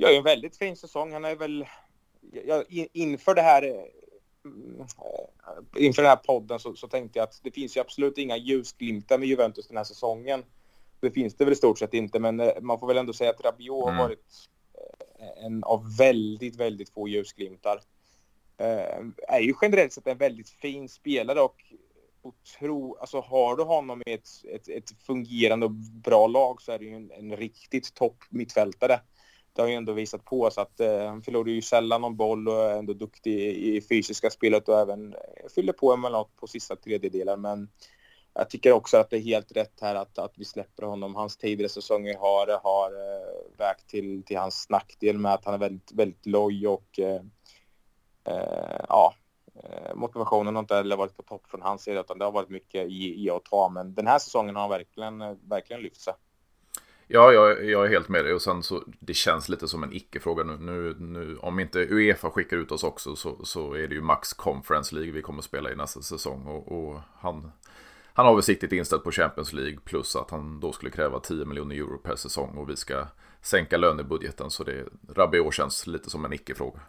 gör 0.00 0.10
ju 0.10 0.16
en 0.16 0.24
väldigt 0.24 0.56
fin 0.56 0.76
säsong. 0.76 1.12
Han 1.12 1.24
är 1.24 1.36
väl 1.36 1.66
ja, 2.46 2.64
inför 2.92 3.34
det 3.34 3.42
här 3.42 3.86
inför 5.76 6.02
den 6.02 6.08
här 6.08 6.16
podden 6.16 6.58
så, 6.58 6.74
så, 6.74 6.88
tänkte 6.88 7.18
jag 7.18 7.24
att 7.24 7.40
det 7.42 7.50
finns 7.50 7.76
ju 7.76 7.80
absolut 7.80 8.18
inga 8.18 8.36
ljusglimtar 8.36 9.18
med 9.18 9.28
Juventus 9.28 9.68
den 9.68 9.76
här 9.76 9.84
säsongen. 9.84 10.44
Det 11.00 11.10
finns 11.10 11.34
det 11.34 11.44
väl 11.44 11.52
i 11.52 11.56
stort 11.56 11.78
sett 11.78 11.94
inte, 11.94 12.18
men 12.18 12.40
eh, 12.40 12.60
man 12.60 12.78
får 12.78 12.86
väl 12.86 12.96
ändå 12.96 13.12
säga 13.12 13.30
att 13.30 13.44
Rabiot 13.44 13.88
mm. 13.88 13.96
har 13.96 14.04
varit 14.04 14.48
eh, 15.20 15.44
en 15.44 15.64
av 15.64 15.96
väldigt, 15.96 16.56
väldigt 16.56 16.90
få 16.90 17.08
ljusglimtar. 17.08 17.80
Eh, 18.56 19.04
är 19.28 19.40
ju 19.40 19.54
generellt 19.62 19.92
sett 19.92 20.06
en 20.06 20.18
väldigt 20.18 20.48
fin 20.48 20.88
spelare 20.88 21.40
och 21.40 21.56
otro, 22.22 22.96
alltså 23.00 23.20
har 23.20 23.56
du 23.56 23.62
honom 23.62 24.02
i 24.06 24.12
ett, 24.12 24.28
ett, 24.44 24.68
ett 24.68 24.90
fungerande 25.06 25.66
och 25.66 25.72
bra 26.04 26.26
lag 26.26 26.62
så 26.62 26.72
är 26.72 26.78
det 26.78 26.84
ju 26.84 26.94
en, 26.94 27.10
en 27.10 27.36
riktigt 27.36 27.94
topp 27.94 28.24
mittfältare 28.28 29.00
det 29.52 29.62
har 29.62 29.68
ju 29.68 29.74
ändå 29.74 29.92
visat 29.92 30.24
på 30.24 30.42
oss 30.42 30.58
att 30.58 30.80
eh, 30.80 31.06
han 31.06 31.22
förlorar 31.22 31.48
ju 31.48 31.62
sällan 31.62 32.00
någon 32.00 32.16
boll 32.16 32.48
och 32.48 32.64
är 32.64 32.78
ändå 32.78 32.92
duktig 32.92 33.32
i, 33.32 33.76
i 33.76 33.80
fysiska 33.80 34.30
spelet 34.30 34.68
och 34.68 34.78
även 34.78 35.14
eh, 35.14 35.48
fyller 35.54 35.72
på 35.72 35.92
emellanåt 35.92 36.36
på 36.36 36.46
sista 36.46 36.76
tredjedelen. 36.76 37.40
Men 37.40 37.68
jag 38.34 38.50
tycker 38.50 38.72
också 38.72 38.96
att 38.96 39.10
det 39.10 39.16
är 39.16 39.20
helt 39.20 39.56
rätt 39.56 39.80
här 39.80 39.94
att, 39.94 40.18
att 40.18 40.32
vi 40.36 40.44
släpper 40.44 40.82
honom. 40.82 41.14
Hans 41.14 41.36
tidigare 41.36 41.68
säsonger 41.68 42.16
har, 42.18 42.60
har 42.62 42.90
eh, 42.90 43.58
vägt 43.58 43.88
till, 43.88 44.22
till 44.22 44.38
hans 44.38 44.70
nackdel 44.70 45.18
med 45.18 45.34
att 45.34 45.44
han 45.44 45.54
är 45.54 45.58
väldigt, 45.58 45.92
väldigt 45.92 46.26
loj 46.26 46.68
och 46.68 46.98
eh, 46.98 47.22
eh, 48.24 48.80
ja, 48.88 49.14
eh, 49.54 49.94
motivationen 49.94 50.54
har 50.54 50.62
inte 50.62 50.74
heller 50.74 50.96
varit 50.96 51.16
på 51.16 51.22
topp 51.22 51.46
från 51.46 51.62
hans 51.62 51.82
sida 51.82 52.00
utan 52.00 52.18
det 52.18 52.24
har 52.24 52.32
varit 52.32 52.48
mycket 52.48 52.88
i, 52.88 53.26
i 53.26 53.30
ta. 53.50 53.68
Men 53.68 53.94
den 53.94 54.06
här 54.06 54.18
säsongen 54.18 54.54
har 54.54 54.62
han 54.62 54.70
verkligen, 54.70 55.20
eh, 55.20 55.36
verkligen 55.42 55.82
lyft 55.82 56.00
sig. 56.00 56.14
Ja, 57.12 57.32
jag, 57.32 57.64
jag, 57.64 57.86
är 57.86 57.88
helt 57.88 58.08
med 58.08 58.24
dig 58.24 58.34
och 58.34 58.42
sen 58.42 58.62
så 58.62 58.82
det 58.86 59.14
känns 59.14 59.48
lite 59.48 59.68
som 59.68 59.82
en 59.82 59.92
icke-fråga 59.92 60.44
nu. 60.44 60.56
nu, 60.58 60.96
nu. 60.98 61.36
Om 61.36 61.60
inte 61.60 61.78
Uefa 61.78 62.30
skickar 62.30 62.56
ut 62.56 62.72
oss 62.72 62.84
också 62.84 63.16
så, 63.16 63.44
så 63.44 63.74
är 63.74 63.88
det 63.88 63.94
ju 63.94 64.00
Max 64.00 64.32
Conference 64.32 64.94
League 64.94 65.12
vi 65.12 65.22
kommer 65.22 65.42
spela 65.42 65.72
i 65.72 65.76
nästa 65.76 66.02
säsong 66.02 66.46
och, 66.46 66.72
och 66.72 67.00
han, 67.18 67.52
han 68.12 68.26
har 68.26 68.34
väl 68.34 68.42
siktet 68.42 68.72
inställt 68.72 69.04
på 69.04 69.10
Champions 69.10 69.52
League 69.52 69.78
plus 69.84 70.16
att 70.16 70.30
han 70.30 70.60
då 70.60 70.72
skulle 70.72 70.90
kräva 70.90 71.20
10 71.20 71.44
miljoner 71.44 71.76
euro 71.76 71.98
per 71.98 72.16
säsong 72.16 72.56
och 72.56 72.70
vi 72.70 72.76
ska 72.76 73.06
sänka 73.42 73.76
lönebudgeten 73.76 74.50
så 74.50 74.64
det 74.64 74.86
Rabiot 75.08 75.54
känns 75.54 75.86
lite 75.86 76.10
som 76.10 76.24
en 76.24 76.32
icke-fråga. 76.32 76.80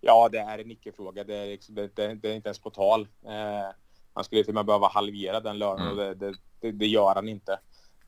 Ja, 0.00 0.28
det 0.32 0.38
är 0.38 0.58
en 0.58 0.70
icke-fråga. 0.70 1.24
Det, 1.24 1.36
är 1.36 1.46
liksom, 1.46 1.74
det, 1.74 1.96
det, 1.96 2.14
det 2.14 2.30
är 2.30 2.34
inte 2.34 2.48
ens 2.48 2.58
på 2.58 2.70
tal. 2.70 3.08
Eh, 3.24 3.74
han 4.12 4.24
skulle 4.24 4.44
till 4.44 4.50
och 4.50 4.54
med 4.54 4.66
behöva 4.66 4.88
halvera 4.88 5.40
den 5.40 5.58
lönen 5.58 5.86
mm. 5.86 5.98
och 5.98 6.16
det, 6.16 6.72
det, 6.72 6.86
gör 6.86 7.14
han 7.14 7.28
inte. 7.28 7.58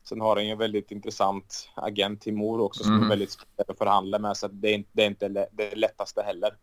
Sen 0.09 0.21
har 0.21 0.35
han 0.35 0.45
ju 0.45 0.51
en 0.51 0.57
väldigt 0.57 0.91
intressant 0.91 1.69
agent, 1.75 2.21
Timor, 2.21 2.61
också, 2.61 2.83
som 2.83 2.93
mm. 2.93 3.05
är 3.05 3.09
väldigt 3.09 3.31
spännande 3.31 3.71
att 3.71 3.77
förhandla 3.77 4.19
med. 4.19 4.37
Så 4.37 4.47
det 4.47 4.67
är 4.67 4.73
inte, 4.73 4.89
det 4.93 5.03
är 5.03 5.07
inte 5.07 5.47
det 5.51 5.75
lättaste 5.75 6.21
heller. 6.21 6.57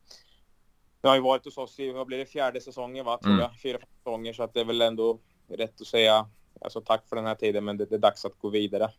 Nu 1.03 1.09
har 1.09 1.17
ju 1.17 1.23
varit 1.23 1.45
hos 1.45 1.59
oss 1.59 1.81
i, 1.81 1.93
vad 1.93 2.07
blir 2.07 2.19
det, 2.19 2.27
fjärde 2.27 2.61
säsongen 2.61 3.05
va, 3.05 3.19
tror 3.19 3.33
mm. 3.33 3.43
jag. 3.43 3.61
Fyra, 3.63 3.79
säsonger. 3.99 4.33
Så 4.33 4.43
att 4.43 4.55
det 4.55 4.61
är 4.61 4.65
väl 4.65 4.83
ändå 4.83 5.21
rätt 5.49 5.81
att 5.81 5.87
säga 5.87 6.29
alltså, 6.61 6.81
tack 6.81 7.09
för 7.09 7.17
den 7.17 7.27
här 7.27 7.35
tiden, 7.35 7.65
men 7.65 7.77
det, 7.77 7.85
det 7.85 7.95
är 7.95 7.99
dags 7.99 8.25
att 8.25 8.39
gå 8.39 8.49
vidare. 8.49 8.91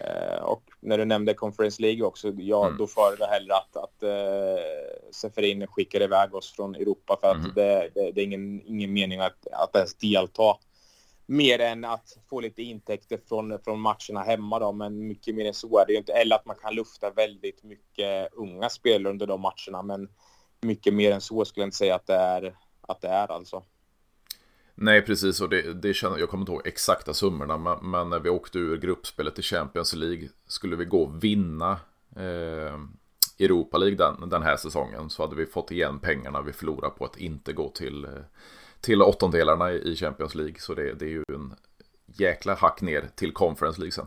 Eh, 0.00 0.42
och 0.42 0.62
när 0.80 0.98
du 0.98 1.04
nämnde 1.04 1.34
Conference 1.34 1.82
League 1.82 2.02
också, 2.02 2.32
ja, 2.36 2.66
mm. 2.66 2.78
då 2.78 2.86
föredrar 2.86 3.26
jag 3.26 3.32
hellre 3.32 3.54
att, 3.54 3.76
att 3.76 4.02
eh, 4.02 5.10
Seferin 5.12 5.66
skickar 5.66 6.02
iväg 6.02 6.34
oss 6.34 6.52
från 6.52 6.74
Europa 6.74 7.18
för 7.20 7.30
att 7.30 7.36
mm. 7.36 7.52
det, 7.54 7.90
det, 7.94 8.12
det, 8.12 8.20
är 8.20 8.24
ingen, 8.24 8.62
ingen 8.66 8.92
mening 8.92 9.20
att, 9.20 9.46
att 9.52 9.76
ens 9.76 9.94
delta 9.94 10.56
mer 11.26 11.58
än 11.58 11.84
att 11.84 12.18
få 12.28 12.40
lite 12.40 12.62
intäkter 12.62 13.20
från, 13.28 13.58
från 13.64 13.80
matcherna 13.80 14.22
hemma 14.26 14.58
då, 14.58 14.72
men 14.72 15.06
mycket 15.06 15.34
mer 15.34 15.44
än 15.44 15.54
så 15.54 15.78
är 15.78 15.86
det 15.86 15.92
ju 15.92 15.98
inte. 15.98 16.12
Eller 16.12 16.36
att 16.36 16.46
man 16.46 16.56
kan 16.56 16.74
lufta 16.74 17.10
väldigt 17.10 17.62
mycket 17.62 18.32
unga 18.32 18.68
spelare 18.68 19.10
under 19.10 19.26
de 19.26 19.40
matcherna, 19.40 19.82
men 19.82 20.08
mycket 20.60 20.94
mer 20.94 21.12
än 21.12 21.20
så 21.20 21.44
skulle 21.44 21.62
jag 21.62 21.66
inte 21.66 21.76
säga 21.76 21.94
att 21.94 22.06
det 22.06 22.14
är, 22.14 22.56
att 22.80 23.00
det 23.00 23.08
är 23.08 23.32
alltså. 23.32 23.62
Nej, 24.74 25.02
precis. 25.02 25.40
Och 25.40 25.48
det, 25.48 25.74
det 25.74 25.94
känner, 25.94 26.18
jag 26.18 26.28
kommer 26.28 26.42
inte 26.42 26.52
ihåg 26.52 26.66
exakta 26.66 27.14
summorna. 27.14 27.58
Men, 27.58 27.90
men, 27.90 28.10
när 28.10 28.18
vi 28.18 28.28
åkte 28.28 28.58
ur 28.58 28.76
gruppspelet 28.76 29.38
i 29.38 29.42
Champions 29.42 29.94
League. 29.94 30.28
Skulle 30.46 30.76
vi 30.76 30.84
gå 30.84 31.02
och 31.02 31.24
vinna 31.24 31.80
eh, 32.16 32.80
Europa 33.38 33.78
League 33.78 33.96
den, 33.96 34.28
den 34.28 34.42
här 34.42 34.56
säsongen. 34.56 35.10
Så 35.10 35.22
hade 35.22 35.36
vi 35.36 35.46
fått 35.46 35.70
igen 35.70 35.98
pengarna 35.98 36.42
vi 36.42 36.52
förlorade 36.52 36.94
på 36.98 37.04
att 37.04 37.16
inte 37.16 37.52
gå 37.52 37.68
till, 37.68 38.04
eh, 38.04 38.10
till 38.84 39.02
åttondelarna 39.02 39.72
i 39.72 39.96
Champions 39.96 40.34
League. 40.34 40.54
Så 40.58 40.74
det, 40.74 40.94
det 40.94 41.04
är 41.04 41.08
ju 41.08 41.22
en 41.28 41.54
jäkla 42.06 42.54
hack 42.54 42.80
ner 42.80 43.04
till 43.14 43.32
Conference 43.32 43.80
League 43.80 43.92
sen. 43.92 44.06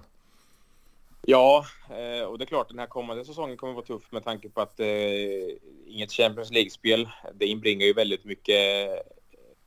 Ja, 1.21 1.65
eh, 1.89 2.25
och 2.25 2.37
det 2.37 2.43
är 2.43 2.47
klart 2.47 2.69
den 2.69 2.79
här 2.79 2.87
kommande 2.87 3.25
säsongen 3.25 3.57
kommer 3.57 3.71
att 3.71 3.89
vara 3.89 3.99
tuff 3.99 4.11
med 4.11 4.23
tanke 4.23 4.49
på 4.49 4.61
att 4.61 4.79
eh, 4.79 4.87
inget 5.85 6.11
Champions 6.11 6.51
League-spel, 6.51 7.09
det 7.33 7.45
inbringar 7.45 7.85
ju 7.85 7.93
väldigt 7.93 8.25
mycket, 8.25 8.89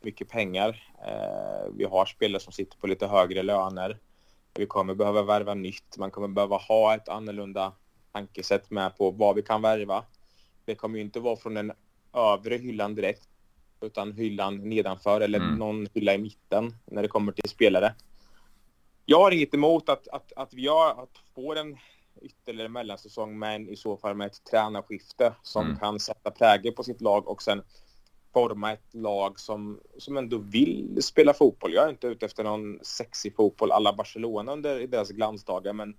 mycket 0.01 0.29
pengar. 0.29 0.83
Eh, 1.07 1.71
vi 1.73 1.83
har 1.83 2.05
spelare 2.05 2.41
som 2.41 2.53
sitter 2.53 2.77
på 2.77 2.87
lite 2.87 3.07
högre 3.07 3.43
löner. 3.43 3.97
Vi 4.53 4.65
kommer 4.65 4.93
behöva 4.93 5.23
värva 5.23 5.53
nytt. 5.53 5.97
Man 5.97 6.11
kommer 6.11 6.27
behöva 6.27 6.57
ha 6.57 6.95
ett 6.95 7.09
annorlunda 7.09 7.73
tankesätt 8.11 8.71
med 8.71 8.97
på 8.97 9.11
vad 9.11 9.35
vi 9.35 9.41
kan 9.41 9.61
värva. 9.61 10.03
Det 10.65 10.75
kommer 10.75 10.97
ju 10.97 11.01
inte 11.01 11.19
vara 11.19 11.35
från 11.35 11.53
den 11.53 11.71
övre 12.13 12.55
hyllan 12.55 12.95
direkt, 12.95 13.29
utan 13.83 14.11
hyllan 14.11 14.69
nedanför 14.69 15.21
eller 15.21 15.39
mm. 15.39 15.55
någon 15.55 15.87
hylla 15.93 16.13
i 16.13 16.17
mitten 16.17 16.75
när 16.85 17.01
det 17.01 17.07
kommer 17.07 17.31
till 17.31 17.49
spelare. 17.49 17.95
Jag 19.05 19.19
har 19.19 19.31
inget 19.31 19.53
emot 19.53 19.89
att, 19.89 20.07
att, 20.07 20.33
att 20.35 20.53
vi 20.53 20.67
har, 20.67 20.89
att 20.89 21.17
får 21.35 21.55
en 21.55 21.77
ytterligare 22.21 22.69
mellansäsong, 22.69 23.39
men 23.39 23.69
i 23.69 23.75
så 23.75 23.97
fall 23.97 24.15
med 24.15 24.27
ett 24.27 24.43
tränarskifte 24.43 25.33
som 25.43 25.65
mm. 25.65 25.79
kan 25.79 25.99
sätta 25.99 26.31
prägel 26.31 26.73
på 26.73 26.83
sitt 26.83 27.01
lag 27.01 27.27
och 27.27 27.41
sen 27.41 27.63
forma 28.33 28.73
ett 28.73 28.93
lag 28.93 29.39
som, 29.39 29.79
som 29.97 30.17
ändå 30.17 30.37
vill 30.37 30.97
spela 31.01 31.33
fotboll. 31.33 31.73
Jag 31.73 31.85
är 31.85 31.89
inte 31.89 32.07
ute 32.07 32.25
efter 32.25 32.43
någon 32.43 32.79
sexig 32.81 33.35
fotboll 33.35 33.71
alla 33.71 33.93
Barcelona 33.93 34.51
under 34.51 34.87
deras 34.87 35.09
glansdagar, 35.09 35.73
men 35.73 35.97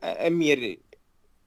en 0.00 0.38
mer 0.38 0.76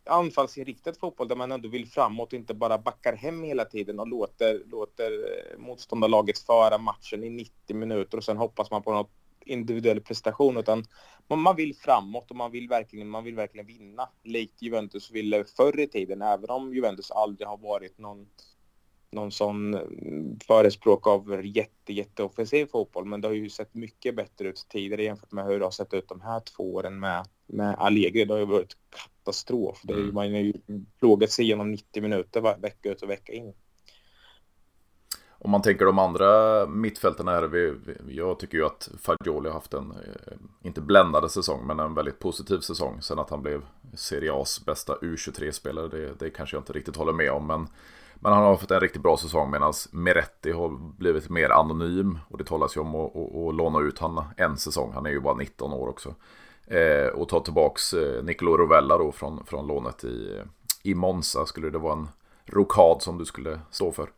anfallsinriktad 0.07 0.93
fotboll 0.93 1.27
där 1.27 1.35
man 1.35 1.51
ändå 1.51 1.69
vill 1.69 1.87
framåt 1.87 2.33
och 2.33 2.39
inte 2.39 2.53
bara 2.53 2.77
backar 2.77 3.15
hem 3.15 3.43
hela 3.43 3.65
tiden 3.65 3.99
och 3.99 4.07
låter, 4.07 4.61
låter 4.65 5.11
eh, 5.11 5.59
motståndarlaget 5.59 6.39
föra 6.39 6.77
matchen 6.77 7.23
i 7.23 7.29
90 7.29 7.75
minuter 7.75 8.17
och 8.17 8.23
sen 8.23 8.37
hoppas 8.37 8.71
man 8.71 8.83
på 8.83 8.93
någon 8.93 9.07
individuell 9.45 10.01
prestation 10.01 10.57
utan 10.57 10.85
man, 11.27 11.39
man 11.39 11.55
vill 11.55 11.75
framåt 11.75 12.31
och 12.31 12.37
man 12.37 12.51
vill 12.51 12.67
verkligen, 12.67 13.09
man 13.09 13.23
vill 13.23 13.35
verkligen 13.35 13.67
vinna. 13.67 14.09
Likt 14.23 14.61
Juventus 14.61 15.11
ville 15.11 15.43
förr 15.43 15.79
i 15.79 15.87
tiden, 15.87 16.21
även 16.21 16.49
om 16.49 16.73
Juventus 16.73 17.11
aldrig 17.11 17.47
har 17.47 17.57
varit 17.57 17.97
någon, 17.97 18.27
någon 19.11 19.31
sån 19.31 19.77
förespråk 20.47 21.07
av 21.07 21.45
jätte, 21.45 21.93
jätteoffensiv 21.93 22.65
fotboll. 22.65 23.05
Men 23.05 23.21
det 23.21 23.27
har 23.27 23.35
ju 23.35 23.49
sett 23.49 23.73
mycket 23.73 24.15
bättre 24.15 24.47
ut 24.47 24.65
tidigare 24.69 25.03
jämfört 25.03 25.31
med 25.31 25.45
hur 25.45 25.59
det 25.59 25.65
har 25.65 25.71
sett 25.71 25.93
ut 25.93 26.09
de 26.09 26.21
här 26.21 26.39
två 26.39 26.73
åren 26.73 26.99
med, 26.99 27.25
med 27.45 27.75
Allegri. 27.77 28.25
Det 28.25 28.33
har 28.33 28.39
ju 28.39 28.45
varit 28.45 28.77
katastrof. 28.89 29.81
Det 29.83 29.93
är, 29.93 29.97
mm. 29.97 30.13
man 30.13 30.31
har 30.31 30.39
ju 30.39 30.53
plågat 30.99 31.31
sig 31.31 31.45
igenom 31.45 31.71
90 31.71 32.01
minuter 32.01 32.61
vecka 32.61 32.91
ut 32.91 33.01
och 33.01 33.09
vecka 33.09 33.33
in 33.33 33.53
om 35.39 35.51
man 35.51 35.61
tänker 35.61 35.85
de 35.85 35.99
andra 35.99 36.65
mittfältarna 36.67 37.31
här, 37.31 37.43
vi, 37.43 37.73
jag 38.07 38.39
tycker 38.39 38.57
ju 38.57 38.65
att 38.65 38.89
Fagioli 39.01 39.49
har 39.49 39.53
haft 39.53 39.73
en, 39.73 39.91
eh, 39.91 40.37
inte 40.63 40.81
bländande 40.81 41.29
säsong, 41.29 41.67
men 41.67 41.79
en 41.79 41.93
väldigt 41.93 42.19
positiv 42.19 42.59
säsong. 42.59 43.01
Sen 43.01 43.19
att 43.19 43.29
han 43.29 43.41
blev 43.41 43.61
Serie 43.93 44.31
A's 44.31 44.65
bästa 44.65 44.95
U23-spelare, 44.95 45.87
det, 45.87 46.13
det 46.19 46.29
kanske 46.29 46.55
jag 46.55 46.61
inte 46.61 46.73
riktigt 46.73 46.95
håller 46.95 47.13
med 47.13 47.31
om. 47.31 47.47
Men, 47.47 47.67
men 48.19 48.34
han 48.34 48.43
har 48.43 48.58
fått 48.58 48.71
en 48.71 48.80
riktigt 48.80 49.01
bra 49.01 49.17
säsong 49.17 49.51
medan 49.51 49.73
Meretti 49.91 50.51
har 50.51 50.69
blivit 50.97 51.30
mer 51.30 51.49
anonym. 51.49 52.19
Och 52.30 52.38
det 52.38 52.43
talas 52.43 52.77
ju 52.77 52.82
om 52.82 52.95
att, 52.95 53.15
att, 53.15 53.36
att 53.36 53.56
låna 53.56 53.80
ut 53.80 53.99
han 53.99 54.23
en 54.38 54.58
säsong, 54.58 54.91
han 54.93 55.06
är 55.06 55.10
ju 55.10 55.19
bara 55.19 55.36
19 55.36 55.73
år 55.73 55.88
också. 55.88 56.15
Eh, 56.67 57.08
och 57.08 57.30
ta 57.30 57.39
tillbaks 57.39 57.93
eh, 57.93 58.23
Nicolo 58.23 58.58
Rovella 58.58 58.97
då 58.97 59.12
från, 59.12 59.45
från 59.45 59.67
lånet 59.67 60.03
i, 60.03 60.41
i 60.84 60.95
Monza. 60.95 61.45
Skulle 61.45 61.69
det 61.69 61.77
vara 61.77 61.93
en 61.93 62.10
rokad 62.45 63.01
som 63.01 63.17
du 63.17 63.25
skulle 63.25 63.60
stå 63.71 63.91
för? 63.91 64.10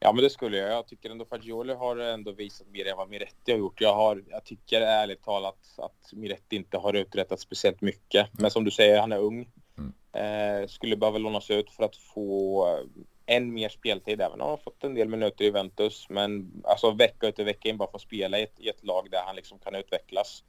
Ja, 0.00 0.12
men 0.12 0.22
det 0.22 0.30
skulle 0.30 0.56
jag. 0.56 0.70
Jag 0.70 0.86
tycker 0.86 1.10
ändå 1.10 1.24
Fagioli 1.24 1.74
har 1.74 1.96
ändå 1.96 2.32
visat 2.32 2.66
mer 2.68 2.86
än 2.86 2.96
vad 2.96 3.08
Miretti 3.08 3.52
har 3.52 3.58
gjort. 3.58 3.80
Jag, 3.80 3.94
har, 3.94 4.24
jag 4.28 4.44
tycker 4.44 4.80
ärligt 4.80 5.24
talat 5.24 5.58
att 5.78 6.12
Miretti 6.12 6.56
inte 6.56 6.78
har 6.78 6.94
uträttat 6.94 7.40
speciellt 7.40 7.80
mycket. 7.80 8.28
Men 8.32 8.50
som 8.50 8.64
du 8.64 8.70
säger, 8.70 9.00
han 9.00 9.12
är 9.12 9.18
ung. 9.18 9.48
Mm. 9.78 9.92
Eh, 10.12 10.68
skulle 10.68 10.96
behöva 10.96 11.18
lånas 11.18 11.50
ut 11.50 11.70
för 11.70 11.84
att 11.84 11.96
få 11.96 12.66
eh, 12.68 13.36
än 13.36 13.54
mer 13.54 13.68
speltid, 13.68 14.20
även 14.20 14.32
om 14.32 14.40
han 14.40 14.50
har 14.50 14.56
fått 14.56 14.84
en 14.84 14.94
del 14.94 15.08
minuter 15.08 15.44
i 15.44 15.46
Juventus. 15.46 16.06
Men 16.08 16.52
alltså 16.64 16.90
vecka 16.90 17.26
ut 17.28 17.38
och 17.38 17.46
vecka 17.46 17.68
in 17.68 17.76
bara 17.76 17.90
få 17.90 17.98
spela 17.98 18.38
i 18.38 18.42
ett, 18.42 18.60
i 18.60 18.68
ett 18.68 18.84
lag 18.84 19.10
där 19.10 19.22
han 19.26 19.36
liksom 19.36 19.58
kan 19.58 19.74
utvecklas. 19.74 20.44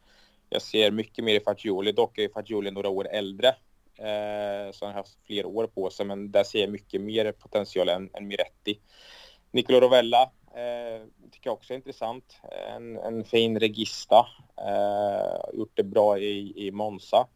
Jag 0.49 0.61
ser 0.61 0.91
mycket 0.91 1.23
mer 1.25 1.35
i 1.35 1.39
Fagioli. 1.39 1.91
Dock 1.91 2.17
är 2.17 2.29
Fagioli 2.29 2.71
några 2.71 2.89
år 2.89 3.07
äldre. 3.07 3.47
Eh, 3.97 4.71
så 4.71 4.85
han 4.85 4.93
har 4.93 4.99
haft 4.99 5.17
fler 5.25 5.45
år 5.45 5.67
på 5.67 5.89
sig, 5.89 6.05
men 6.05 6.31
där 6.31 6.43
ser 6.43 6.59
jag 6.59 6.69
mycket 6.69 7.01
mer 7.01 7.31
potential 7.31 7.89
än, 7.89 8.09
än 8.13 8.27
Miretti. 8.27 8.79
Nicolo 9.51 9.79
Rovella 9.79 10.21
eh, 10.55 11.07
tycker 11.31 11.49
jag 11.49 11.53
också 11.53 11.73
är 11.73 11.75
intressant. 11.75 12.37
En, 12.75 12.97
en 12.97 13.23
fin 13.23 13.59
regista. 13.59 14.27
Eh, 14.57 15.57
gjort 15.57 15.71
det 15.73 15.83
bra 15.83 16.19
i, 16.19 16.67
i 16.67 16.71
Monza. 16.71 17.27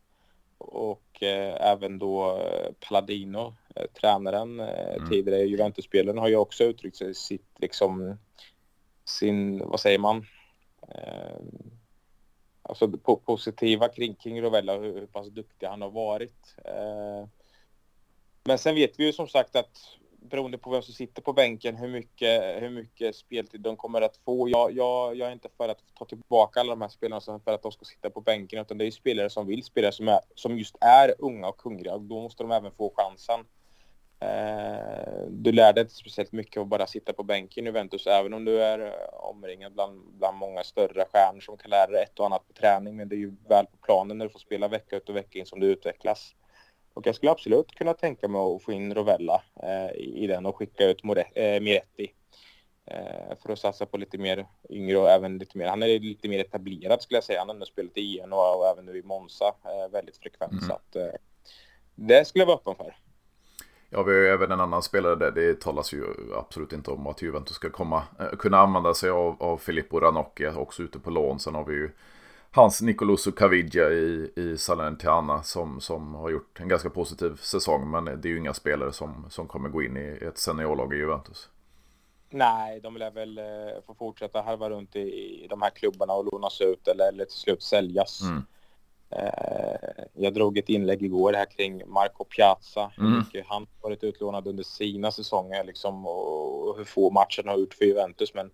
Och 0.57 1.12
även 1.59 1.99
då 1.99 2.37
eh, 2.37 2.71
Palladino, 2.87 3.55
eh, 3.75 3.85
tränaren, 4.01 4.59
eh, 4.59 4.93
mm. 4.95 5.09
tidigare 5.09 5.41
Juventus-spelaren, 5.41 6.17
har 6.17 6.27
ju 6.27 6.35
också 6.35 6.63
uttryckt 6.63 6.97
sig 6.97 7.15
sitt 7.15 7.59
liksom 7.59 8.17
sin, 9.05 9.59
vad 9.59 9.79
säger 9.79 9.99
man? 9.99 10.25
Eh, 10.87 11.37
alltså 12.61 12.87
po 12.87 13.15
positiva 13.15 13.89
kring, 13.89 14.15
kring 14.15 14.41
Rovella, 14.41 14.77
hur, 14.77 14.99
hur 14.99 15.05
pass 15.05 15.27
duktig 15.27 15.67
han 15.67 15.81
har 15.81 15.89
varit. 15.89 16.55
Eh, 16.65 17.27
men 18.43 18.57
sen 18.57 18.75
vet 18.75 18.99
vi 18.99 19.05
ju 19.05 19.13
som 19.13 19.27
sagt 19.27 19.55
att 19.55 19.97
beroende 20.29 20.57
på 20.57 20.69
vem 20.69 20.81
som 20.81 20.93
sitter 20.93 21.21
på 21.21 21.33
bänken, 21.33 21.75
hur 21.75 21.87
mycket, 21.87 22.61
hur 22.61 22.69
mycket 22.69 23.15
speltid 23.15 23.61
de 23.61 23.75
kommer 23.75 24.01
att 24.01 24.17
få. 24.25 24.49
Jag, 24.49 24.71
jag, 24.71 25.15
jag 25.15 25.27
är 25.27 25.31
inte 25.31 25.49
för 25.57 25.69
att 25.69 25.83
ta 25.99 26.05
tillbaka 26.05 26.59
alla 26.59 26.69
de 26.69 26.81
här 26.81 26.89
spelarna 26.89 27.39
för 27.39 27.53
att 27.53 27.63
de 27.63 27.71
ska 27.71 27.85
sitta 27.85 28.09
på 28.09 28.21
bänken, 28.21 28.59
utan 28.59 28.77
det 28.77 28.85
är 28.85 28.91
spelare 28.91 29.29
som 29.29 29.47
vill 29.47 29.63
spela, 29.63 29.91
som, 29.91 30.07
är, 30.07 30.19
som 30.35 30.57
just 30.57 30.75
är 30.81 31.13
unga 31.19 31.47
och 31.47 31.61
hungriga 31.61 31.93
och 31.93 32.01
då 32.01 32.21
måste 32.21 32.43
de 32.43 32.51
även 32.51 32.71
få 32.71 32.93
chansen. 32.97 33.39
Eh, 34.23 35.27
du 35.29 35.51
lär 35.51 35.73
dig 35.73 35.81
inte 35.81 35.93
speciellt 35.93 36.31
mycket 36.31 36.61
att 36.61 36.67
bara 36.67 36.87
sitta 36.87 37.13
på 37.13 37.23
bänken 37.23 37.63
i 37.63 37.67
Juventus, 37.67 38.07
även 38.07 38.33
om 38.33 38.45
du 38.45 38.63
är 38.63 38.79
eh, 38.79 39.13
omringad 39.13 39.73
bland, 39.73 40.01
bland 40.17 40.37
många 40.37 40.63
större 40.63 41.05
stjärnor 41.11 41.39
som 41.39 41.57
kan 41.57 41.69
lära 41.69 41.91
dig 41.91 42.03
ett 42.03 42.19
och 42.19 42.25
annat 42.25 42.47
på 42.47 42.53
träning, 42.53 42.95
men 42.95 43.09
det 43.09 43.15
är 43.15 43.17
ju 43.17 43.35
väl 43.47 43.65
på 43.65 43.77
planen 43.77 44.17
när 44.17 44.25
du 44.25 44.31
får 44.31 44.39
spela 44.39 44.67
vecka 44.67 44.95
ut 44.95 45.09
och 45.09 45.15
vecka 45.15 45.39
in 45.39 45.45
som 45.45 45.59
du 45.59 45.67
utvecklas. 45.67 46.35
Och 46.93 47.07
jag 47.07 47.15
skulle 47.15 47.31
absolut 47.31 47.71
kunna 47.75 47.93
tänka 47.93 48.27
mig 48.27 48.41
att 48.41 48.63
få 48.63 48.71
in 48.71 48.93
Rovella 48.93 49.41
eh, 49.63 49.99
i 49.99 50.27
den 50.27 50.45
och 50.45 50.57
skicka 50.57 50.85
ut 50.85 51.03
More 51.03 51.21
eh, 51.21 51.61
Miretti. 51.61 52.13
Eh, 52.85 53.37
för 53.41 53.53
att 53.53 53.59
satsa 53.59 53.85
på 53.85 53.97
lite 53.97 54.17
mer 54.17 54.47
yngre 54.69 54.97
och 54.97 55.09
även 55.09 55.37
lite 55.37 55.57
mer, 55.57 55.67
han 55.67 55.83
är 55.83 55.99
lite 55.99 56.27
mer 56.29 56.39
etablerad 56.39 57.01
skulle 57.01 57.17
jag 57.17 57.23
säga. 57.23 57.39
Han 57.39 57.47
har 57.47 57.55
ändå 57.55 57.65
spelat 57.65 57.97
i 57.97 58.01
Genoa 58.01 58.55
och 58.55 58.67
även 58.67 58.85
nu 58.85 58.97
i 58.97 59.03
Monza 59.03 59.45
eh, 59.45 59.91
väldigt 59.91 60.17
frekvent. 60.17 60.51
Mm. 60.51 60.63
Så 60.63 60.73
att, 60.73 60.95
eh, 60.95 61.19
det 61.95 62.27
skulle 62.27 62.41
jag 62.41 62.47
vara 62.47 62.57
öppen 62.57 62.75
för. 62.75 62.95
Ja, 63.89 64.03
vi 64.03 64.13
har 64.13 64.19
ju 64.19 64.27
även 64.27 64.51
en 64.51 64.59
annan 64.59 64.81
spelare 64.81 65.15
där. 65.15 65.31
Det 65.31 65.61
talas 65.61 65.93
ju 65.93 66.05
absolut 66.35 66.73
inte 66.73 66.91
om 66.91 67.07
att 67.07 67.21
Juventus 67.21 67.55
ska 67.55 67.69
komma, 67.69 68.03
eh, 68.19 68.37
kunna 68.37 68.57
använda 68.57 68.93
sig 68.93 69.09
av, 69.09 69.43
av 69.43 69.57
Filippo 69.57 69.99
Ranocchi 69.99 70.47
också 70.47 70.83
ute 70.83 70.99
på 70.99 71.09
lån. 71.09 71.39
Sen 71.39 71.55
har 71.55 71.65
vi 71.65 71.73
ju 71.73 71.91
hans 72.55 72.81
Nicoloso 72.81 73.31
Caviglia 73.31 73.89
i, 73.89 74.31
i 74.35 74.57
Salernitana 74.57 75.43
som, 75.43 75.81
som 75.81 76.15
har 76.15 76.29
gjort 76.29 76.59
en 76.59 76.67
ganska 76.67 76.89
positiv 76.89 77.35
säsong. 77.35 77.91
Men 77.91 78.05
det 78.05 78.27
är 78.27 78.29
ju 78.29 78.37
inga 78.37 78.53
spelare 78.53 78.93
som, 78.93 79.25
som 79.29 79.47
kommer 79.47 79.69
gå 79.69 79.83
in 79.83 79.97
i 79.97 80.25
ett 80.25 80.37
seniorlag 80.37 80.93
i 80.93 80.97
Juventus. 80.97 81.49
Nej, 82.29 82.79
de 82.79 82.97
lär 82.97 83.11
väl 83.11 83.37
eh, 83.37 83.45
få 83.85 83.93
fortsätta 83.93 84.41
harva 84.41 84.69
runt 84.69 84.95
i, 84.95 84.99
i 85.43 85.47
de 85.49 85.61
här 85.61 85.69
klubbarna 85.69 86.13
och 86.13 86.25
lånas 86.31 86.61
ut 86.61 86.87
eller, 86.87 87.07
eller 87.07 87.25
till 87.25 87.37
slut 87.37 87.63
säljas. 87.63 88.21
Mm. 88.21 88.43
Eh, 89.09 90.03
jag 90.13 90.33
drog 90.33 90.57
ett 90.57 90.69
inlägg 90.69 91.03
igår 91.03 91.33
här 91.33 91.45
kring 91.45 91.81
Marco 91.87 92.23
Piazza. 92.23 92.91
Mm. 92.97 93.11
Hur 93.11 93.19
mycket 93.19 93.45
han 93.47 93.67
varit 93.81 94.03
utlånad 94.03 94.47
under 94.47 94.63
sina 94.63 95.11
säsonger 95.11 95.63
liksom, 95.63 96.05
och 96.05 96.77
hur 96.77 96.83
få 96.83 97.09
matcher 97.09 97.41
han 97.45 97.53
har 97.53 97.59
gjort 97.59 97.73
för 97.73 97.85
Juventus. 97.85 98.33
Men 98.33 98.51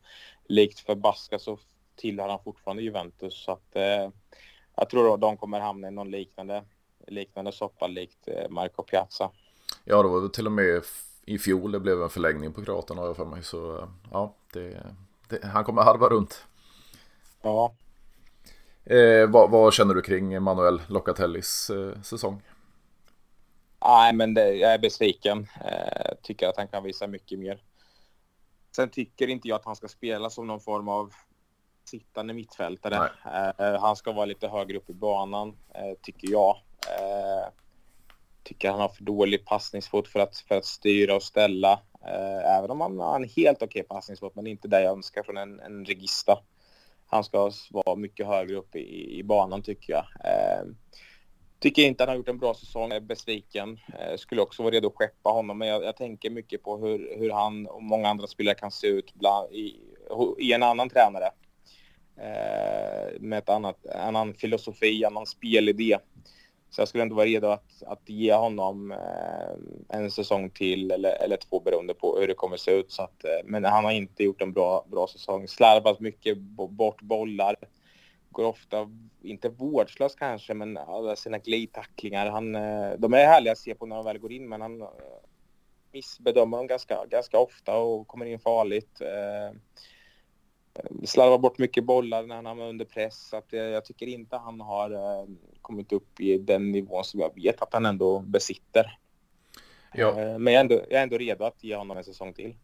likt 0.47 0.79
förbaskat 0.79 1.41
så 1.41 1.57
tillhör 1.99 2.29
han 2.29 2.43
fortfarande 2.43 2.83
Juventus. 2.83 3.43
Så 3.43 3.51
att, 3.51 3.75
eh, 3.75 4.09
jag 4.75 4.89
tror 4.89 5.13
att 5.13 5.21
de 5.21 5.37
kommer 5.37 5.59
hamna 5.59 5.87
i 5.87 5.91
någon 5.91 6.11
liknande, 6.11 6.63
liknande 7.07 7.51
soppa 7.51 7.87
likt 7.87 8.27
eh, 8.27 8.49
Marco 8.49 8.83
Piazza. 8.83 9.29
Ja, 9.83 10.03
det 10.03 10.09
var 10.09 10.27
till 10.27 10.45
och 10.45 10.51
med 10.51 10.83
i 11.25 11.39
fjol 11.39 11.71
det 11.71 11.79
blev 11.79 12.01
en 12.01 12.09
förlängning 12.09 12.53
på 12.53 12.65
Kroaten 12.65 12.97
har 12.97 13.05
jag 13.05 13.15
för 13.15 13.25
mig. 13.25 13.43
Så 13.43 13.77
eh, 13.77 13.87
ja, 14.11 14.35
det, 14.53 14.83
det, 15.29 15.45
han 15.45 15.63
kommer 15.63 15.81
harva 15.81 16.09
runt. 16.09 16.45
Ja. 17.41 17.73
Eh, 18.83 19.29
vad, 19.29 19.51
vad, 19.51 19.73
känner 19.73 19.93
du 19.93 20.01
kring 20.01 20.43
Manuel 20.43 20.81
Locatellis 20.87 21.69
eh, 21.69 22.01
säsong? 22.01 22.41
Nej, 23.85 24.13
men 24.13 24.33
det, 24.33 24.53
jag 24.53 24.73
är 24.73 24.79
besviken. 24.79 25.47
Eh, 25.65 26.15
tycker 26.21 26.47
att 26.47 26.57
han 26.57 26.67
kan 26.67 26.83
visa 26.83 27.07
mycket 27.07 27.39
mer. 27.39 27.63
Sen 28.75 28.89
tycker 28.89 29.27
inte 29.27 29.47
jag 29.47 29.55
att 29.55 29.65
han 29.65 29.75
ska 29.75 29.87
spela 29.87 30.29
som 30.29 30.47
någon 30.47 30.59
form 30.59 30.87
av 30.87 31.13
sittande 31.89 32.33
mittfältare. 32.33 32.95
Uh, 32.95 33.79
han 33.79 33.95
ska 33.95 34.11
vara 34.11 34.25
lite 34.25 34.47
högre 34.47 34.77
upp 34.77 34.89
i 34.89 34.93
banan, 34.93 35.47
uh, 35.49 35.93
tycker 36.01 36.31
jag. 36.31 36.55
Uh, 37.01 37.49
tycker 38.43 38.71
han 38.71 38.79
har 38.79 38.89
för 38.89 39.03
dålig 39.03 39.45
passningsfot 39.45 40.07
för 40.07 40.19
att, 40.19 40.37
för 40.37 40.55
att 40.55 40.65
styra 40.65 41.15
och 41.15 41.23
ställa. 41.23 41.79
även 42.43 42.71
om 42.71 42.81
han 42.81 42.99
har 42.99 43.15
en 43.15 43.29
helt 43.35 43.61
okej 43.61 43.83
passningsfot, 43.83 44.35
men 44.35 44.47
inte 44.47 44.67
det 44.67 44.81
jag 44.81 44.91
önskar 44.91 45.23
från 45.23 45.37
en, 45.37 45.59
en 45.59 45.85
regista. 45.85 46.39
Han 47.07 47.23
ska 47.23 47.51
vara 47.69 47.95
mycket 47.95 48.27
högre 48.27 48.55
upp 48.55 48.75
i, 48.75 49.17
i 49.19 49.23
banan 49.23 49.61
tycker 49.61 49.93
jag. 49.93 50.05
Tycker 51.59 51.81
inte 51.81 52.03
han 52.03 52.09
har 52.09 52.15
gjort 52.15 52.29
en 52.29 52.37
bra 52.37 52.53
säsong, 52.53 52.91
är 52.91 52.99
besviken. 52.99 53.79
Eh, 53.99 54.17
skulle 54.17 54.41
också 54.41 54.63
vara 54.63 54.75
redo 54.75 54.87
att 54.87 54.95
skeppa 54.95 55.29
honom, 55.29 55.57
men 55.57 55.67
jag, 55.67 55.83
jag 55.83 55.95
tänker 55.97 56.29
mycket 56.29 56.63
på 56.63 56.77
hur, 56.77 57.17
hur, 57.17 57.29
han 57.29 57.67
och 57.67 57.83
många 57.83 58.09
andra 58.09 58.27
spelare 58.27 58.55
kan 58.55 58.71
se 58.71 58.87
ut 58.87 59.13
bland, 59.13 59.51
i, 59.51 59.79
i 60.39 60.53
en 60.53 60.63
annan 60.63 60.89
tränare. 60.89 61.29
Eh, 62.21 63.19
med 63.19 63.39
ett 63.39 63.49
annat, 63.49 63.85
en 63.85 63.99
annan 63.99 64.33
filosofi, 64.33 65.03
en 65.03 65.11
annan 65.11 65.25
spelidé. 65.25 65.97
Så 66.69 66.81
jag 66.81 66.87
skulle 66.87 67.03
ändå 67.03 67.15
vara 67.15 67.25
redo 67.25 67.47
att, 67.47 67.83
att 67.85 68.09
ge 68.09 68.33
honom 68.33 68.91
eh, 68.91 69.97
en 69.97 70.11
säsong 70.11 70.49
till 70.49 70.91
eller, 70.91 71.23
eller 71.23 71.37
två 71.37 71.59
beroende 71.59 71.93
på 71.93 72.19
hur 72.19 72.27
det 72.27 72.33
kommer 72.33 72.57
se 72.57 72.71
ut. 72.71 72.91
Så 72.91 73.01
att, 73.01 73.23
eh, 73.23 73.45
men 73.45 73.65
han 73.65 73.85
har 73.85 73.91
inte 73.91 74.23
gjort 74.23 74.41
en 74.41 74.53
bra, 74.53 74.85
bra 74.91 75.07
säsong. 75.07 75.47
Slarvat 75.47 75.99
mycket 75.99 76.37
bort 76.37 77.01
bollar 77.01 77.55
går 78.31 78.45
ofta, 78.45 78.89
inte 79.21 79.49
vårdslös 79.49 80.15
kanske, 80.15 80.53
men 80.53 80.77
alla 80.77 81.15
sina 81.15 81.37
glidtacklingar. 81.37 82.29
Han, 82.29 82.55
eh, 82.55 82.91
de 82.97 83.13
är 83.13 83.25
härliga 83.25 83.51
att 83.51 83.57
se 83.57 83.75
på 83.75 83.85
när 83.85 83.95
de 83.95 84.05
väl 84.05 84.19
går 84.19 84.31
in, 84.31 84.49
men 84.49 84.61
han 84.61 84.81
eh, 84.81 84.87
missbedömer 85.91 86.57
dem 86.57 86.67
ganska, 86.67 87.05
ganska 87.05 87.39
ofta 87.39 87.77
och 87.77 88.07
kommer 88.07 88.25
in 88.25 88.39
farligt. 88.39 89.01
Eh, 89.01 89.57
Eh, 90.83 91.05
slarvar 91.05 91.37
bort 91.37 91.57
mycket 91.57 91.83
bollar 91.83 92.23
när 92.23 92.35
han 92.35 92.59
är 92.59 92.69
under 92.69 92.85
press. 92.85 93.29
Så 93.29 93.37
att 93.37 93.45
jag, 93.49 93.69
jag 93.69 93.85
tycker 93.85 94.07
inte 94.07 94.37
han 94.37 94.61
har 94.61 95.25
kommit 95.61 95.91
upp 95.91 96.19
i 96.19 96.37
den 96.37 96.71
nivån 96.71 97.03
som 97.03 97.19
jag 97.19 97.35
vet 97.35 97.61
att 97.61 97.73
han 97.73 97.85
ändå 97.85 98.19
besitter. 98.19 98.97
Ja. 99.93 100.15
Men 100.15 100.53
jag 100.53 100.53
är, 100.53 100.59
ändå, 100.59 100.75
jag 100.75 100.99
är 100.99 101.03
ändå 101.03 101.17
redo 101.17 101.43
att 101.43 101.63
ge 101.63 101.75
honom 101.75 101.97
en 101.97 102.03
säsong 102.03 102.33
till. 102.33 102.55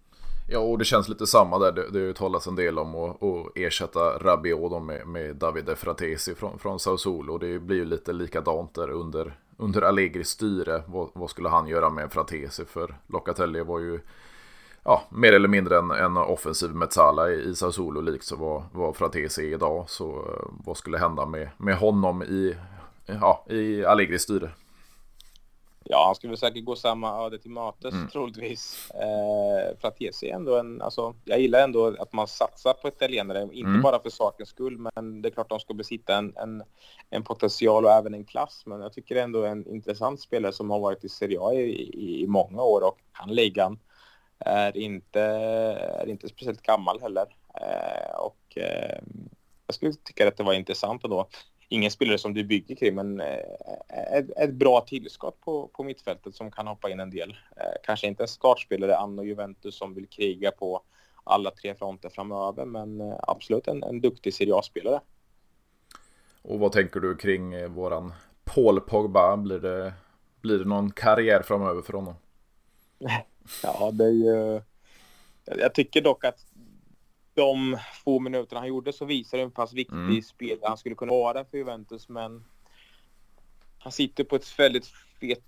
Ja, 0.49 0.60
och 0.60 0.78
det 0.78 0.86
känns 0.86 1.10
lite 1.10 1.28
samma 1.28 1.60
där. 1.60 1.71
Det, 1.71 1.91
det 1.91 1.99
har 1.99 2.06
ju 2.06 2.13
talats 2.13 2.47
en 2.47 2.56
del 2.56 2.80
om 2.80 2.95
att, 2.95 3.23
att 3.23 3.58
ersätta 3.58 3.99
Rabiot 3.99 4.84
med, 4.84 5.08
med 5.08 5.36
Davide 5.36 5.75
Fratesi 5.75 6.36
från, 6.36 6.60
från 6.60 6.80
Sao 6.80 6.97
Solo. 6.97 7.38
Det 7.38 7.60
blir 7.60 7.78
ju 7.78 7.86
lite 7.86 8.13
likadant 8.13 8.73
där 8.73 8.89
under, 8.89 9.39
under 9.58 9.82
Allegris 9.82 10.30
styre. 10.30 10.84
Vad, 10.88 11.10
vad 11.13 11.30
skulle 11.30 11.49
han 11.49 11.67
göra 11.67 11.89
med 11.89 12.12
Fratesi? 12.12 12.65
För 12.65 12.95
Locatelli 13.08 13.62
var 13.62 13.80
ju 13.80 13.99
ja, 14.86 15.04
mer 15.10 15.34
eller 15.34 15.48
mindre 15.48 15.78
en, 15.78 15.91
en 15.91 16.17
offensiv 16.17 16.69
Metsala 16.69 17.30
i, 17.30 17.50
i 17.50 17.56
Sao 17.56 17.71
Solo, 17.71 18.02
likt 18.02 18.26
så 18.26 18.36
var, 18.36 18.63
var 18.74 18.93
Fratesi 18.93 19.54
idag. 19.54 19.89
Så 19.89 20.10
eh, 20.10 20.48
vad 20.65 20.78
skulle 20.78 20.98
hända 20.98 21.26
med, 21.26 21.50
med 21.58 21.78
honom 21.78 22.24
i, 22.24 22.56
ja, 23.06 23.45
i 23.50 23.86
Allegris 23.86 24.21
styre? 24.21 24.52
Ja, 25.88 26.06
han 26.06 26.15
skulle 26.15 26.38
säkert 26.38 26.65
gå 26.65 26.76
samma 26.76 27.26
öde 27.26 27.39
till 27.39 27.52
mötes 27.52 27.93
mm. 27.93 28.08
troligtvis. 28.08 28.91
Eh, 28.91 29.91
ge 29.98 30.13
sig 30.13 30.30
ändå 30.30 30.60
en, 30.60 30.82
alltså, 30.82 31.15
jag 31.26 31.39
gillar 31.39 31.63
ändå 31.63 31.95
att 32.00 32.13
man 32.13 32.28
satsar 32.28 32.74
på 32.74 32.88
italienare, 32.88 33.41
inte 33.41 33.69
mm. 33.69 33.82
bara 33.82 34.00
för 34.00 34.10
sakens 34.10 34.50
skull, 34.50 34.78
men 34.78 35.21
det 35.21 35.30
är 35.30 35.32
klart 35.32 35.50
de 35.50 35.60
ska 35.60 35.74
besitta 35.74 36.15
en, 36.17 36.34
en, 36.38 36.63
en, 37.10 37.24
potential 37.24 37.86
och 37.86 37.91
även 37.91 38.13
en 38.13 38.26
klass. 38.26 38.63
Men 38.65 38.82
jag 38.82 38.93
tycker 38.93 39.15
ändå 39.15 39.45
en 39.45 39.67
intressant 39.67 40.21
spelare 40.21 40.52
som 40.52 40.69
har 40.69 40.80
varit 40.80 41.04
i 41.04 41.10
Serie 41.10 41.39
A 41.41 41.54
i, 41.54 41.60
i, 41.60 42.24
i 42.24 42.28
många 42.28 42.62
år 42.62 42.88
och 42.88 42.98
kan 43.17 43.36
ligan. 43.36 43.80
Är 44.39 44.78
inte, 44.78 45.21
är 45.21 46.10
inte 46.10 46.28
speciellt 46.28 46.62
gammal 46.62 47.02
heller. 47.02 47.26
Eh, 47.62 48.15
och 48.15 48.58
eh, 48.58 49.00
jag 49.67 49.76
skulle 49.76 49.93
tycka 49.93 50.28
att 50.28 50.38
det 50.38 50.43
var 50.43 50.54
intressant 50.54 51.04
ändå 51.04 51.28
ingen 51.69 51.91
spelare 51.91 52.17
som 52.17 52.34
du 52.34 52.43
bygger 52.43 52.76
kring, 52.76 52.95
men 52.95 53.21
eh, 53.21 53.39
ett, 54.12 54.30
ett, 54.38 54.54
bra 54.54 54.82
tillskott 54.82 55.41
på, 55.41 55.67
på 55.67 55.84
mittfältet 55.84 56.36
som 56.36 56.52
kan 56.52 56.67
hoppa 56.67 56.89
in 56.89 57.00
en 57.00 57.10
del. 57.10 57.38
Kanske 57.84 58.08
inte 58.08 58.24
en 58.24 58.28
startspelare, 58.28 58.98
Anno 58.98 59.24
Juventus, 59.24 59.78
som 59.78 59.93
vill 59.93 60.08
kriga 60.08 60.52
på 60.52 60.82
alla 61.24 61.52
tre 61.52 61.76
fronter 61.76 62.10
framöver, 62.10 62.65
men 62.65 63.13
absolut 63.19 63.67
en, 63.67 63.84
en 63.84 64.02
duktig 64.02 64.34
Serie 64.34 64.56
A-spelare. 64.56 65.00
Och 66.41 66.60
vad 66.60 66.71
tänker 66.71 67.00
du 67.00 67.15
kring 67.15 67.74
våran 67.74 68.13
Paul 68.43 68.82
Pogba? 68.82 69.38
Blir 69.38 69.60
det, 69.60 69.93
blir 70.41 70.60
det 70.60 70.65
någon 70.65 70.91
karriär 70.91 71.41
framöver 71.41 71.82
för 71.82 71.93
honom? 71.93 72.15
Ja, 73.64 73.92
det 73.94 74.06
är 74.06 74.10
ju... 74.10 74.62
Jag 75.46 75.74
tycker 75.74 76.02
dock 76.02 76.26
att 76.26 76.46
de 77.34 77.78
få 78.04 78.20
minuterna 78.20 78.60
han 78.60 78.68
gjorde 78.68 78.94
så 78.94 79.06
visar 79.06 79.38
det 79.38 79.44
hur 79.44 79.52
pass 79.52 79.74
viktig 79.74 79.96
mm. 79.96 80.22
spelare 80.22 80.68
han 80.68 80.78
skulle 80.78 80.96
kunna 80.96 81.12
vara 81.12 81.46
för 81.46 81.58
Juventus. 81.58 82.10
Men 82.10 82.44
han 83.80 83.92
sitter 83.92 84.24
på 84.24 84.36
ett 84.36 84.60
väldigt 84.60 84.88
fet 85.20 85.44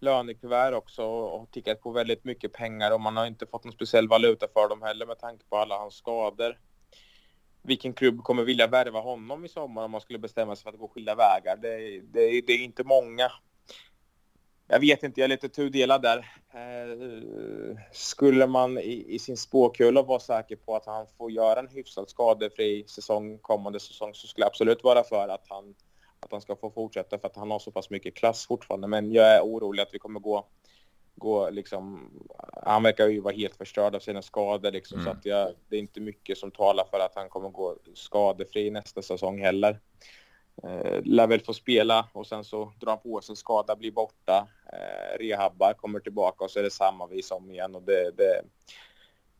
lönekuvert 0.00 0.72
också 0.72 1.02
och 1.04 1.38
har 1.38 1.46
tickat 1.46 1.80
på 1.80 1.90
väldigt 1.90 2.24
mycket 2.24 2.52
pengar 2.52 2.90
och 2.90 3.00
man 3.00 3.16
har 3.16 3.26
inte 3.26 3.46
fått 3.46 3.64
någon 3.64 3.72
speciell 3.72 4.08
valuta 4.08 4.46
för 4.52 4.68
dem 4.68 4.82
heller 4.82 5.06
med 5.06 5.18
tanke 5.18 5.44
på 5.48 5.56
alla 5.56 5.78
hans 5.78 5.94
skador. 5.94 6.58
Vilken 7.62 7.92
klubb 7.92 8.22
kommer 8.22 8.42
vilja 8.42 8.66
värva 8.66 9.00
honom 9.00 9.44
i 9.44 9.48
sommar 9.48 9.84
om 9.84 9.90
man 9.90 10.00
skulle 10.00 10.18
bestämma 10.18 10.56
sig 10.56 10.62
för 10.62 10.70
att 10.70 10.78
gå 10.78 10.88
skilda 10.88 11.14
vägar? 11.14 11.56
Det, 11.56 12.00
det, 12.00 12.40
det 12.46 12.52
är 12.52 12.64
inte 12.64 12.84
många 12.84 13.32
jag 14.72 14.80
vet 14.80 15.02
inte, 15.02 15.20
jag 15.20 15.24
är 15.24 15.28
lite 15.28 15.48
tudelad 15.48 16.02
där. 16.02 16.18
Eh, 16.54 17.78
skulle 17.92 18.46
man 18.46 18.78
i, 18.78 19.04
i 19.08 19.18
sin 19.18 19.36
spåkula 19.36 20.02
vara 20.02 20.20
säker 20.20 20.56
på 20.56 20.76
att 20.76 20.86
han 20.86 21.06
får 21.18 21.30
göra 21.30 21.60
en 21.60 21.68
hyfsat 21.68 22.10
skadefri 22.10 22.84
säsong 22.88 23.38
kommande 23.38 23.80
säsong 23.80 24.14
så 24.14 24.26
skulle 24.26 24.44
jag 24.44 24.50
absolut 24.50 24.84
vara 24.84 25.04
för 25.04 25.28
att 25.28 25.46
han, 25.48 25.74
att 26.20 26.32
han 26.32 26.40
ska 26.40 26.56
få 26.56 26.70
fortsätta 26.70 27.18
för 27.18 27.26
att 27.26 27.36
han 27.36 27.50
har 27.50 27.58
så 27.58 27.70
pass 27.70 27.90
mycket 27.90 28.14
klass 28.14 28.46
fortfarande. 28.46 28.88
Men 28.88 29.12
jag 29.12 29.36
är 29.36 29.40
orolig 29.40 29.82
att 29.82 29.94
vi 29.94 29.98
kommer 29.98 30.20
gå, 30.20 30.46
gå 31.14 31.50
liksom, 31.50 32.10
han 32.62 32.82
verkar 32.82 33.08
ju 33.08 33.20
vara 33.20 33.34
helt 33.34 33.56
förstörd 33.56 33.94
av 33.94 34.00
sina 34.00 34.22
skador 34.22 34.70
liksom, 34.70 35.00
mm. 35.00 35.12
så 35.12 35.18
att 35.18 35.24
jag, 35.24 35.54
det 35.68 35.76
är 35.76 35.80
inte 35.80 36.00
mycket 36.00 36.38
som 36.38 36.50
talar 36.50 36.84
för 36.90 36.98
att 36.98 37.14
han 37.14 37.28
kommer 37.28 37.48
gå 37.48 37.76
skadefri 37.94 38.70
nästa 38.70 39.02
säsong 39.02 39.40
heller 39.40 39.78
eh, 40.62 41.02
lär 41.04 41.26
väl 41.26 41.40
få 41.40 41.54
spela 41.54 42.08
och 42.12 42.26
sen 42.26 42.44
så 42.44 42.72
drar 42.80 42.90
han 42.90 43.00
på 43.00 43.20
sig 43.20 43.32
en 43.32 43.36
skada, 43.36 43.76
blir 43.76 43.92
borta, 43.92 44.48
eh, 44.72 45.18
rehabbar, 45.18 45.72
kommer 45.72 46.00
tillbaka 46.00 46.44
och 46.44 46.50
så 46.50 46.58
är 46.58 46.62
det 46.62 46.70
samma 46.70 47.06
vis 47.06 47.30
om 47.30 47.50
igen. 47.50 47.74
Och 47.74 47.82
det, 47.82 48.10
det, 48.16 48.42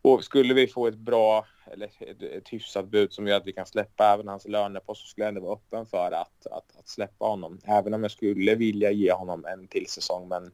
och 0.03 0.25
skulle 0.25 0.55
vi 0.55 0.66
få 0.66 0.87
ett 0.87 0.98
bra, 0.98 1.46
eller 1.72 1.87
ett, 1.87 2.22
ett 2.22 2.48
hyfsat 2.48 2.88
bud 2.88 3.12
som 3.12 3.27
gör 3.27 3.37
att 3.37 3.46
vi 3.46 3.53
kan 3.53 3.66
släppa 3.66 4.12
även 4.14 4.29
hans 4.29 4.48
lönepost 4.48 5.01
så 5.01 5.07
skulle 5.07 5.25
jag 5.25 5.29
ändå 5.29 5.40
vara 5.40 5.55
öppen 5.55 5.87
för 5.87 6.12
att, 6.12 6.46
att, 6.46 6.77
att 6.79 6.88
släppa 6.88 7.25
honom. 7.25 7.61
Även 7.64 7.94
om 7.94 8.03
jag 8.03 8.11
skulle 8.11 8.55
vilja 8.55 8.90
ge 8.90 9.12
honom 9.12 9.44
en 9.44 9.68
till 9.68 9.87
säsong. 9.87 10.29
Men 10.29 10.53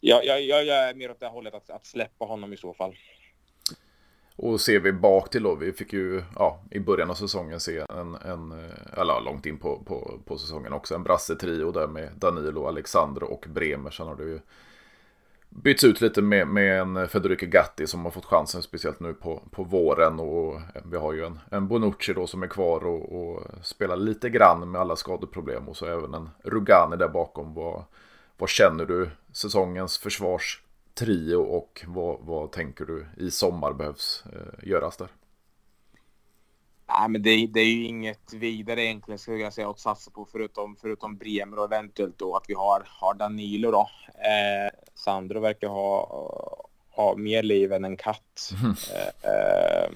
jag, 0.00 0.24
jag, 0.24 0.42
jag 0.44 0.88
är 0.88 0.94
mer 0.94 1.10
åt 1.10 1.20
det 1.20 1.26
hållet 1.26 1.54
att, 1.54 1.70
att 1.70 1.86
släppa 1.86 2.24
honom 2.24 2.52
i 2.52 2.56
så 2.56 2.74
fall. 2.74 2.94
Och 4.36 4.60
ser 4.60 4.80
vi 4.80 4.92
bak 4.92 5.30
till 5.30 5.42
då, 5.42 5.54
vi 5.54 5.72
fick 5.72 5.92
ju 5.92 6.22
ja, 6.36 6.60
i 6.70 6.80
början 6.80 7.10
av 7.10 7.14
säsongen 7.14 7.60
se 7.60 7.78
en, 7.78 8.14
en 8.14 8.52
eh, 8.52 9.00
eller 9.00 9.20
långt 9.20 9.46
in 9.46 9.58
på, 9.58 9.82
på, 9.86 10.20
på 10.24 10.38
säsongen 10.38 10.72
också, 10.72 10.94
en 10.94 11.02
Brassetrio 11.02 11.72
där 11.72 11.86
med 11.86 12.12
Danilo, 12.16 12.66
Alexandro 12.66 13.26
och 13.26 13.46
Bremer. 13.48 13.90
Sen 13.90 14.06
har 14.06 14.16
det 14.16 14.24
ju 14.24 14.40
bytts 15.48 15.84
ut 15.84 16.00
lite 16.00 16.22
med, 16.22 16.48
med 16.48 16.80
en 16.80 17.08
Federico 17.08 17.46
Gatti 17.46 17.86
som 17.86 18.04
har 18.04 18.10
fått 18.10 18.24
chansen 18.24 18.62
speciellt 18.62 19.00
nu 19.00 19.14
på, 19.14 19.42
på 19.50 19.64
våren. 19.64 20.20
Och 20.20 20.54
eh, 20.54 20.82
vi 20.84 20.96
har 20.96 21.12
ju 21.12 21.24
en, 21.24 21.40
en 21.50 21.68
Bonucci 21.68 22.12
då 22.12 22.26
som 22.26 22.42
är 22.42 22.46
kvar 22.46 22.86
och, 22.86 23.12
och 23.12 23.42
spelar 23.62 23.96
lite 23.96 24.30
grann 24.30 24.70
med 24.70 24.80
alla 24.80 24.96
skadeproblem. 24.96 25.68
Och 25.68 25.76
så 25.76 25.86
även 25.86 26.14
en 26.14 26.30
Rugani 26.42 26.96
där 26.96 27.08
bakom. 27.08 27.54
Vad, 27.54 27.84
vad 28.38 28.48
känner 28.48 28.84
du 28.84 29.10
säsongens 29.32 29.98
försvars 29.98 30.63
trio 30.94 31.36
och 31.36 31.84
vad, 31.86 32.20
vad 32.20 32.52
tänker 32.52 32.84
du 32.84 33.06
i 33.16 33.30
sommar 33.30 33.72
behövs 33.72 34.24
eh, 34.32 34.68
göras 34.68 34.96
där? 34.96 35.08
Nej, 36.88 37.08
men 37.08 37.22
det, 37.22 37.46
det, 37.46 37.60
är 37.60 37.64
ju 37.64 37.84
inget 37.84 38.32
vidare 38.32 38.84
egentligen 38.84 39.18
skulle 39.18 39.36
jag 39.36 39.52
säga 39.52 39.70
att 39.70 39.80
satsa 39.80 40.10
på 40.10 40.26
förutom, 40.32 40.76
förutom 40.80 41.16
Bremer 41.16 41.58
och 41.58 41.64
eventuellt 41.64 42.18
då 42.18 42.36
att 42.36 42.44
vi 42.48 42.54
har, 42.54 42.82
har 42.86 43.14
Danilo 43.14 43.70
då. 43.70 43.88
Eh, 44.08 44.78
Sandro 44.94 45.40
verkar 45.40 45.68
ha, 45.68 46.68
ha 46.90 47.16
mer 47.16 47.42
liv 47.42 47.72
än 47.72 47.84
en 47.84 47.96
katt. 47.96 48.52
Mm. 48.62 48.76
Eh, 49.22 49.90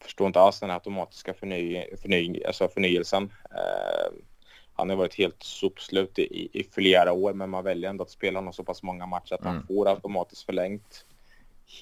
förstår 0.00 0.26
inte 0.26 0.40
alls 0.40 0.60
den 0.60 0.70
automatiska 0.70 1.34
förny, 1.34 1.86
förny, 2.02 2.44
alltså 2.44 2.68
förnyelsen. 2.68 3.32
Eh, 3.50 4.12
han 4.78 4.90
har 4.90 4.96
varit 4.96 5.14
helt 5.14 5.42
sopslut 5.42 6.18
i, 6.18 6.48
i 6.52 6.64
flera 6.64 7.12
år, 7.12 7.32
men 7.32 7.50
man 7.50 7.64
väljer 7.64 7.90
ändå 7.90 8.04
att 8.04 8.10
spela 8.10 8.38
honom 8.38 8.52
så 8.52 8.64
pass 8.64 8.82
många 8.82 9.06
matcher 9.06 9.34
att 9.34 9.40
mm. 9.40 9.54
han 9.54 9.66
får 9.66 9.88
automatiskt 9.88 10.42
förlängt. 10.42 11.06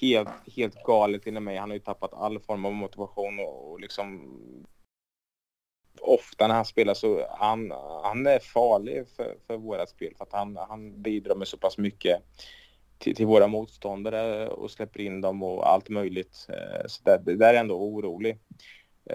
Helt, 0.01 0.29
helt 0.55 0.83
galet 0.83 1.27
inom 1.27 1.43
mig. 1.43 1.57
Han 1.57 1.69
har 1.69 1.75
ju 1.75 1.79
tappat 1.79 2.13
all 2.13 2.39
form 2.39 2.65
av 2.65 2.73
motivation 2.73 3.39
och, 3.39 3.71
och 3.71 3.79
liksom 3.79 4.37
ofta 6.01 6.47
när 6.47 6.55
han 6.55 6.65
spelar 6.65 6.93
så 6.93 7.27
han, 7.29 7.71
han 8.03 8.27
är 8.27 8.39
farlig 8.39 9.07
för, 9.15 9.35
för 9.47 9.57
våra 9.57 9.85
spel 9.85 10.13
för 10.17 10.23
att 10.23 10.33
han, 10.33 10.57
han 10.69 11.01
bidrar 11.01 11.35
med 11.35 11.47
så 11.47 11.57
pass 11.57 11.77
mycket 11.77 12.21
till, 12.97 13.15
till, 13.15 13.25
våra 13.25 13.47
motståndare 13.47 14.47
och 14.47 14.71
släpper 14.71 15.01
in 15.01 15.21
dem 15.21 15.43
och 15.43 15.69
allt 15.69 15.89
möjligt. 15.89 16.47
Så 16.87 17.03
där, 17.03 17.17
där 17.17 17.53
är 17.53 17.59
ändå 17.59 17.75
orolig. 17.75 18.39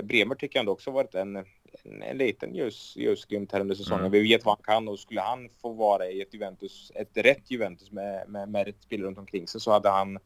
Bremer 0.03 0.35
tycker 0.35 0.59
jag 0.59 0.63
ändå 0.63 0.73
också 0.73 0.91
varit 0.91 1.15
en, 1.15 1.45
en, 1.85 2.03
en 2.03 2.19
liten 2.19 2.55
ljus, 2.55 2.97
ljusglimt 2.97 3.53
här 3.53 3.61
under 3.61 3.75
säsongen. 3.75 4.01
Mm. 4.01 4.13
Vi 4.13 4.29
vet 4.29 4.45
vad 4.45 4.57
han 4.57 4.65
kan 4.65 4.89
och 4.89 4.99
skulle 4.99 5.21
han 5.21 5.49
få 5.63 5.73
vara 5.73 6.07
i 6.07 6.23
ett 6.23 6.35
Juventus, 6.35 6.93
ett 6.95 7.17
rätt 7.17 7.51
Juventus 7.51 7.91
med, 7.91 8.29
med, 8.29 8.49
med 8.49 8.67
rätt 8.67 8.83
spelare 8.83 9.07
runt 9.07 9.19
omkring 9.19 9.49
sig 9.49 9.61
så 9.61 9.71
hade 9.71 9.89
han, 9.89 10.19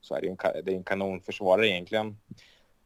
så 0.00 0.14
är 0.14 0.20
det 0.20 0.28
en, 0.28 0.36
det 0.64 0.72
är 0.72 0.76
en 0.76 0.84
kanonförsvarare 0.84 1.68
egentligen. 1.68 2.16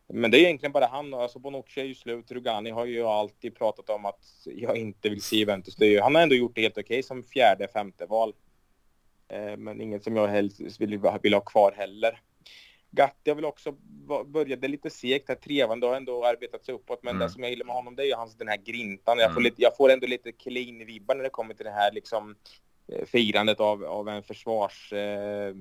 Men 0.06 0.30
det 0.30 0.38
är 0.38 0.40
egentligen 0.40 0.72
bara 0.72 0.86
han. 0.86 1.14
Alltså 1.14 1.38
Bonucci 1.38 1.80
är 1.80 1.84
ju 1.84 1.94
slut. 1.94 2.30
Rugani 2.30 2.70
har 2.70 2.84
ju 2.84 3.02
alltid 3.02 3.56
pratat 3.56 3.90
om 3.90 4.06
att 4.06 4.20
jag 4.44 4.76
inte 4.76 5.08
vill 5.08 5.22
se 5.22 5.36
Juventus. 5.36 5.80
Ju, 5.80 6.00
han 6.00 6.14
har 6.14 6.22
ändå 6.22 6.34
gjort 6.34 6.54
det 6.54 6.60
helt 6.60 6.78
okej 6.78 6.84
okay 6.84 7.02
som 7.02 7.24
fjärde, 7.24 7.68
femte 7.68 8.06
val. 8.06 8.34
Eh, 9.28 9.56
men 9.56 9.80
inget 9.80 10.04
som 10.04 10.16
jag 10.16 10.28
helst 10.28 10.80
vill, 10.80 11.00
vill 11.22 11.34
ha 11.34 11.40
kvar 11.40 11.72
heller. 11.76 12.20
Gatti 12.94 13.30
har 13.30 13.34
väl 13.34 13.44
också 13.44 13.74
började 14.26 14.68
lite 14.68 14.90
segt 14.90 15.28
här. 15.28 15.34
Trevande 15.34 15.86
har 15.86 15.96
ändå 15.96 16.24
arbetat 16.24 16.64
sig 16.64 16.74
uppåt. 16.74 17.02
Men 17.02 17.16
mm. 17.16 17.26
det 17.26 17.32
som 17.32 17.42
jag 17.42 17.50
gillar 17.50 17.66
med 17.66 17.74
honom 17.74 17.96
det 17.96 18.02
är 18.02 18.06
ju 18.06 18.14
hans 18.14 18.36
den 18.36 18.48
här 18.48 18.56
grintan. 18.56 19.18
Jag 19.18 19.30
får, 19.30 19.40
mm. 19.40 19.42
lite, 19.42 19.62
jag 19.62 19.76
får 19.76 19.92
ändå 19.92 20.06
lite 20.06 20.30
clean-vibbar 20.30 21.14
när 21.14 21.22
det 21.22 21.30
kommer 21.30 21.54
till 21.54 21.64
det 21.64 21.72
här 21.72 21.92
liksom 21.92 22.36
eh, 22.88 23.04
firandet 23.04 23.60
av, 23.60 23.84
av 23.84 24.08
en 24.08 24.22
försvars... 24.22 24.92
Eh, 24.92 25.54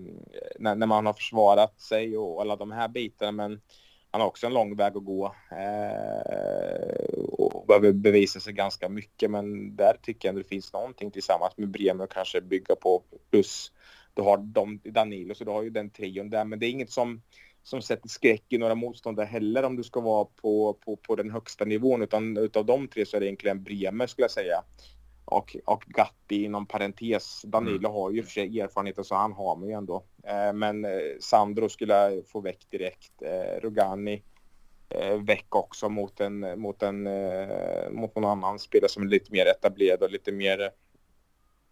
när, 0.60 0.76
när, 0.76 0.88
man 0.88 1.06
har 1.06 1.14
försvarat 1.14 1.82
sig 1.82 2.18
och 2.18 2.42
alla 2.42 2.56
de 2.56 2.72
här 2.72 2.88
bitarna. 2.88 3.32
Men 3.32 3.62
han 4.12 4.22
har 4.22 4.28
också 4.28 4.48
en 4.48 4.54
lång 4.54 4.76
väg 4.76 4.98
att 4.98 5.06
gå 5.06 5.36
eh, 5.52 7.14
och 7.28 7.68
behöver 7.68 7.92
bevisa 7.92 8.40
sig 8.40 8.54
ganska 8.54 8.90
mycket. 8.90 9.32
Men 9.32 9.76
där 9.76 9.98
tycker 10.02 10.28
jag 10.28 10.36
att 10.36 10.44
det 10.44 10.50
finns 10.50 10.74
någonting 10.74 11.12
tillsammans 11.12 11.54
med 11.58 11.70
Bremer 11.70 12.08
kanske 12.08 12.42
bygga 12.42 12.76
på. 12.76 13.04
Plus 13.32 13.72
du 14.14 14.22
har 14.22 14.38
de, 14.38 14.82
Danilo, 14.84 15.36
så 15.36 15.44
du 15.44 15.52
har 15.52 15.64
ju 15.64 15.70
den 15.70 15.90
trion 15.90 16.30
där. 16.30 16.46
Men 16.46 16.60
det 16.60 16.66
är 16.66 16.70
inget 16.70 16.92
som, 16.92 17.22
som 17.64 17.82
sätter 17.82 18.10
skräck 18.10 18.44
i 18.50 18.58
några 18.58 18.76
motståndare 18.76 19.26
heller 19.26 19.64
om 19.64 19.76
du 19.76 19.84
ska 19.84 20.00
vara 20.00 20.26
på, 20.26 20.74
på, 20.74 20.96
på 20.96 21.16
den 21.16 21.32
högsta 21.32 21.66
nivån. 21.66 22.02
Utan 22.02 22.38
utav 22.38 22.66
de 22.66 22.88
tre 22.88 23.06
så 23.06 23.16
är 23.16 23.20
det 23.20 23.26
egentligen 23.26 23.64
Bremer 23.64 24.08
skulle 24.08 24.24
jag 24.24 24.32
säga 24.32 24.64
och, 25.26 25.56
och 25.66 25.84
Gatti 25.88 26.44
inom 26.44 26.66
parentes. 26.66 27.42
Danilo 27.42 27.78
mm. 27.78 27.92
har 27.92 28.12
ju 28.12 28.24
för 28.24 28.32
sig 28.32 28.60
erfarenheter 28.60 29.04
så 29.04 29.16
han 29.16 29.34
har 29.34 29.56
man 29.56 29.70
ju 29.70 29.74
ändå. 29.74 30.04
Eh, 30.24 30.54
men 30.54 30.86
eh, 30.86 30.92
Sandro 31.20 31.70
skulle 31.70 32.24
få 32.28 32.42
väck 32.42 32.68
direkt. 32.70 33.22
Eh, 33.22 33.62
Rugani 33.62 34.24
eh, 34.90 35.18
väck 35.18 35.56
också 35.56 35.90
mot 35.90 36.20
en, 36.20 36.60
mot 36.60 36.84
en 36.84 37.04
mot 37.92 38.16
någon 38.16 38.26
annan 38.26 38.60
spelare 38.60 38.90
som 38.90 39.04
är 39.04 39.08
lite 39.08 39.32
mer 39.32 39.46
etablerad 39.46 40.04
och 40.04 40.12
lite 40.12 40.32
mer, 40.32 40.72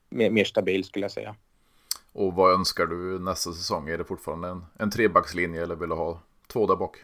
mer, 0.09 0.29
mer 0.29 0.45
stabil 0.45 0.83
skulle 0.83 1.03
jag 1.03 1.11
säga. 1.11 1.35
Och 2.13 2.33
vad 2.33 2.53
önskar 2.53 2.85
du 2.85 3.19
nästa 3.19 3.51
säsong? 3.51 3.89
Är 3.89 3.97
det 3.97 4.03
fortfarande 4.03 4.47
en, 4.47 4.65
en 4.79 4.91
trebackslinje 4.91 5.63
eller 5.63 5.75
vill 5.75 5.89
du 5.89 5.95
ha 5.95 6.19
två 6.47 6.67
där 6.67 6.75
bak? 6.75 6.97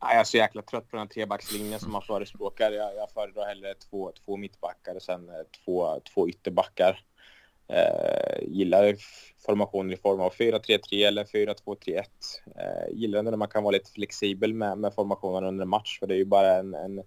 Jag 0.00 0.14
är 0.14 0.24
så 0.24 0.36
jäkla 0.36 0.62
trött 0.62 0.90
på 0.90 0.96
den 0.96 1.08
trebackslinjen 1.08 1.80
som 1.80 1.92
man 1.92 2.02
förespråkar. 2.02 2.70
Jag, 2.70 2.94
jag 2.94 3.10
föredrar 3.10 3.46
hellre 3.46 3.74
två, 3.74 4.12
två 4.24 4.36
mittbackar 4.36 4.94
och 4.94 5.02
sen 5.02 5.28
eh, 5.28 5.34
två, 5.64 6.00
två 6.14 6.28
ytterbackar. 6.28 7.00
Eh, 7.68 8.48
gillar 8.48 8.96
formationer 9.46 9.94
i 9.94 9.96
form 9.96 10.20
av 10.20 10.32
4-3-3 10.32 11.06
eller 11.06 11.24
4-2-3-1. 11.24 12.02
Eh, 12.56 12.94
gillar 12.96 13.22
när 13.22 13.36
man 13.36 13.48
kan 13.48 13.62
vara 13.62 13.72
lite 13.72 13.90
flexibel 13.90 14.54
med, 14.54 14.78
med 14.78 14.94
formationen 14.94 15.44
under 15.44 15.62
en 15.62 15.68
match 15.68 15.98
för 15.98 16.06
det 16.06 16.14
är 16.14 16.18
ju 16.18 16.24
bara 16.24 16.56
en, 16.56 16.74
en, 16.74 17.02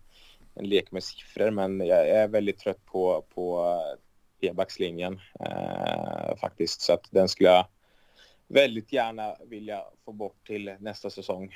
en 0.56 0.70
lek 0.70 0.92
med 0.92 1.04
siffror 1.04 1.52
men 1.52 1.80
jag 1.80 2.10
är 2.10 2.28
väldigt 2.28 2.60
trött 2.60 2.86
på, 2.86 3.26
på 3.36 3.66
eh, 3.66 4.00
trebackslinjen 4.40 5.20
eh, 5.40 6.19
Eh, 6.30 6.38
faktiskt 6.38 6.82
så 6.82 6.94
att 6.94 7.08
den 7.12 7.30
skulle 7.30 7.50
jag 7.50 7.66
väldigt 8.48 8.94
gärna 8.94 9.36
vilja 9.46 9.84
få 10.06 10.12
bort 10.12 10.48
till 10.48 10.76
nästa 10.80 11.10
säsong. 11.10 11.56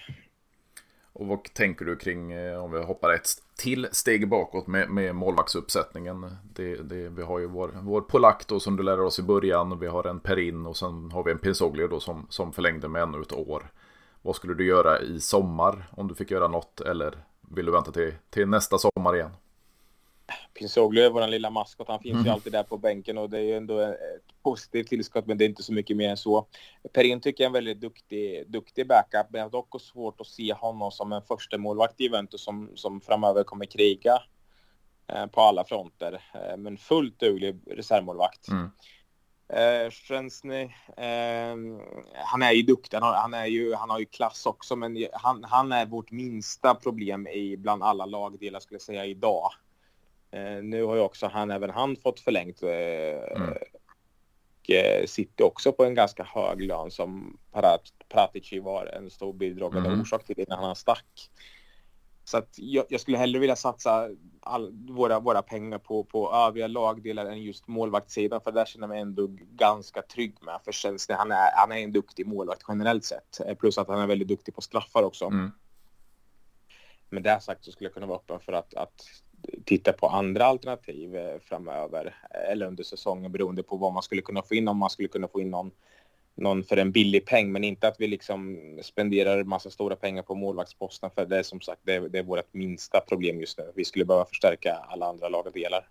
Och 1.13 1.27
vad 1.27 1.53
tänker 1.53 1.85
du 1.85 1.95
kring, 1.95 2.31
eh, 2.31 2.63
om 2.63 2.71
vi 2.71 2.83
hoppar 2.83 3.13
ett 3.13 3.29
till 3.57 3.87
steg 3.91 4.29
bakåt 4.29 4.67
med, 4.67 4.89
med 4.89 5.15
målvaktsuppsättningen? 5.15 6.35
Det, 6.53 6.75
det, 6.75 7.09
vi 7.09 7.23
har 7.23 7.39
ju 7.39 7.47
vår, 7.47 7.71
vår 7.81 8.01
polack 8.01 8.47
då 8.47 8.59
som 8.59 8.75
du 8.75 8.83
lärde 8.83 9.01
oss 9.01 9.19
i 9.19 9.23
början. 9.23 9.79
Vi 9.79 9.87
har 9.87 10.07
en 10.07 10.19
Perin 10.19 10.65
och 10.65 10.77
sen 10.77 11.11
har 11.11 11.23
vi 11.23 11.31
en 11.31 11.39
Pinsoglio 11.39 11.87
då 11.87 11.99
som, 11.99 12.27
som 12.29 12.53
förlängde 12.53 12.87
med 12.87 13.03
ännu 13.03 13.21
ett 13.21 13.33
år. 13.33 13.71
Vad 14.21 14.35
skulle 14.35 14.53
du 14.53 14.65
göra 14.65 15.01
i 15.01 15.19
sommar 15.19 15.85
om 15.91 16.07
du 16.07 16.15
fick 16.15 16.31
göra 16.31 16.47
något? 16.47 16.81
Eller 16.81 17.17
vill 17.41 17.65
du 17.65 17.71
vänta 17.71 17.91
till, 17.91 18.13
till 18.29 18.47
nästa 18.47 18.77
sommar 18.77 19.15
igen? 19.15 19.31
Pinsoglio 20.53 21.03
är 21.03 21.09
vår 21.09 21.27
lilla 21.27 21.49
maskot. 21.49 21.87
Han 21.87 21.99
finns 21.99 22.13
mm. 22.13 22.25
ju 22.25 22.31
alltid 22.31 22.51
där 22.51 22.63
på 22.63 22.77
bänken 22.77 23.17
och 23.17 23.29
det 23.29 23.37
är 23.37 23.41
ju 23.41 23.57
ändå 23.57 23.79
ett 23.79 24.43
positivt 24.43 24.87
tillskott, 24.87 25.25
men 25.25 25.37
det 25.37 25.45
är 25.45 25.49
inte 25.49 25.63
så 25.63 25.73
mycket 25.73 25.97
mer 25.97 26.09
än 26.09 26.17
så. 26.17 26.47
Perin 26.93 27.21
tycker 27.21 27.43
jag 27.43 27.45
är 27.45 27.49
en 27.49 27.65
väldigt 27.65 27.81
duktig, 27.81 28.51
duktig 28.51 28.87
backup, 28.87 29.27
men 29.29 29.39
jag 29.39 29.45
har 29.45 29.51
dock 29.51 29.81
svårt 29.81 30.21
att 30.21 30.27
se 30.27 30.53
honom 30.53 30.91
som 30.91 31.13
en 31.13 31.21
första 31.21 31.57
målvakt 31.57 32.01
i 32.01 32.03
Juventus 32.03 32.43
som, 32.43 32.71
som 32.75 33.01
framöver 33.01 33.43
kommer 33.43 33.65
kriga 33.65 34.21
eh, 35.07 35.25
på 35.25 35.41
alla 35.41 35.63
fronter. 35.63 36.21
Eh, 36.33 36.57
men 36.57 36.77
fullt 36.77 37.19
duglig 37.19 37.59
reservmålvakt. 37.67 38.47
Mm. 38.47 38.69
Eh, 39.49 39.91
Szczęsny, 39.91 40.61
eh, 40.97 41.55
han 42.25 42.41
är 42.41 42.51
ju 42.51 42.61
duktig, 42.61 42.97
han 42.97 43.03
har, 43.03 43.13
han, 43.13 43.33
är 43.33 43.45
ju, 43.45 43.73
han 43.73 43.89
har 43.89 43.99
ju 43.99 44.05
klass 44.05 44.45
också, 44.45 44.75
men 44.75 45.07
han, 45.13 45.43
han 45.43 45.71
är 45.71 45.85
vårt 45.85 46.11
minsta 46.11 46.75
problem 46.75 47.27
i 47.27 47.57
bland 47.57 47.83
alla 47.83 48.05
lagdelar 48.05 48.59
skulle 48.59 48.75
jag 48.75 48.81
säga 48.81 49.05
idag. 49.05 49.51
Eh, 50.33 50.63
nu 50.63 50.83
har 50.83 50.95
ju 50.95 51.01
också 51.01 51.27
han, 51.27 51.51
även 51.51 51.69
han 51.69 51.95
fått 51.95 52.19
förlängt. 52.19 52.63
Eh, 52.63 52.69
mm. 53.35 53.53
Och 54.63 54.71
eh, 54.71 55.05
sitter 55.05 55.43
också 55.43 55.71
på 55.71 55.85
en 55.85 55.93
ganska 55.93 56.23
hög 56.23 56.61
lön 56.61 56.91
som 56.91 57.37
Parat, 57.51 57.81
Pratici 58.09 58.59
var 58.59 58.85
en 58.85 59.09
stor 59.09 59.33
bidragande 59.33 59.89
mm. 59.89 60.01
orsak 60.01 60.23
till 60.23 60.39
innan 60.39 60.63
han 60.63 60.75
stack. 60.75 61.29
Så 62.23 62.37
att 62.37 62.49
jag, 62.57 62.85
jag, 62.89 63.01
skulle 63.01 63.17
hellre 63.17 63.39
vilja 63.39 63.55
satsa 63.55 64.09
all, 64.41 64.71
våra, 64.89 65.19
våra 65.19 65.41
pengar 65.41 65.77
på, 65.77 66.03
på 66.03 66.33
övriga 66.33 66.67
lagdelar 66.67 67.25
än 67.25 67.41
just 67.41 67.67
målvaktssidan 67.67 68.41
för 68.41 68.51
där 68.51 68.65
känner 68.65 68.83
jag 68.83 68.89
mig 68.89 69.01
ändå 69.01 69.27
ganska 69.39 70.01
trygg 70.01 70.35
med. 70.41 70.59
För 70.65 70.71
känns 70.71 71.07
det, 71.07 71.13
han, 71.13 71.31
är, 71.31 71.49
han 71.55 71.71
är 71.71 71.77
en 71.77 71.91
duktig 71.91 72.27
målvakt 72.27 72.63
generellt 72.67 73.05
sett. 73.05 73.59
Plus 73.59 73.77
att 73.77 73.87
han 73.87 73.99
är 73.99 74.07
väldigt 74.07 74.27
duktig 74.27 74.55
på 74.55 74.61
straffar 74.61 75.03
också. 75.03 75.25
Mm. 75.25 75.51
Med 77.09 77.23
det 77.23 77.41
sagt 77.41 77.65
så 77.65 77.71
skulle 77.71 77.87
jag 77.87 77.93
kunna 77.93 78.05
vara 78.05 78.17
öppen 78.17 78.39
för 78.39 78.53
att, 78.53 78.73
att 78.73 79.05
titta 79.65 79.93
på 79.93 80.07
andra 80.07 80.45
alternativ 80.45 81.15
eh, 81.15 81.39
framöver 81.39 82.15
eller 82.51 82.65
under 82.65 82.83
säsongen 82.83 83.31
beroende 83.31 83.63
på 83.63 83.77
vad 83.77 83.93
man 83.93 84.03
skulle 84.03 84.21
kunna 84.21 84.41
få 84.41 84.55
in 84.55 84.67
om 84.67 84.77
man 84.77 84.89
skulle 84.89 85.07
kunna 85.07 85.27
få 85.27 85.41
in 85.41 85.51
någon, 85.51 85.71
någon 86.35 86.63
för 86.63 86.77
en 86.77 86.91
billig 86.91 87.25
peng 87.25 87.51
men 87.51 87.63
inte 87.63 87.87
att 87.87 87.95
vi 87.99 88.07
liksom 88.07 88.59
spenderar 88.83 89.43
massa 89.43 89.69
stora 89.69 89.95
pengar 89.95 90.23
på 90.23 90.35
målvaktsposten 90.35 91.09
för 91.09 91.25
det 91.25 91.37
är 91.37 91.43
som 91.43 91.61
sagt 91.61 91.81
det 91.83 91.93
är, 91.93 92.01
det 92.01 92.19
är 92.19 92.23
vårt 92.23 92.53
minsta 92.53 92.99
problem 92.99 93.39
just 93.39 93.57
nu. 93.57 93.71
Vi 93.75 93.85
skulle 93.85 94.05
behöva 94.05 94.25
förstärka 94.25 94.73
alla 94.73 95.05
andra 95.05 95.29
lagdelar. 95.29 95.87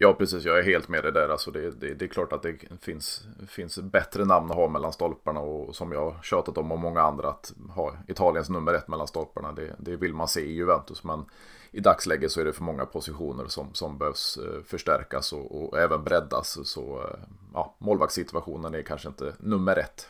Ja, 0.00 0.14
precis. 0.14 0.44
Jag 0.44 0.58
är 0.58 0.62
helt 0.62 0.88
med 0.88 1.02
dig 1.02 1.12
där. 1.12 1.28
Alltså 1.28 1.50
det, 1.50 1.70
det, 1.70 1.94
det, 1.94 2.04
är 2.04 2.08
klart 2.08 2.32
att 2.32 2.42
det 2.42 2.56
finns, 2.80 3.26
finns 3.48 3.78
bättre 3.78 4.24
namn 4.24 4.50
att 4.50 4.56
ha 4.56 4.68
mellan 4.68 4.92
stolparna 4.92 5.40
och 5.40 5.76
som 5.76 5.92
jag 5.92 6.10
har 6.10 6.22
tjatat 6.22 6.58
om 6.58 6.72
och 6.72 6.78
många 6.78 7.02
andra 7.02 7.28
att 7.28 7.52
ha 7.74 7.94
Italiens 8.08 8.48
nummer 8.48 8.74
ett 8.74 8.88
mellan 8.88 9.06
stolparna. 9.06 9.52
Det, 9.52 9.74
det 9.78 9.96
vill 9.96 10.14
man 10.14 10.28
se 10.28 10.40
i 10.40 10.52
Juventus, 10.52 11.04
men 11.04 11.24
i 11.70 11.80
dagsläget 11.80 12.32
så 12.32 12.40
är 12.40 12.44
det 12.44 12.52
för 12.52 12.62
många 12.62 12.86
positioner 12.86 13.46
som, 13.46 13.74
som 13.74 13.98
behövs 13.98 14.36
eh, 14.36 14.62
förstärkas 14.64 15.32
och, 15.32 15.62
och 15.62 15.78
även 15.78 16.04
breddas. 16.04 16.68
Så 16.68 17.00
eh, 17.00 17.18
ja, 17.54 17.74
målvaktssituationen 17.78 18.74
är 18.74 18.82
kanske 18.82 19.08
inte 19.08 19.32
nummer 19.38 19.78
ett. 19.78 20.08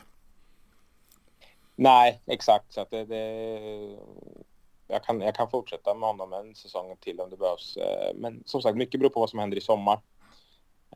Nej, 1.75 2.21
exakt. 2.25 2.73
Så 2.73 2.81
att 2.81 2.91
det, 2.91 3.05
det, 3.05 3.59
jag, 4.89 5.03
kan, 5.03 5.21
jag 5.21 5.35
kan 5.35 5.49
fortsätta 5.49 5.93
med 5.93 6.09
honom 6.09 6.33
en 6.33 6.55
säsong 6.55 6.97
till 6.99 7.19
om 7.19 7.29
det 7.29 7.37
behövs. 7.37 7.77
Eh, 7.77 8.15
men 8.15 8.43
som 8.45 8.61
sagt, 8.61 8.77
mycket 8.77 8.99
beror 8.99 9.09
på 9.09 9.19
vad 9.19 9.29
som 9.29 9.39
händer 9.39 9.57
i 9.57 9.61
sommar. 9.61 9.99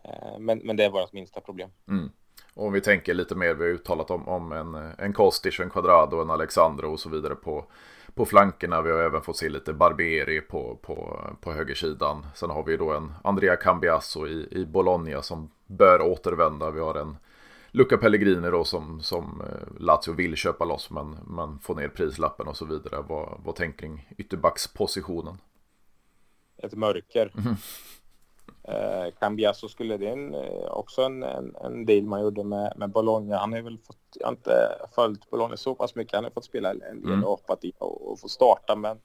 Eh, 0.03 0.39
men, 0.39 0.59
men 0.59 0.75
det 0.75 0.83
är 0.83 0.89
vårt 0.89 1.13
minsta 1.13 1.41
problem. 1.41 1.69
Mm. 1.87 2.11
Och 2.53 2.65
om 2.65 2.73
vi 2.73 2.81
tänker 2.81 3.13
lite 3.13 3.35
mer, 3.35 3.53
vi 3.53 3.63
har 3.63 3.71
uttalat 3.71 4.11
om, 4.11 4.27
om 4.27 4.51
en, 4.51 4.75
en 4.75 5.13
Kostic, 5.13 5.59
en 5.59 5.69
Quadrado, 5.69 6.21
en 6.21 6.29
Alexandro 6.29 6.91
och 6.91 6.99
så 6.99 7.09
vidare 7.09 7.35
på 7.35 7.65
på 8.15 8.25
flankerna. 8.25 8.81
Vi 8.81 8.91
har 8.91 8.99
även 8.99 9.21
fått 9.21 9.37
se 9.37 9.49
lite 9.49 9.73
Barbieri 9.73 10.41
på, 10.41 10.79
på, 10.81 11.19
på 11.41 11.51
högersidan. 11.51 12.25
Sen 12.35 12.49
har 12.49 12.63
vi 12.63 12.77
då 12.77 12.91
en 12.91 13.13
Andrea 13.23 13.55
Cambiasso 13.55 14.27
i, 14.27 14.47
i 14.51 14.65
Bologna 14.65 15.21
som 15.21 15.51
bör 15.65 16.01
återvända. 16.01 16.71
Vi 16.71 16.79
har 16.79 16.95
en 16.95 17.17
Luca 17.75 17.97
Pellegrini 17.97 18.49
då 18.49 18.63
som, 18.63 19.01
som 19.01 19.41
eh, 19.41 19.81
Lazio 19.83 20.13
vill 20.13 20.35
köpa 20.35 20.65
loss 20.65 20.89
men, 20.89 21.17
men 21.27 21.59
får 21.59 21.75
ner 21.75 21.89
prislappen 21.89 22.47
och 22.47 22.57
så 22.57 22.65
vidare. 22.65 23.01
Vad, 23.07 23.41
vad 23.45 23.55
tänker 23.55 23.79
kring 23.79 24.09
ytterbackspositionen? 24.17 25.37
Ett 26.57 26.73
mörker. 26.73 27.33
Mm. 27.37 27.55
Eh, 28.63 29.13
Cambiasso 29.19 29.69
skulle 29.69 29.97
det 29.97 30.07
en, 30.07 30.33
eh, 30.33 30.65
också 30.65 31.01
en, 31.01 31.23
en, 31.23 31.55
en 31.55 31.85
deal 31.85 32.03
man 32.03 32.21
gjorde 32.21 32.43
med, 32.43 32.73
med 32.75 32.89
Bologna. 32.89 33.37
Han 33.37 33.53
har 33.53 33.61
väl 33.61 33.77
fått, 33.77 33.97
jag 34.19 34.27
har 34.27 34.31
inte 34.31 34.75
följt 34.95 35.29
Bologna 35.29 35.57
så 35.57 35.75
pass 35.75 35.95
mycket. 35.95 36.15
Han 36.15 36.23
har 36.23 36.31
fått 36.31 36.45
spela 36.45 36.71
en 36.71 36.79
del 36.79 37.11
mm. 37.11 37.23
och 37.23 37.29
hoppat 37.29 37.63
in 37.63 37.73
och, 37.77 38.11
och 38.11 38.19
få 38.19 38.27
starta 38.27 38.75
men 38.75 38.97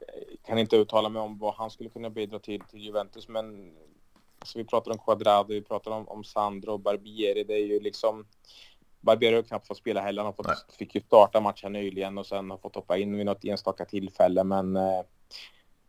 eh, 0.00 0.36
kan 0.46 0.58
inte 0.58 0.76
uttala 0.76 1.08
mig 1.08 1.22
om 1.22 1.38
vad 1.38 1.54
han 1.54 1.70
skulle 1.70 1.90
kunna 1.90 2.10
bidra 2.10 2.38
till 2.38 2.60
till 2.60 2.80
Juventus 2.80 3.28
men 3.28 3.72
alltså 4.40 4.58
vi 4.58 4.64
pratar 4.64 4.90
om 4.90 4.98
Quadrado, 4.98 5.54
vi 5.54 5.62
pratar 5.62 5.90
om, 5.90 6.08
om 6.08 6.24
Sandro, 6.24 6.78
Barbieri. 6.78 7.44
Det 7.44 7.54
är 7.54 7.66
ju 7.66 7.80
liksom... 7.80 8.26
Barbieri 9.00 9.34
har 9.34 9.42
knappt 9.42 9.66
fått 9.66 9.76
spela 9.76 10.00
heller. 10.00 10.22
Han 10.22 10.34
fått, 10.34 10.72
fick 10.78 10.94
ju 10.94 11.00
starta 11.00 11.40
matchen 11.40 11.72
nyligen 11.72 12.18
och 12.18 12.26
sen 12.26 12.50
har 12.50 12.58
fått 12.58 12.74
hoppa 12.74 12.98
in 12.98 13.16
vid 13.16 13.26
något 13.26 13.44
enstaka 13.44 13.84
tillfälle. 13.84 14.44
Men 14.44 14.76
eh, 14.76 15.02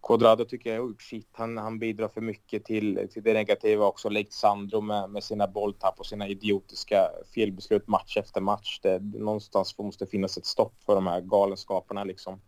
Quadrado 0.08 0.46
tycker 0.46 0.70
jag 0.70 0.82
har 0.82 0.88
gjort 0.88 1.02
sitt. 1.02 1.30
Han, 1.32 1.58
han 1.58 1.80
bidrar 1.80 2.08
för 2.08 2.22
mycket 2.22 2.66
till, 2.66 3.08
till 3.14 3.24
det 3.24 3.34
negativa 3.34 3.86
också, 3.86 4.10
likt 4.10 4.34
Sandro 4.34 4.82
med, 4.82 5.10
med 5.10 5.24
sina 5.24 5.48
bolltapp 5.48 6.00
och 6.00 6.06
sina 6.06 6.28
idiotiska 6.28 7.10
felbeslut 7.36 7.88
match 7.88 8.18
efter 8.18 8.42
match. 8.42 8.80
Det, 8.82 9.00
någonstans 9.00 9.78
måste 9.78 10.06
finnas 10.06 10.38
ett 10.38 10.46
stopp 10.46 10.74
för 10.86 10.96
de 10.96 11.08
här 11.08 11.22
galenskaperna 11.22 12.04
liksom. 12.04 12.42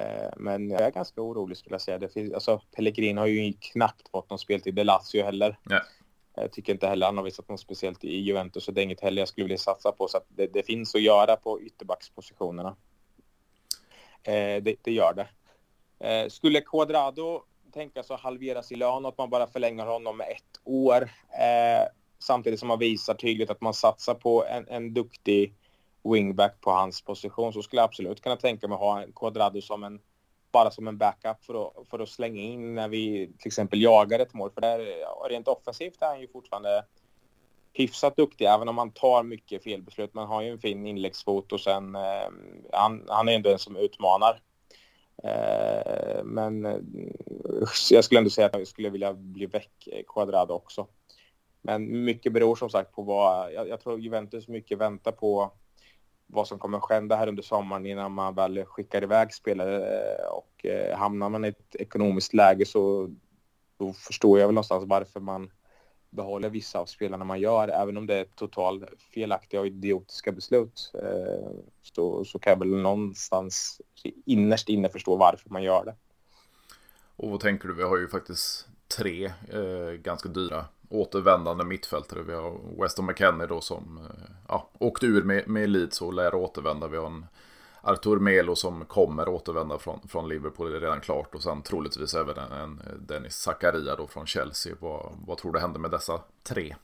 Eh, 0.00 0.30
men 0.36 0.70
jag 0.70 0.80
är 0.80 0.90
ganska 0.90 1.22
orolig 1.22 1.56
skulle 1.56 1.74
jag 1.74 1.80
säga. 1.80 1.98
Det 1.98 2.08
finns, 2.08 2.32
alltså, 2.32 2.60
Pellegrin 2.76 3.18
har 3.18 3.26
ju 3.26 3.52
knappt 3.52 4.08
fått 4.08 4.30
någon 4.30 4.38
speltid 4.38 4.78
i 4.78 4.84
Lazio 4.84 5.24
heller. 5.24 5.58
Ja. 5.68 5.80
Jag 6.34 6.52
tycker 6.52 6.72
inte 6.72 6.86
heller 6.86 7.06
han 7.06 7.16
har 7.16 7.24
visat 7.24 7.48
något 7.48 7.60
speciellt 7.60 8.04
i 8.04 8.16
Juventus 8.16 8.64
så 8.64 8.72
det 8.72 8.80
är 8.80 8.82
inget 8.82 9.00
heller 9.00 9.22
jag 9.22 9.28
skulle 9.28 9.44
vilja 9.44 9.58
satsa 9.58 9.92
på. 9.92 10.08
Så 10.08 10.18
det, 10.28 10.46
det, 10.46 10.62
finns 10.62 10.94
att 10.94 11.02
göra 11.02 11.36
på 11.36 11.60
ytterbackspositionerna. 11.60 12.76
Eh, 14.22 14.62
det, 14.62 14.74
det, 14.82 14.92
gör 14.92 15.14
det. 15.14 15.28
Eh, 16.08 16.28
skulle 16.28 16.60
Quadrado 16.60 17.42
tänka 17.72 18.02
sig 18.02 18.14
att 18.14 18.20
halvera 18.20 18.62
sin 18.62 18.78
lön 18.78 19.04
och 19.04 19.08
att 19.08 19.18
man 19.18 19.30
bara 19.30 19.46
förlänger 19.46 19.86
honom 19.86 20.16
med 20.16 20.26
ett 20.30 20.60
år 20.64 21.02
eh, 21.30 21.88
samtidigt 22.18 22.60
som 22.60 22.68
man 22.68 22.78
visar 22.78 23.14
tydligt 23.14 23.50
att 23.50 23.60
man 23.60 23.74
satsar 23.74 24.14
på 24.14 24.44
en, 24.46 24.68
en 24.68 24.94
duktig 24.94 25.54
wingback 26.12 26.60
på 26.60 26.70
hans 26.70 27.02
position 27.02 27.52
så 27.52 27.62
skulle 27.62 27.80
jag 27.80 27.88
absolut 27.88 28.20
kunna 28.20 28.36
tänka 28.36 28.68
mig 28.68 28.74
att 28.74 28.80
ha 28.80 29.02
en 29.02 29.12
Quadrado 29.12 29.60
som 29.60 29.84
en 29.84 30.00
bara 30.52 30.70
som 30.70 30.88
en 30.88 30.98
backup 30.98 31.44
för 31.44 31.66
att, 31.66 31.88
för 31.88 31.98
att 31.98 32.08
slänga 32.08 32.42
in 32.42 32.74
när 32.74 32.88
vi 32.88 33.32
till 33.38 33.48
exempel 33.48 33.82
jagar 33.82 34.18
ett 34.18 34.34
mål. 34.34 34.50
För 34.50 34.60
där, 34.60 34.78
rent 35.28 35.48
offensivt 35.48 36.02
är 36.02 36.06
han 36.06 36.20
ju 36.20 36.28
fortfarande 36.28 36.84
hyfsat 37.72 38.16
duktig, 38.16 38.44
även 38.44 38.68
om 38.68 38.78
han 38.78 38.90
tar 38.90 39.22
mycket 39.22 39.62
felbeslut. 39.62 40.14
Man 40.14 40.26
har 40.26 40.42
ju 40.42 40.50
en 40.50 40.58
fin 40.58 40.86
inläggsfot 40.86 41.52
och 41.52 41.60
sen 41.60 41.94
eh, 41.94 42.28
han, 42.72 43.04
han 43.08 43.28
är 43.28 43.32
ändå 43.32 43.50
en 43.50 43.58
som 43.58 43.76
utmanar. 43.76 44.40
Eh, 45.22 46.24
men 46.24 46.66
eh, 46.66 46.78
jag 47.90 48.04
skulle 48.04 48.18
ändå 48.18 48.30
säga 48.30 48.46
att 48.46 48.58
jag 48.58 48.66
skulle 48.66 48.90
vilja 48.90 49.14
bli 49.14 49.46
väck 49.46 49.88
eh, 49.92 50.02
Quadrado 50.08 50.54
också. 50.54 50.86
Men 51.62 52.04
mycket 52.04 52.32
beror 52.32 52.56
som 52.56 52.70
sagt 52.70 52.92
på 52.92 53.02
vad, 53.02 53.52
jag, 53.52 53.68
jag 53.68 53.80
tror 53.80 54.00
Juventus 54.00 54.48
mycket 54.48 54.78
väntar 54.78 55.12
på 55.12 55.52
vad 56.26 56.48
som 56.48 56.58
kommer 56.58 56.78
att 56.78 56.84
skända 56.84 57.16
här 57.16 57.26
under 57.26 57.42
sommaren 57.42 57.86
innan 57.86 58.12
man 58.12 58.34
väl 58.34 58.64
skickar 58.64 59.02
iväg 59.02 59.34
spelare 59.34 59.76
eh, 59.76 60.26
och 60.26 60.66
eh, 60.66 60.98
hamnar 60.98 61.28
man 61.28 61.44
i 61.44 61.48
ett 61.48 61.76
ekonomiskt 61.76 62.34
läge 62.34 62.66
så 62.66 63.10
då 63.78 63.92
förstår 63.92 64.38
jag 64.38 64.46
väl 64.46 64.54
någonstans 64.54 64.84
varför 64.86 65.20
man 65.20 65.50
behåller 66.10 66.50
vissa 66.50 66.78
av 66.78 66.86
spelarna 66.86 67.24
man 67.24 67.40
gör, 67.40 67.68
även 67.68 67.96
om 67.96 68.06
det 68.06 68.14
är 68.14 68.24
totalt 68.24 68.84
felaktiga 69.14 69.60
och 69.60 69.66
idiotiska 69.66 70.32
beslut. 70.32 70.92
Eh, 70.94 71.50
så, 71.82 72.24
så 72.24 72.38
kan 72.38 72.50
jag 72.50 72.58
väl 72.58 72.76
någonstans 72.76 73.80
innerst 74.26 74.68
inne 74.68 74.88
förstå 74.88 75.16
varför 75.16 75.50
man 75.50 75.62
gör 75.62 75.84
det. 75.84 75.94
Och 77.16 77.30
vad 77.30 77.40
tänker 77.40 77.68
du? 77.68 77.74
Vi 77.74 77.82
har 77.82 77.98
ju 77.98 78.08
faktiskt 78.08 78.68
tre 78.96 79.24
eh, 79.26 79.92
ganska 79.98 80.28
dyra 80.28 80.64
återvändande 80.88 81.64
mittfältare. 81.64 82.22
Vi 82.22 82.34
har 82.34 82.58
Weston 82.80 83.06
McKennie 83.06 83.46
då 83.46 83.60
som 83.60 84.00
eh, 84.04 84.30
ja, 84.48 84.68
åkte 84.78 85.06
ur 85.06 85.22
med, 85.22 85.48
med 85.48 85.68
Leeds 85.68 86.02
och 86.02 86.14
lär 86.14 86.34
återvända. 86.34 86.88
Vi 86.88 86.96
har 86.96 87.06
en 87.06 87.26
Artur 87.82 88.16
Melo 88.18 88.56
som 88.56 88.84
kommer 88.84 89.28
återvända 89.28 89.78
från, 89.78 90.08
från 90.08 90.28
Liverpool, 90.28 90.70
det 90.70 90.76
är 90.76 90.80
redan 90.80 91.00
klart. 91.00 91.34
Och 91.34 91.42
sen 91.42 91.62
troligtvis 91.62 92.14
även 92.14 92.38
en, 92.38 92.52
en 92.52 93.06
Dennis 93.06 93.34
Zakaria 93.34 93.96
då 93.96 94.06
från 94.06 94.26
Chelsea. 94.26 94.74
Vad, 94.80 95.12
vad 95.26 95.38
tror 95.38 95.52
du 95.52 95.58
händer 95.58 95.80
med 95.80 95.90
dessa 95.90 96.20
tre? 96.42 96.76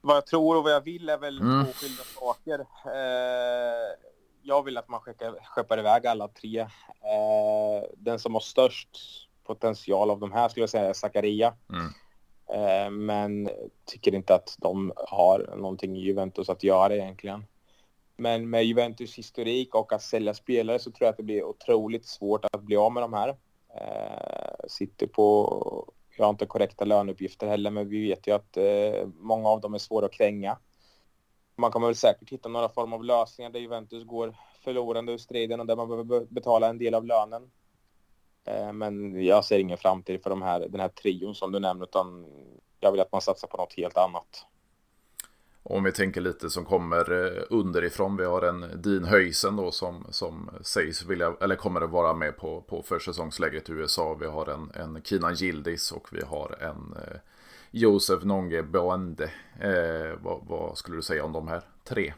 Vad 0.00 0.16
jag 0.16 0.26
tror 0.26 0.56
och 0.56 0.64
vad 0.64 0.72
jag 0.72 0.80
vill 0.80 1.08
är 1.08 1.18
väl 1.18 1.40
mm. 1.40 1.64
två 1.64 1.72
skilda 1.72 2.02
saker. 2.02 2.60
Eh, 2.86 3.96
jag 4.42 4.62
vill 4.62 4.78
att 4.78 4.88
man 4.88 5.00
skickar, 5.00 5.34
skeppar 5.44 5.78
iväg 5.78 6.06
alla 6.06 6.28
tre. 6.28 6.60
Eh, 6.60 7.88
den 7.96 8.18
som 8.18 8.34
har 8.34 8.40
störst 8.40 8.98
potential 9.44 10.10
av 10.10 10.20
de 10.20 10.32
här 10.32 10.48
skulle 10.48 10.62
jag 10.62 10.70
säga 10.70 10.88
är 10.88 10.92
Zakaria. 10.92 11.54
Mm. 11.72 11.86
Eh, 12.52 12.90
men 12.90 13.50
tycker 13.84 14.14
inte 14.14 14.34
att 14.34 14.56
de 14.58 14.92
har 14.96 15.54
någonting 15.56 15.96
i 15.96 16.00
Juventus 16.00 16.48
att 16.48 16.62
göra 16.62 16.94
egentligen. 16.96 17.44
Men 18.16 18.50
med 18.50 18.64
Juventus 18.64 19.18
historik 19.18 19.74
och 19.74 19.92
att 19.92 20.02
sälja 20.02 20.34
spelare 20.34 20.78
så 20.78 20.90
tror 20.90 21.06
jag 21.06 21.10
att 21.10 21.16
det 21.16 21.22
blir 21.22 21.44
otroligt 21.44 22.06
svårt 22.06 22.44
att 22.44 22.62
bli 22.62 22.76
av 22.76 22.92
med 22.92 23.02
de 23.02 23.12
här. 23.12 23.28
Eh, 23.76 24.68
sitter 24.68 25.06
på, 25.06 25.92
jag 26.16 26.24
har 26.24 26.30
inte 26.30 26.46
korrekta 26.46 26.84
löneuppgifter 26.84 27.46
heller, 27.46 27.70
men 27.70 27.88
vi 27.88 28.08
vet 28.08 28.26
ju 28.26 28.32
att 28.32 28.56
eh, 28.56 29.06
många 29.06 29.48
av 29.48 29.60
dem 29.60 29.74
är 29.74 29.78
svåra 29.78 30.06
att 30.06 30.12
kränga. 30.12 30.58
Man 31.56 31.70
kommer 31.70 31.86
väl 31.86 31.96
säkert 31.96 32.30
hitta 32.30 32.48
några 32.48 32.68
form 32.68 32.92
av 32.92 33.04
lösningar 33.04 33.50
där 33.50 33.60
Juventus 33.60 34.04
går 34.04 34.36
förlorande 34.64 35.12
ur 35.12 35.18
striden 35.18 35.60
och 35.60 35.66
där 35.66 35.76
man 35.76 35.88
behöver 35.88 36.26
betala 36.26 36.68
en 36.68 36.78
del 36.78 36.94
av 36.94 37.04
lönen. 37.04 37.50
Eh, 38.44 38.72
men 38.72 39.24
jag 39.24 39.44
ser 39.44 39.58
ingen 39.58 39.78
framtid 39.78 40.22
för 40.22 40.30
de 40.30 40.42
här, 40.42 40.60
den 40.60 40.80
här 40.80 40.88
trion 40.88 41.34
som 41.34 41.52
du 41.52 41.60
nämnde, 41.60 41.84
utan 41.84 42.26
jag 42.80 42.92
vill 42.92 43.00
att 43.00 43.12
man 43.12 43.20
satsar 43.20 43.48
på 43.48 43.56
något 43.56 43.74
helt 43.76 43.96
annat. 43.96 44.46
Om 45.66 45.84
vi 45.84 45.92
tänker 45.92 46.20
lite 46.20 46.50
som 46.50 46.64
kommer 46.64 47.12
eh, 47.12 47.42
underifrån. 47.50 48.16
Vi 48.16 48.24
har 48.24 48.42
en 48.42 48.82
Dean 48.82 49.04
Höjsen 49.04 49.56
då 49.56 49.70
som, 49.70 50.06
som 50.10 50.50
sägs 50.62 51.04
vilja, 51.04 51.34
eller 51.40 51.56
kommer 51.56 51.80
att 51.80 51.90
vara 51.90 52.14
med 52.14 52.36
på, 52.36 52.60
på 52.60 52.82
försäsongsläget 52.82 53.68
i 53.68 53.72
USA. 53.72 54.14
Vi 54.20 54.26
har 54.26 54.46
en, 54.46 54.70
en 54.74 55.02
Kinan 55.02 55.34
Gildis 55.34 55.92
och 55.92 56.08
vi 56.12 56.22
har 56.22 56.56
en 56.60 56.96
eh, 56.96 57.20
Josef 57.70 58.24
Nonge 58.24 58.62
Boende. 58.62 59.30
Eh, 59.60 60.18
vad, 60.22 60.40
vad, 60.46 60.78
skulle 60.78 60.96
du 60.96 61.02
säga 61.02 61.24
om 61.24 61.32
de 61.32 61.48
här 61.48 61.62
tre? 61.84 62.14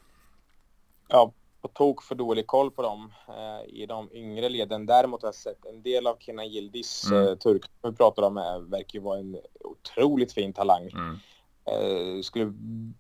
Ja, 1.09 1.33
på 1.63 1.69
tok 1.69 2.03
för 2.03 2.15
dålig 2.15 2.47
koll 2.47 2.71
på 2.71 2.83
dem 2.83 3.13
eh, 3.29 3.75
i 3.75 3.87
de 3.87 4.09
yngre 4.13 4.49
leden. 4.49 4.87
Däremot 4.87 5.23
har 5.23 5.29
jag 5.29 5.35
sett 5.35 5.67
en 5.67 5.83
del 5.83 6.07
av 6.07 6.17
Kenan 6.19 6.47
Yildiz, 6.47 7.11
mm. 7.11 7.29
eh, 7.29 7.35
turk 7.35 7.63
vi 7.83 7.93
pratar 7.93 8.23
om, 8.23 8.37
är, 8.37 8.59
verkar 8.59 8.99
ju 8.99 9.05
vara 9.05 9.19
en 9.19 9.37
otroligt 9.65 10.33
fin 10.33 10.53
talang. 10.53 10.89
Mm. 10.89 11.19
Eh, 11.65 12.23
skulle 12.23 12.53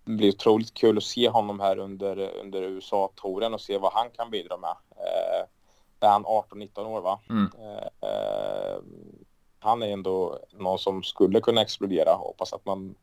bli 0.04 0.28
otroligt 0.28 0.74
kul 0.74 0.96
att 0.96 1.04
se 1.04 1.28
honom 1.28 1.60
här 1.60 1.78
under, 1.78 2.38
under 2.40 2.62
USA-touren 2.62 3.54
och 3.54 3.60
se 3.60 3.78
vad 3.78 3.92
han 3.92 4.10
kan 4.10 4.30
bidra 4.30 4.56
med. 4.56 4.76
Eh, 4.90 5.48
är 6.00 6.08
han 6.08 6.24
18-19 6.24 6.84
år 6.86 7.00
va? 7.00 7.20
Mm. 7.30 7.50
Eh, 7.58 8.10
eh, 8.10 8.80
han 9.58 9.82
är 9.82 9.92
ändå 9.92 10.38
någon 10.52 10.78
som 10.78 11.02
skulle 11.02 11.40
kunna 11.40 11.62
explodera. 11.62 12.14
Hoppas 12.14 12.52
att 12.52 12.66
man 12.66 12.94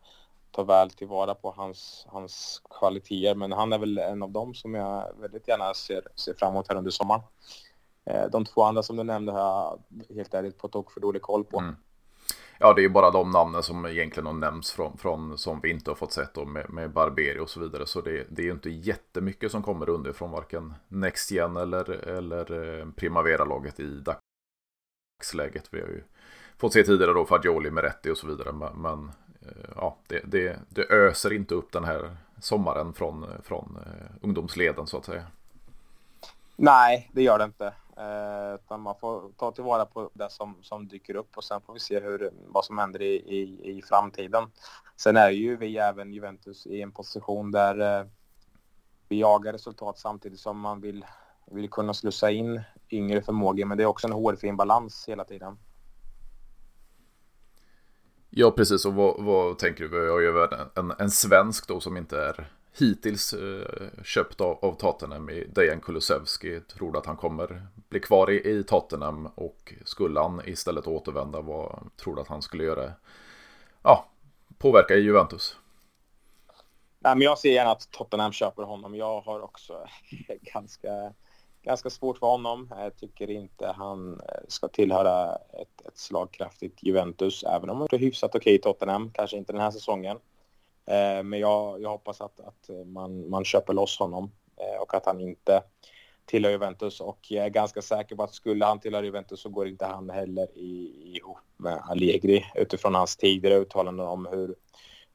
tar 0.54 0.64
väl 0.64 0.90
tillvara 0.90 1.36
på 1.36 1.52
hans, 1.52 2.06
hans 2.10 2.62
kvaliteter. 2.80 3.36
Men 3.36 3.52
han 3.52 3.74
är 3.74 3.78
väl 3.78 3.98
en 3.98 4.24
av 4.24 4.32
dem 4.32 4.54
som 4.54 4.74
jag 4.74 5.14
väldigt 5.20 5.48
gärna 5.48 5.74
ser, 5.74 6.02
ser 6.16 6.34
fram 6.34 6.52
emot 6.52 6.68
här 6.68 6.76
under 6.76 6.92
sommaren. 6.92 7.22
Eh, 8.06 8.26
de 8.32 8.46
två 8.46 8.64
andra 8.64 8.84
som 8.84 8.96
du 8.96 9.04
nämnde 9.04 9.32
har 9.32 9.40
jag 9.40 10.16
helt 10.16 10.34
ärligt 10.34 10.58
på 10.58 10.68
tok 10.68 10.92
för 10.92 11.02
dålig 11.02 11.22
koll 11.22 11.44
på. 11.44 11.60
Mm. 11.60 11.76
Ja, 12.60 12.74
det 12.74 12.82
är 12.82 12.84
ju 12.84 12.90
bara 12.90 13.12
de 13.12 13.32
namnen 13.32 13.64
som 13.64 13.86
egentligen 13.86 14.26
har 14.28 14.34
nämnts 14.34 14.72
från, 14.72 14.98
från 14.98 15.38
som 15.38 15.60
vi 15.64 15.70
inte 15.70 15.92
har 15.92 15.96
fått 15.96 16.12
sett 16.12 16.34
då 16.34 16.46
med, 16.46 16.70
med 16.70 16.92
Barberi 16.92 17.40
och 17.40 17.50
så 17.50 17.60
vidare. 17.60 17.86
Så 17.86 18.02
det, 18.02 18.26
det 18.30 18.42
är 18.42 18.46
ju 18.46 18.52
inte 18.52 18.70
jättemycket 18.70 19.52
som 19.52 19.64
kommer 19.64 19.90
underifrån 19.90 20.32
varken 20.32 20.74
Next 20.88 21.32
Gen 21.32 21.58
eller, 21.58 21.90
eller 21.90 22.80
eh, 22.80 22.86
Primavera-laget 22.96 23.80
i 23.80 24.04
dagsläget. 25.20 25.68
Vi 25.72 25.82
har 25.82 25.88
ju 25.88 26.04
fått 26.58 26.74
se 26.74 26.84
tidigare 26.84 27.14
då 27.14 27.26
Fagioli, 27.26 27.72
Meretti 27.72 28.10
och 28.10 28.18
så 28.18 28.28
vidare. 28.28 28.52
Men, 28.52 28.82
men 28.82 29.12
Eh, 29.46 29.70
ja, 29.76 29.98
det, 30.08 30.22
det, 30.26 30.60
det, 30.70 30.92
öser 30.92 31.34
inte 31.34 31.56
upp 31.56 31.72
den 31.72 31.84
här 31.84 32.18
sommaren 32.40 32.94
från, 32.94 33.26
från 33.44 33.78
eh, 33.86 34.16
ungdomsleden 34.22 34.88
så 34.88 34.98
att 34.98 35.06
säga. 35.06 35.24
Nej, 36.56 37.10
det 37.14 37.22
gör 37.22 37.38
det 37.38 37.46
inte. 37.46 37.74
Eh, 37.98 38.56
utan 38.56 38.82
man 38.82 38.96
får 39.00 39.32
ta 39.38 39.52
tillvara 39.52 39.86
på 39.86 40.10
det 40.14 40.30
som, 40.32 40.58
som 40.62 40.88
dyker 40.88 41.16
upp 41.16 41.38
och 41.38 41.44
sen 41.44 41.62
får 41.62 41.74
vi 41.74 41.80
se 41.80 42.00
hur, 42.00 42.32
vad 42.48 42.66
som 42.66 42.78
händer 42.78 43.02
i, 43.02 43.16
i, 43.16 43.78
i 43.78 43.82
framtiden. 43.82 44.52
Sen 44.96 45.18
är 45.18 45.30
ju 45.30 45.58
vi 45.58 45.78
även 45.78 46.14
Juventus 46.14 46.68
i 46.68 46.82
en 46.82 46.92
position 46.92 47.52
där 47.52 48.00
eh, 48.00 48.08
vi 49.08 49.20
jagar 49.20 49.54
resultat 49.54 50.00
samtidigt 50.00 50.40
som 50.40 50.60
man 50.60 50.82
vill, 50.82 51.06
vill 51.52 51.70
kunna 51.70 51.94
slussa 51.94 52.32
in 52.32 52.62
yngre 52.90 53.22
förmågor. 53.22 53.66
Men 53.66 53.78
det 53.78 53.84
är 53.84 53.88
också 53.88 54.08
en 54.08 54.14
hårfin 54.14 54.58
balans 54.58 55.06
hela 55.08 55.26
tiden. 55.26 55.58
Ja, 58.36 58.52
precis. 58.52 58.86
Och 58.86 58.94
vad, 58.94 59.24
vad 59.24 59.60
tänker 59.60 59.84
du? 59.84 60.02
Vi 60.02 60.10
har 60.10 60.20
ju 60.20 60.48
en, 60.76 60.94
en 61.00 61.12
svensk 61.12 61.68
då 61.68 61.80
som 61.80 61.98
inte 61.98 62.22
är 62.22 62.48
hittills 62.78 63.34
eh, 63.34 64.04
köpt 64.04 64.42
av, 64.42 64.66
av 64.66 64.74
Tottenham 64.74 65.30
i 65.30 65.44
Dejan 65.56 65.82
Kulusevski. 65.82 66.60
Tror 66.60 66.92
du 66.92 66.98
att 66.98 67.06
han 67.06 67.18
kommer 67.18 67.68
bli 67.90 68.00
kvar 68.00 68.32
i, 68.32 68.50
i 68.50 68.64
Tottenham 68.64 69.26
och 69.36 69.74
skulle 69.86 70.20
han 70.20 70.42
istället 70.46 70.88
återvända, 70.88 71.42
vad 71.42 71.90
tror 71.98 72.16
du 72.16 72.22
att 72.22 72.28
han 72.28 72.42
skulle 72.42 72.64
göra? 72.64 72.92
Ja, 73.84 74.06
påverka 74.58 74.96
i 74.96 75.00
Juventus? 75.00 75.58
Nej, 77.00 77.16
men 77.16 77.22
jag 77.22 77.38
ser 77.38 77.52
gärna 77.52 77.72
att 77.72 77.92
Tottenham 77.92 78.32
köper 78.32 78.64
honom. 78.64 78.96
Jag 78.96 79.22
har 79.22 79.42
också 79.42 79.88
ganska 80.54 81.14
ganska 81.64 81.90
svårt 81.90 82.18
för 82.18 82.28
honom. 82.28 82.74
Jag 82.78 82.98
tycker 82.98 83.30
inte 83.30 83.68
han 83.68 84.20
eh, 84.20 84.42
ska 84.48 84.68
tillhöra 84.68 85.36
ett, 85.36 85.88
ett 85.88 85.98
slagkraftigt 85.98 86.84
Juventus, 86.84 87.44
även 87.44 87.70
om 87.70 87.78
han 87.78 87.88
är 87.92 87.98
hyfsat 87.98 88.36
okej 88.36 88.56
i 88.56 88.58
Tottenham. 88.58 89.12
Kanske 89.14 89.38
inte 89.38 89.54
den 89.54 89.62
här 89.62 89.72
säsongen. 89.72 90.18
Eh, 90.86 91.24
men 91.24 91.40
jag, 91.40 91.82
jag 91.82 91.90
hoppas 91.90 92.22
att, 92.22 92.40
att 92.40 92.70
man, 92.86 93.30
man 93.30 93.46
köper 93.46 93.74
loss 93.74 94.00
honom 94.00 94.32
eh, 94.58 94.82
och 94.82 94.94
att 94.94 95.06
han 95.06 95.22
inte 95.22 95.64
tillhör 96.26 96.52
Juventus 96.52 97.00
och 97.00 97.20
jag 97.28 97.46
är 97.46 97.50
ganska 97.50 97.82
säker 97.82 98.16
på 98.16 98.24
att 98.24 98.34
skulle 98.34 98.66
han 98.66 98.80
tillhöra 98.80 99.06
Juventus 99.06 99.42
så 99.42 99.50
går 99.50 99.68
inte 99.68 99.86
han 99.86 100.10
heller 100.10 100.58
ihop 100.58 101.38
med 101.58 101.82
Allegri 101.90 102.46
utifrån 102.56 102.96
hans 102.96 103.18
tidigare 103.18 103.56
uttalanden 103.56 104.08
om 104.08 104.26
hur, 104.26 104.56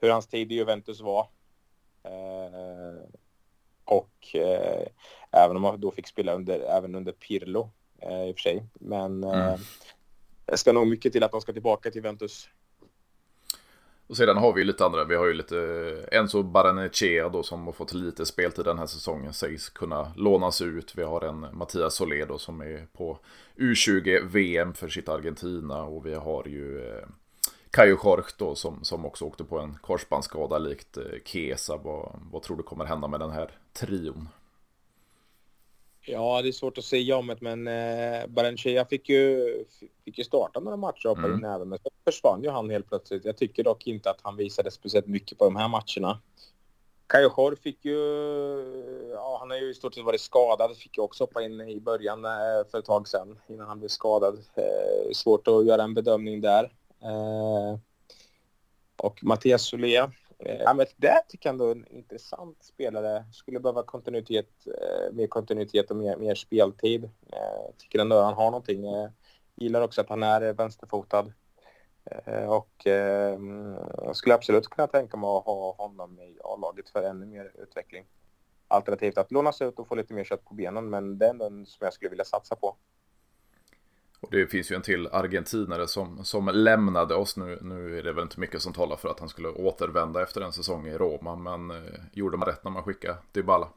hur 0.01 0.11
hans 0.11 0.27
tid 0.27 0.53
i 0.53 0.55
Juventus 0.55 1.01
var. 1.01 1.27
Eh, 2.03 3.09
och 3.85 4.35
eh, 4.35 4.87
även 5.31 5.57
om 5.57 5.65
han 5.65 5.81
då 5.81 5.91
fick 5.91 6.07
spela 6.07 6.35
under, 6.35 6.61
även 6.61 6.95
under 6.95 7.13
Pirlo 7.13 7.71
eh, 7.99 8.29
i 8.29 8.33
och 8.33 8.37
för 8.37 8.43
sig. 8.43 8.65
Men 8.73 9.25
mm. 9.25 9.41
Eh, 9.41 9.59
det 10.45 10.57
ska 10.57 10.73
nog 10.73 10.87
mycket 10.87 11.13
till 11.13 11.23
att 11.23 11.33
de 11.33 11.41
ska 11.41 11.53
tillbaka 11.53 11.91
till 11.91 11.99
Juventus. 11.99 12.49
Och 14.09 14.17
sedan 14.17 14.37
har 14.37 14.53
vi 14.53 14.65
lite 14.65 14.85
andra, 14.85 15.05
vi 15.05 15.15
har 15.15 15.27
ju 15.27 15.35
lite 15.35 15.59
Enzo 16.13 16.43
Baranechea 16.43 17.29
då 17.29 17.43
som 17.43 17.67
har 17.67 17.73
fått 17.73 17.95
lite 17.95 18.27
speltid 18.27 18.65
den 18.65 18.79
här 18.79 18.87
säsongen 18.87 19.33
sägs 19.33 19.69
kunna 19.69 20.13
lånas 20.17 20.63
ut. 20.63 20.93
Vi 20.97 21.03
har 21.03 21.21
en 21.21 21.47
Mattias 21.53 21.95
Soledo 21.95 22.39
som 22.39 22.61
är 22.61 22.87
på 22.93 23.19
U20 23.57 24.27
VM 24.27 24.75
för 24.75 24.89
sitt 24.89 25.09
Argentina 25.09 25.83
och 25.83 26.07
vi 26.07 26.15
har 26.15 26.49
ju 26.49 26.89
eh, 26.89 27.07
Kajo 27.71 27.99
Jorch 28.05 28.35
då 28.39 28.55
som, 28.55 28.85
som 28.85 29.07
också 29.07 29.25
åkte 29.25 29.45
på 29.45 29.59
en 29.59 29.79
korsbandsskada 29.81 30.59
likt 30.59 30.97
eh, 30.97 31.05
Kesa. 31.25 31.77
Vad, 31.77 32.21
vad 32.33 32.43
tror 32.43 32.57
du 32.57 32.63
kommer 32.63 32.85
hända 32.85 33.09
med 33.09 33.21
den 33.21 33.31
här 33.31 33.51
trion? 33.73 34.29
Ja, 36.01 36.43
det 36.43 36.49
är 36.49 36.53
svårt 36.53 36.79
att 36.79 36.85
säga 36.85 37.17
om 37.17 37.27
det, 37.27 37.41
men 37.41 37.69
eh, 37.69 38.27
Barenchea 38.27 38.85
fick 38.85 39.09
ju, 39.09 39.65
fick 40.05 40.19
ju 40.19 40.25
starta 40.25 40.61
några 40.61 40.77
matcher 40.77 41.15
på 41.15 41.27
mm. 41.27 41.45
även, 41.45 41.69
men 41.69 41.79
så 41.79 41.91
försvann 42.05 42.43
ju 42.43 42.51
han 42.51 42.71
helt 42.71 42.89
plötsligt. 42.89 43.25
Jag 43.25 43.37
tycker 43.37 43.65
dock 43.65 43.87
inte 43.87 44.11
att 44.11 44.21
han 44.23 44.37
visade 44.37 44.71
speciellt 44.71 45.07
mycket 45.07 45.39
på 45.39 45.45
de 45.45 45.57
här 45.57 45.69
matcherna. 45.69 46.21
Kajo 47.07 47.57
fick 47.57 47.85
ju, 47.85 47.99
ja 49.15 49.37
han 49.41 49.51
har 49.51 49.57
ju 49.57 49.71
i 49.71 49.75
stort 49.75 49.95
sett 49.95 50.05
varit 50.05 50.21
skadad, 50.21 50.77
fick 50.77 50.97
ju 50.97 51.03
också 51.03 51.25
hoppa 51.25 51.43
in 51.43 51.61
i 51.61 51.81
början 51.81 52.25
eh, 52.25 52.31
för 52.71 52.79
ett 52.79 52.85
tag 52.85 53.09
sedan 53.09 53.39
innan 53.47 53.69
han 53.69 53.79
blev 53.79 53.89
skadad. 53.89 54.39
Eh, 54.55 55.13
svårt 55.13 55.49
att 55.49 55.67
göra 55.67 55.83
en 55.83 55.95
bedömning 55.95 56.41
där. 56.41 56.65
Eh, 57.03 57.79
och 58.97 59.25
Mattias 59.25 59.63
Solé 59.63 59.97
Eh, 59.97 60.09
Eh, 60.39 60.61
ja, 60.61 60.75
men 60.75 60.87
det 60.97 61.23
tycker 61.29 61.49
jag 61.49 61.53
ändå 61.53 61.67
är 61.67 61.73
en 61.73 61.87
intressant 61.87 62.65
spelare. 62.65 63.25
Skulle 63.33 63.61
behöva 63.61 63.83
kontinuitet, 63.83 64.67
eh, 64.67 65.13
mer 65.15 65.27
kontinuitet 65.27 65.91
och 65.91 65.97
mer, 65.97 66.17
mer 66.17 66.35
speltid. 66.35 67.05
Eh, 67.05 67.75
tycker 67.79 67.99
ändå 67.99 68.21
han 68.21 68.35
har 68.35 68.51
någonting. 68.51 68.85
Gillar 69.55 69.81
också 69.81 70.01
att 70.01 70.09
han 70.09 70.23
är 70.23 70.53
vänsterfotad. 70.53 71.33
Och 72.49 72.87
jag 74.05 74.17
skulle 74.17 74.35
absolut 74.35 74.69
kunna 74.69 74.87
tänka 74.87 75.17
mig 75.17 75.29
att 75.29 75.45
ha 75.45 75.75
honom 75.79 76.21
i 76.21 76.39
A-laget 76.45 76.89
för 76.89 77.03
ännu 77.03 77.27
mer 77.27 77.53
utveckling. 77.55 78.05
Alternativt 78.69 79.19
att 79.19 79.33
lånas 79.33 79.63
ut 79.63 79.79
och 79.79 79.89
få 79.89 79.95
lite 79.95 80.15
mer 80.15 80.25
kött 80.25 80.45
på 80.45 80.55
benen, 80.55 80.91
men 80.91 81.19
det 81.19 81.27
är 81.27 81.35
den 81.35 81.67
som 81.67 81.85
jag 81.85 81.93
skulle 81.93 82.11
vilja 82.11 82.25
satsa 82.25 82.57
på. 82.57 82.77
Och 84.21 84.29
det 84.31 84.47
finns 84.47 84.71
ju 84.71 84.77
en 84.77 84.83
till 84.83 85.07
argentinare 85.13 85.89
som, 85.89 86.25
som 86.25 86.51
lämnade 86.55 87.15
oss. 87.15 87.37
Nu, 87.37 87.59
nu 87.63 87.99
är 87.99 88.03
det 88.03 88.13
väl 88.13 88.23
inte 88.23 88.41
mycket 88.41 88.63
som 88.63 88.73
talar 88.73 88.97
för 88.97 89.09
att 89.09 89.21
han 89.21 89.29
skulle 89.29 89.49
återvända 89.49 90.23
efter 90.23 90.41
en 90.41 90.53
säsong 90.53 90.87
i 90.87 90.99
Roma. 90.99 91.37
Men 91.37 91.71
eh, 91.71 92.01
gjorde 92.13 92.37
man 92.37 92.49
rätt 92.49 92.65
när 92.65 92.71
man 92.71 92.83
skickade 92.83 93.19
Dybala? 93.33 93.69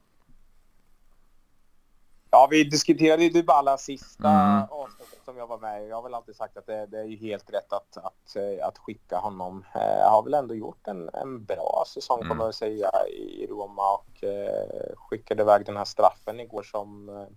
Ja, 2.31 2.47
vi 2.51 2.63
diskuterade 2.63 3.23
ju 3.23 3.29
Dybala 3.29 3.77
sista 3.77 4.29
mm. 4.29 4.63
avsnittet 4.69 5.19
som 5.25 5.37
jag 5.37 5.47
var 5.47 5.57
med. 5.57 5.87
Jag 5.87 5.95
har 5.95 6.03
väl 6.03 6.13
alltid 6.13 6.35
sagt 6.35 6.57
att 6.57 6.65
det, 6.65 6.85
det 6.85 6.99
är 6.99 7.03
ju 7.05 7.17
helt 7.17 7.53
rätt 7.53 7.73
att, 7.73 7.97
att, 7.97 8.35
eh, 8.35 8.67
att 8.67 8.77
skicka 8.77 9.17
honom. 9.17 9.65
Eh, 9.75 9.99
jag 9.99 10.09
har 10.09 10.23
väl 10.23 10.33
ändå 10.33 10.55
gjort 10.55 10.87
en, 10.87 11.09
en 11.13 11.43
bra 11.45 11.83
säsong, 11.87 12.19
mm. 12.19 12.29
kommer 12.29 12.45
jag 12.45 12.55
säga, 12.55 12.91
i 13.07 13.47
Roma 13.49 13.93
och 13.93 14.23
eh, 14.23 14.95
skickade 14.95 15.43
iväg 15.43 15.65
den 15.65 15.77
här 15.77 15.85
straffen 15.85 16.39
igår 16.39 16.63
som 16.63 17.09
eh, 17.09 17.27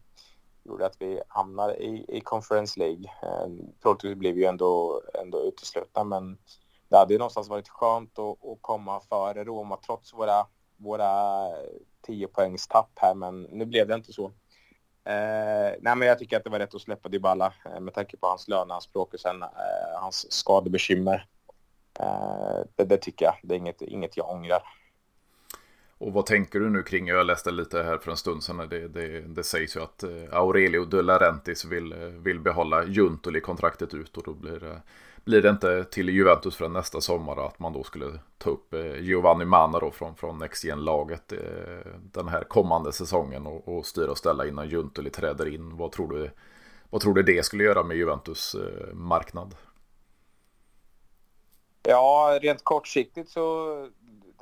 gjorde 0.64 0.86
att 0.86 0.96
vi 0.98 1.20
hamnade 1.28 1.76
i, 1.76 2.04
i 2.08 2.20
Conference 2.20 2.80
League. 2.80 3.04
Eh, 3.22 3.48
Troligtvis 3.82 4.14
blev 4.14 4.38
ju 4.38 4.44
ändå, 4.44 5.02
ändå 5.20 5.40
uteslutna 5.40 6.04
men 6.04 6.38
det 6.88 6.96
hade 6.96 7.12
ju 7.12 7.18
någonstans 7.18 7.48
varit 7.48 7.68
skönt 7.68 8.18
att, 8.18 8.44
att 8.44 8.58
komma 8.60 9.00
före 9.00 9.44
Roma 9.44 9.78
trots 9.86 10.14
våra, 10.14 10.46
våra 10.76 11.48
10 12.06 12.26
poängs 12.26 12.68
tapp 12.68 12.90
här 12.96 13.14
men 13.14 13.42
nu 13.42 13.64
blev 13.66 13.88
det 13.88 13.94
inte 13.94 14.12
så. 14.12 14.26
Eh, 15.06 15.74
nej 15.80 15.96
men 15.96 16.08
jag 16.08 16.18
tycker 16.18 16.36
att 16.36 16.44
det 16.44 16.50
var 16.50 16.58
rätt 16.58 16.74
att 16.74 16.80
släppa 16.80 17.08
Dybala 17.08 17.52
eh, 17.64 17.80
med 17.80 17.94
tanke 17.94 18.16
på 18.16 18.26
hans 18.26 18.48
löneanspråk 18.48 19.14
och 19.14 19.20
sen 19.20 19.42
eh, 19.42 20.00
hans 20.00 20.32
skadebekymmer. 20.32 21.26
Eh, 22.00 22.58
det, 22.74 22.84
det, 22.84 22.96
tycker 22.96 23.24
jag, 23.24 23.34
det 23.42 23.54
är 23.54 23.58
inget, 23.58 23.82
inget 23.82 24.16
jag 24.16 24.30
ångrar. 24.30 24.62
Och 25.98 26.12
vad 26.12 26.26
tänker 26.26 26.60
du 26.60 26.70
nu 26.70 26.82
kring, 26.82 27.06
jag 27.06 27.26
läste 27.26 27.50
lite 27.50 27.82
här 27.82 27.98
för 27.98 28.10
en 28.10 28.16
stund 28.16 28.42
sedan, 28.42 28.68
det, 28.70 28.88
det, 28.88 29.20
det 29.20 29.44
sägs 29.44 29.76
ju 29.76 29.80
att 29.80 30.02
eh, 30.02 30.10
Aurelio 30.32 30.84
de 30.84 31.02
Laurentiis 31.02 31.64
vill, 31.64 31.92
eh, 31.92 31.98
vill 31.98 32.40
behålla 32.40 32.84
Juntoli 32.84 33.40
kontraktet 33.40 33.94
ut 33.94 34.16
och 34.16 34.22
då 34.22 34.34
blir 34.34 34.60
det, 34.60 34.82
blir 35.24 35.42
det 35.42 35.50
inte 35.50 35.84
till 35.84 36.08
Juventus 36.08 36.56
förrän 36.56 36.72
nästa 36.72 37.00
sommar 37.00 37.46
att 37.46 37.58
man 37.58 37.72
då 37.72 37.82
skulle 37.82 38.06
ta 38.38 38.50
upp 38.50 38.74
eh, 38.74 39.00
Giovanni 39.00 39.44
Mana 39.44 39.78
då 39.78 39.90
från, 39.90 40.16
från 40.16 40.38
Next 40.38 40.64
laget 40.64 41.32
den 42.12 42.28
här 42.28 42.44
kommande 42.44 42.92
säsongen 42.92 43.46
och, 43.46 43.68
och 43.68 43.86
styra 43.86 44.10
och 44.10 44.18
ställa 44.18 44.46
innan 44.46 44.68
Juntoli 44.68 45.10
träder 45.10 45.54
in. 45.54 45.76
Vad 45.76 45.92
tror 45.92 46.08
du, 46.08 46.30
vad 46.90 47.00
tror 47.00 47.14
du 47.14 47.22
det 47.22 47.44
skulle 47.44 47.64
göra 47.64 47.82
med 47.82 47.96
Juventus 47.96 48.56
marknad? 48.92 49.54
Ja, 51.82 52.38
rent 52.42 52.64
kortsiktigt 52.64 53.30
så 53.30 53.88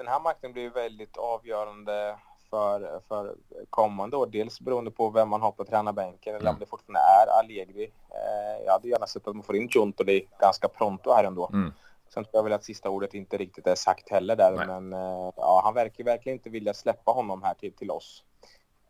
den 0.03 0.13
här 0.13 0.21
marknaden 0.21 0.53
blir 0.53 0.71
väldigt 0.71 1.17
avgörande 1.17 2.17
för, 2.51 3.01
för 3.09 3.37
kommande 3.71 4.17
år. 4.17 4.27
Dels 4.27 4.61
beroende 4.61 4.91
på 4.91 5.11
vem 5.11 5.29
man 5.29 5.43
har 5.43 5.53
på 5.53 5.65
tränarbänken 5.65 6.35
eller 6.35 6.47
om 6.47 6.57
mm. 6.57 6.61
det 6.61 6.67
fortfarande 6.67 7.01
är 7.01 7.39
Allegri. 7.39 7.93
Eh, 8.11 8.65
jag 8.65 8.73
hade 8.73 8.89
gärna 8.89 9.07
sett 9.07 9.29
att 9.29 9.37
man 9.37 9.43
får 9.43 9.57
in 9.57 9.69
Giuntoli 9.69 10.29
ganska 10.41 10.69
pronto 10.69 11.13
här 11.13 11.25
ändå. 11.25 11.51
Mm. 11.53 11.73
Sen 12.09 12.25
tror 12.25 12.37
jag 12.37 12.43
väl 12.43 12.53
att 12.53 12.65
sista 12.65 12.91
ordet 12.91 13.15
inte 13.15 13.37
riktigt 13.37 13.67
är 13.67 13.75
sagt 13.75 14.11
heller 14.11 14.37
där, 14.37 14.53
Nej. 14.53 14.67
men 14.67 14.93
eh, 14.93 15.33
ja, 15.37 15.61
han 15.65 15.75
verkar 15.75 16.05
verkligen 16.05 16.39
inte 16.39 16.51
vilja 16.51 16.75
släppa 16.75 17.13
honom 17.13 17.43
här 17.43 17.55
till, 17.55 17.73
till 17.73 17.91
oss. 17.91 18.25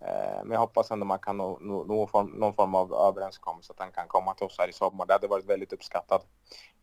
Eh, 0.06 0.44
men 0.44 0.50
jag 0.50 0.60
hoppas 0.60 0.90
ändå 0.90 1.06
man 1.06 1.18
kan 1.18 1.36
nå, 1.36 1.58
nå, 1.60 1.84
nå 1.84 2.06
form, 2.06 2.26
någon 2.26 2.54
form 2.54 2.74
av 2.74 2.94
överenskommelse 2.94 3.72
att 3.72 3.80
han 3.80 3.92
kan 3.92 4.08
komma 4.08 4.34
till 4.34 4.46
oss 4.46 4.56
här 4.58 4.68
i 4.68 4.72
sommar. 4.72 5.06
Det 5.06 5.12
hade 5.12 5.26
varit 5.26 5.48
väldigt 5.48 5.72
uppskattat. 5.72 6.26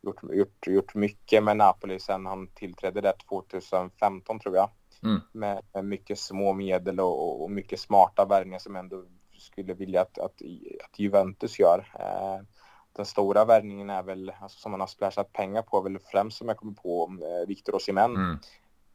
Gjort, 0.02 0.22
gjort, 0.22 0.66
gjort 0.66 0.94
mycket 0.94 1.44
med 1.44 1.56
Napoli 1.56 2.00
sen 2.00 2.26
han 2.26 2.46
tillträdde 2.46 3.00
där 3.00 3.14
2015 3.28 4.40
tror 4.40 4.56
jag. 4.56 4.70
Mm. 5.02 5.20
Med, 5.32 5.64
med, 5.72 5.84
mycket 5.84 6.18
små 6.18 6.52
medel 6.52 7.00
och, 7.00 7.42
och 7.42 7.50
mycket 7.50 7.80
smarta 7.80 8.24
värvningar 8.24 8.58
som 8.58 8.76
ändå 8.76 9.04
skulle 9.38 9.74
vilja 9.74 10.00
att, 10.00 10.18
att, 10.18 10.42
att 10.84 10.98
Juventus 10.98 11.58
gör. 11.58 11.92
Eh, 12.00 12.44
den 12.92 13.06
stora 13.06 13.44
värvningen 13.44 13.90
är 13.90 14.02
väl, 14.02 14.32
alltså, 14.40 14.58
som 14.58 14.70
man 14.70 14.80
har 14.80 14.86
splashat 14.86 15.32
pengar 15.32 15.62
på, 15.62 15.80
väl 15.80 15.98
främst 15.98 16.38
som 16.38 16.48
jag 16.48 16.56
kommer 16.56 16.74
på, 16.74 17.18
eh, 17.22 17.48
Victor 17.48 17.74
Osimhen. 17.74 18.16
Mm 18.16 18.38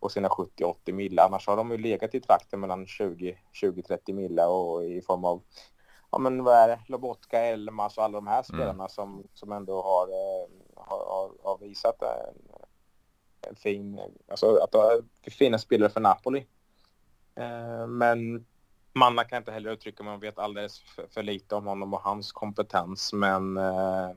på 0.05 0.09
sina 0.09 0.27
70-80 0.27 0.91
mille. 0.91 1.21
Annars 1.21 1.47
har 1.47 1.57
de 1.57 1.71
ju 1.71 1.77
legat 1.77 2.15
i 2.15 2.19
trakten 2.19 2.59
mellan 2.59 2.85
20-30 2.85 4.13
mille 4.13 4.45
och 4.45 4.85
i 4.85 5.01
form 5.01 5.25
av 5.25 5.43
ja 6.11 6.17
men 6.17 6.43
vad 6.43 6.55
är 6.55 6.67
det, 6.67 6.79
Lobotka, 6.87 7.39
Elmas 7.39 7.97
och 7.97 8.03
alla 8.03 8.17
de 8.17 8.27
här 8.27 8.33
mm. 8.33 8.43
spelarna 8.43 8.83
mm. 8.83 8.89
som, 8.89 9.23
som 9.33 9.51
ändå 9.51 9.81
har, 9.81 10.07
eh, 10.07 10.47
har, 10.75 11.31
har, 11.43 11.57
visat 11.57 12.01
en, 12.01 12.35
en 13.49 13.55
fin, 13.55 13.99
alltså 14.27 14.55
att 14.55 14.71
är 14.75 15.31
fina 15.31 15.57
spelare 15.57 15.89
för 15.89 15.99
Napoli. 15.99 16.45
Eh, 17.35 17.87
men 17.87 18.45
Manna 18.93 19.23
kan 19.23 19.37
inte 19.37 19.51
heller 19.51 19.71
uttrycka, 19.71 20.03
man 20.03 20.19
vet 20.19 20.39
alldeles 20.39 20.79
för, 20.79 21.07
för, 21.07 21.23
lite 21.23 21.55
om 21.55 21.65
honom 21.65 21.93
och 21.93 22.01
hans 22.01 22.31
kompetens 22.31 23.13
men 23.13 23.57
eh, 23.57 24.09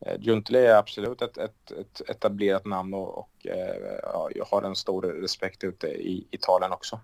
Eh, 0.00 0.16
Juntele 0.20 0.58
är 0.58 0.74
absolut 0.74 1.22
ett, 1.22 1.38
ett, 1.38 1.70
ett 1.70 2.10
etablerat 2.10 2.64
namn 2.64 2.94
och, 2.94 3.18
och 3.18 3.46
eh, 3.46 3.98
ja, 4.02 4.30
jag 4.34 4.44
har 4.44 4.62
en 4.62 4.76
stor 4.76 5.02
respekt 5.02 5.64
ute 5.64 5.86
i 5.86 6.26
Italien 6.30 6.72
också. 6.72 7.00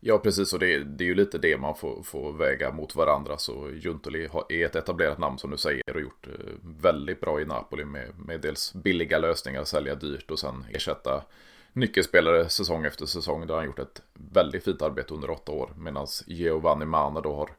Ja, 0.00 0.18
precis. 0.18 0.52
Och 0.52 0.58
det, 0.58 0.78
det 0.78 1.04
är 1.04 1.08
ju 1.08 1.14
lite 1.14 1.38
det 1.38 1.56
man 1.56 1.74
får, 1.74 2.02
får 2.02 2.32
väga 2.32 2.72
mot 2.72 2.96
varandra. 2.96 3.38
Så 3.38 3.70
Juntoli 3.70 4.28
är 4.48 4.66
ett 4.66 4.76
etablerat 4.76 5.18
namn 5.18 5.38
som 5.38 5.50
du 5.50 5.56
säger 5.56 5.94
och 5.94 6.00
gjort 6.00 6.26
eh, 6.26 6.54
väldigt 6.62 7.20
bra 7.20 7.40
i 7.40 7.44
Napoli 7.44 7.84
med, 7.84 8.18
med 8.18 8.40
dels 8.40 8.74
billiga 8.74 9.18
lösningar, 9.18 9.64
sälja 9.64 9.94
dyrt 9.94 10.30
och 10.30 10.38
sen 10.38 10.66
ersätta 10.72 11.24
nyckelspelare 11.72 12.48
säsong 12.48 12.84
efter 12.84 13.06
säsong. 13.06 13.46
Där 13.46 13.54
han 13.54 13.64
gjort 13.64 13.78
ett 13.78 14.02
väldigt 14.14 14.64
fint 14.64 14.82
arbete 14.82 15.14
under 15.14 15.30
åtta 15.30 15.52
år. 15.52 15.72
Medan 15.76 16.06
Giovanni 16.26 16.84
Mana 16.84 17.20
då 17.20 17.34
har 17.34 17.50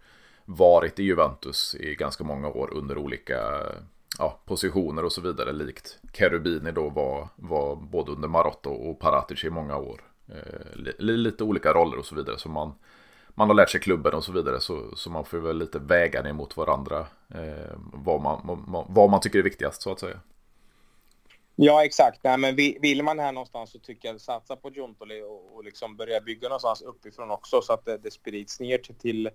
varit 0.46 1.00
i 1.00 1.04
Juventus 1.04 1.76
i 1.80 1.96
ganska 1.96 2.24
många 2.24 2.48
år 2.48 2.74
under 2.74 2.98
olika 2.98 3.66
ja, 4.20 4.40
positioner 4.46 5.06
och 5.06 5.12
så 5.12 5.22
vidare. 5.22 5.54
Likt 5.54 6.00
Cherubini 6.14 6.72
då 6.72 6.90
var, 6.90 7.28
var 7.36 7.76
både 7.76 8.12
under 8.12 8.28
Marotto 8.28 8.70
och 8.70 9.00
Paratici 9.00 9.48
i 9.48 9.50
många 9.50 9.78
år. 9.78 10.02
Eh, 10.28 10.96
lite 10.98 11.44
olika 11.44 11.74
roller 11.74 11.98
och 11.98 12.06
så 12.06 12.16
vidare. 12.16 12.38
Så 12.38 12.50
man, 12.50 12.74
man 13.30 13.48
har 13.48 13.56
lärt 13.56 13.70
sig 13.70 13.82
klubben 13.82 14.14
och 14.14 14.24
så 14.24 14.32
vidare. 14.32 14.60
Så, 14.60 14.96
så 14.96 15.10
man 15.10 15.26
får 15.26 15.38
väl 15.38 15.58
lite 15.58 15.80
väga 15.80 16.22
ner 16.22 16.34
mot 16.34 16.58
varandra. 16.58 17.00
Eh, 17.34 17.76
vad, 17.94 18.22
man, 18.22 18.86
vad 18.90 19.10
man 19.10 19.22
tycker 19.22 19.40
är 19.40 19.44
viktigast 19.44 19.82
så 19.82 19.92
att 19.92 20.00
säga. 20.00 20.20
Ja, 21.56 21.86
exakt. 21.86 22.24
Nej, 22.24 22.38
men 22.38 22.56
vill 22.56 23.04
man 23.04 23.20
här 23.20 23.32
någonstans 23.32 23.72
så 23.72 23.80
tycker 23.80 24.08
jag 24.08 24.22
satsa 24.22 24.56
på 24.56 24.70
Jontoli 24.70 25.22
och, 25.22 25.56
och 25.56 25.64
liksom 25.64 25.96
börja 25.96 26.22
bygga 26.22 26.48
någonstans 26.48 26.82
uppifrån 26.82 27.32
också 27.32 27.62
så 27.62 27.74
att 27.74 27.86
det, 27.86 27.98
det 27.98 28.12
sprids 28.12 28.60
ner 28.60 28.78
till, 28.78 28.96
till, 28.96 29.30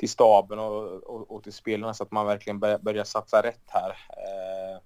till 0.00 0.08
staben 0.08 0.58
och, 0.58 1.02
och, 1.02 1.30
och, 1.30 1.42
till 1.42 1.52
spelarna 1.52 1.94
så 1.94 2.02
att 2.02 2.10
man 2.10 2.26
verkligen 2.26 2.58
börjar, 2.58 2.78
börjar 2.78 3.04
satsa 3.04 3.42
rätt 3.42 3.64
här. 3.66 3.90
Eh, 3.90 4.80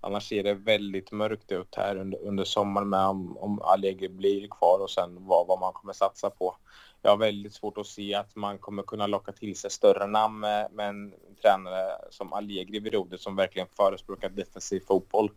annars 0.00 0.28
ser 0.28 0.42
det 0.42 0.54
väldigt 0.54 1.12
mörkt 1.12 1.52
ut 1.52 1.74
här 1.76 1.96
under, 1.96 2.22
under 2.22 2.44
sommaren 2.44 2.88
med 2.88 3.06
om, 3.06 3.38
om 3.38 3.62
Allegri 3.62 4.08
blir 4.08 4.48
kvar 4.48 4.78
och 4.78 4.90
sen 4.90 5.26
vad, 5.26 5.46
vad 5.46 5.60
man 5.60 5.72
kommer 5.72 5.92
satsa 5.92 6.30
på. 6.30 6.56
Jag 7.02 7.10
har 7.10 7.16
väldigt 7.16 7.54
svårt 7.54 7.78
att 7.78 7.86
se 7.86 8.14
att 8.14 8.36
man 8.36 8.58
kommer 8.58 8.82
kunna 8.82 9.06
locka 9.06 9.32
till 9.32 9.56
sig 9.56 9.70
större 9.70 10.06
namn 10.06 10.40
med, 10.40 10.72
med 10.72 10.88
en 10.88 11.14
tränare 11.42 11.92
som 12.10 12.32
Allegri 12.32 12.78
vid 12.78 12.92
rodret 12.92 13.20
som 13.20 13.36
verkligen 13.36 13.68
förespråkar 13.76 14.28
defensiv 14.28 14.80
fotboll. 14.80 15.30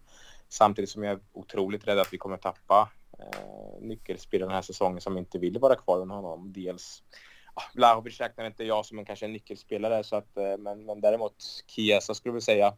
Samtidigt 0.49 0.89
som 0.89 1.03
jag 1.03 1.13
är 1.13 1.19
otroligt 1.33 1.87
rädd 1.87 1.99
att 1.99 2.13
vi 2.13 2.17
kommer 2.17 2.37
tappa 2.37 2.89
eh, 3.19 3.81
nyckelspelare 3.81 4.47
den 4.47 4.55
här 4.55 4.61
säsongen 4.61 5.01
som 5.01 5.17
inte 5.17 5.39
vill 5.39 5.59
vara 5.59 5.75
kvar 5.75 6.05
med 6.05 6.17
honom. 6.17 6.53
Dels 6.53 7.03
Vlahovic 7.73 8.17
Blahovic 8.17 8.19
räknar 8.19 8.45
inte 8.45 8.63
jag 8.63 8.85
som 8.85 8.99
en 8.99 9.05
kanske 9.05 9.25
en 9.25 9.33
nyckelspelare 9.33 10.03
så 10.03 10.15
att, 10.15 10.37
eh, 10.37 10.57
men, 10.57 10.85
men 10.85 11.01
däremot 11.01 11.35
Chiesa 11.67 12.13
skulle 12.13 12.35
jag 12.35 12.43
säga 12.43 12.73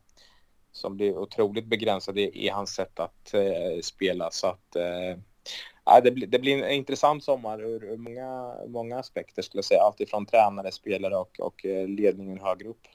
som 0.72 0.96
blir 0.96 1.18
otroligt 1.18 1.66
begränsad 1.66 2.18
i, 2.18 2.46
i 2.46 2.50
hans 2.50 2.76
sätt 2.76 3.00
att 3.00 3.34
eh, 3.34 3.82
spela 3.82 4.32
så 4.32 4.48
att 4.48 4.76
eh, 4.76 6.02
det, 6.04 6.12
blir, 6.12 6.28
det 6.28 6.40
blir 6.40 6.64
en 6.64 6.72
intressant 6.72 7.24
sommar 7.24 7.62
ur 7.62 7.98
många, 7.98 8.56
många 8.68 9.00
aspekter 9.00 9.42
skulle 9.42 9.58
jag 9.58 9.66
säga. 9.66 9.82
Alltifrån 9.82 10.26
tränare, 10.26 10.72
spelare 10.72 11.18
och, 11.18 11.40
och 11.40 11.66
eh, 11.66 11.88
ledningen 11.88 12.40
högre 12.40 12.70
upp. 12.70 12.88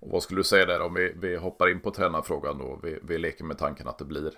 Och 0.00 0.10
vad 0.10 0.22
skulle 0.22 0.40
du 0.40 0.44
säga 0.44 0.66
där 0.66 0.80
om 0.80 0.94
vi, 0.94 1.12
vi 1.16 1.36
hoppar 1.36 1.70
in 1.70 1.80
på 1.80 1.90
tränarfrågan 1.90 2.58
då? 2.58 2.80
Vi, 2.82 2.98
vi 3.02 3.18
leker 3.18 3.44
med 3.44 3.58
tanken 3.58 3.88
att 3.88 3.98
det 3.98 4.04
blir 4.04 4.32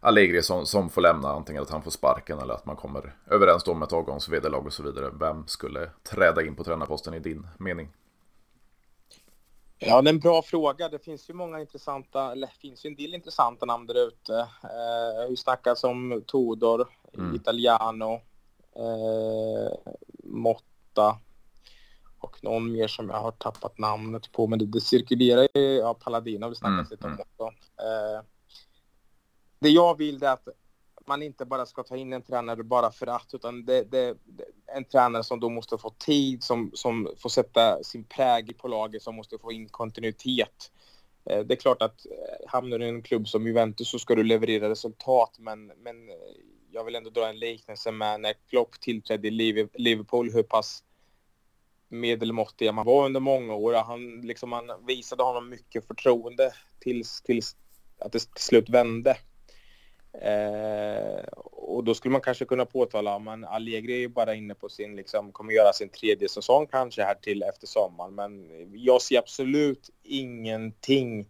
Allegri 0.00 0.42
som, 0.42 0.66
som 0.66 0.90
får 0.90 1.00
lämna, 1.00 1.28
antingen 1.28 1.62
att 1.62 1.70
han 1.70 1.82
får 1.82 1.90
sparken 1.90 2.38
eller 2.38 2.54
att 2.54 2.66
man 2.66 2.76
kommer 2.76 3.16
överens 3.30 3.66
om 3.66 3.82
ett 3.82 3.92
avgångsvederlag 3.92 4.66
och 4.66 4.72
så 4.72 4.82
vidare. 4.82 5.10
Vem 5.20 5.46
skulle 5.46 5.90
träda 6.02 6.42
in 6.42 6.54
på 6.54 6.64
tränarposten 6.64 7.14
i 7.14 7.18
din 7.18 7.46
mening? 7.58 7.88
Ja, 9.78 10.02
det 10.02 10.10
är 10.10 10.14
en 10.14 10.20
bra 10.20 10.42
fråga. 10.42 10.88
Det 10.88 10.98
finns 10.98 11.30
ju 11.30 11.34
många 11.34 11.60
intressanta, 11.60 12.32
eller 12.32 12.46
finns 12.46 12.84
ju 12.84 12.88
en 12.88 12.96
del 12.96 13.14
intressanta 13.14 13.66
namn 13.66 13.86
där 13.86 14.08
ute. 14.08 14.34
Eh, 14.62 15.20
har 15.22 15.30
ju 15.30 15.36
snackats 15.36 15.84
om 15.84 16.22
Todor, 16.26 16.88
mm. 17.14 17.34
Italiano, 17.34 18.12
eh, 18.76 19.92
Motta, 20.24 21.18
och 22.18 22.44
någon 22.44 22.72
mer 22.72 22.88
som 22.88 23.08
jag 23.08 23.20
har 23.20 23.30
tappat 23.30 23.78
namnet 23.78 24.32
på. 24.32 24.46
Men 24.46 24.58
det, 24.58 24.66
det 24.66 24.80
cirkulerar 24.80 25.48
ju, 25.54 25.60
ja, 25.60 25.94
Paladino 25.94 26.44
har 26.44 26.50
vi 26.50 26.56
snackat 26.56 26.72
mm. 26.72 26.90
lite 26.90 27.06
om 27.06 27.12
mm. 27.12 27.20
också. 27.20 27.56
Eh, 27.82 28.22
det 29.58 29.68
jag 29.68 29.98
vill 29.98 30.22
är 30.22 30.28
att 30.28 30.48
man 31.06 31.22
inte 31.22 31.44
bara 31.44 31.66
ska 31.66 31.82
ta 31.82 31.96
in 31.96 32.12
en 32.12 32.22
tränare 32.22 32.62
bara 32.62 32.90
för 32.90 33.06
att, 33.06 33.34
utan 33.34 33.64
det, 33.64 33.82
det, 33.82 34.16
en 34.66 34.84
tränare 34.84 35.24
som 35.24 35.40
då 35.40 35.48
måste 35.48 35.78
få 35.78 35.90
tid, 35.90 36.42
som, 36.42 36.70
som 36.74 37.08
får 37.16 37.28
sätta 37.28 37.84
sin 37.84 38.04
prägel 38.04 38.54
på 38.54 38.68
laget, 38.68 39.02
som 39.02 39.14
måste 39.14 39.38
få 39.38 39.52
in 39.52 39.68
kontinuitet. 39.68 40.70
Eh, 41.24 41.40
det 41.40 41.54
är 41.54 41.56
klart 41.56 41.82
att 41.82 42.06
eh, 42.06 42.48
hamnar 42.48 42.78
du 42.78 42.86
i 42.86 42.88
en 42.88 43.02
klubb 43.02 43.28
som 43.28 43.46
Juventus 43.46 43.90
så 43.90 43.98
ska 43.98 44.14
du 44.14 44.24
leverera 44.24 44.70
resultat, 44.70 45.36
men, 45.38 45.66
men 45.66 46.08
eh, 46.08 46.14
jag 46.72 46.84
vill 46.84 46.94
ändå 46.94 47.10
dra 47.10 47.28
en 47.28 47.38
liknelse 47.38 47.92
med 47.92 48.20
när 48.20 48.34
Klopp 48.50 48.80
tillträdde 48.80 49.28
i 49.28 49.30
Liverpool, 49.74 50.32
hur 50.32 50.42
pass 50.42 50.84
medelmåttiga 51.88 52.72
man 52.72 52.86
var 52.86 53.06
under 53.06 53.20
många 53.20 53.54
år. 53.54 53.74
Han, 53.74 54.20
liksom, 54.20 54.50
man 54.50 54.70
visade 54.86 55.22
honom 55.22 55.48
mycket 55.48 55.86
förtroende 55.86 56.52
tills, 56.80 57.22
tills 57.22 57.56
att 57.98 58.12
det 58.12 58.18
till 58.18 58.44
slut 58.44 58.68
vände. 58.68 59.16
Eh, 60.22 61.24
och 61.42 61.84
då 61.84 61.94
skulle 61.94 62.12
man 62.12 62.20
kanske 62.20 62.44
kunna 62.44 62.64
påtala, 62.64 63.18
men 63.18 63.44
Allegri 63.44 63.92
är 63.92 63.98
ju 63.98 64.08
bara 64.08 64.34
inne 64.34 64.54
på 64.54 64.68
sin, 64.68 64.96
liksom, 64.96 65.32
kommer 65.32 65.52
göra 65.52 65.72
sin 65.72 65.88
tredje 65.88 66.28
säsong 66.28 66.66
kanske 66.66 67.02
här 67.02 67.14
till 67.14 67.42
efter 67.42 67.66
sommaren. 67.66 68.14
Men 68.14 68.50
jag 68.72 69.02
ser 69.02 69.18
absolut 69.18 69.90
ingenting 70.02 71.28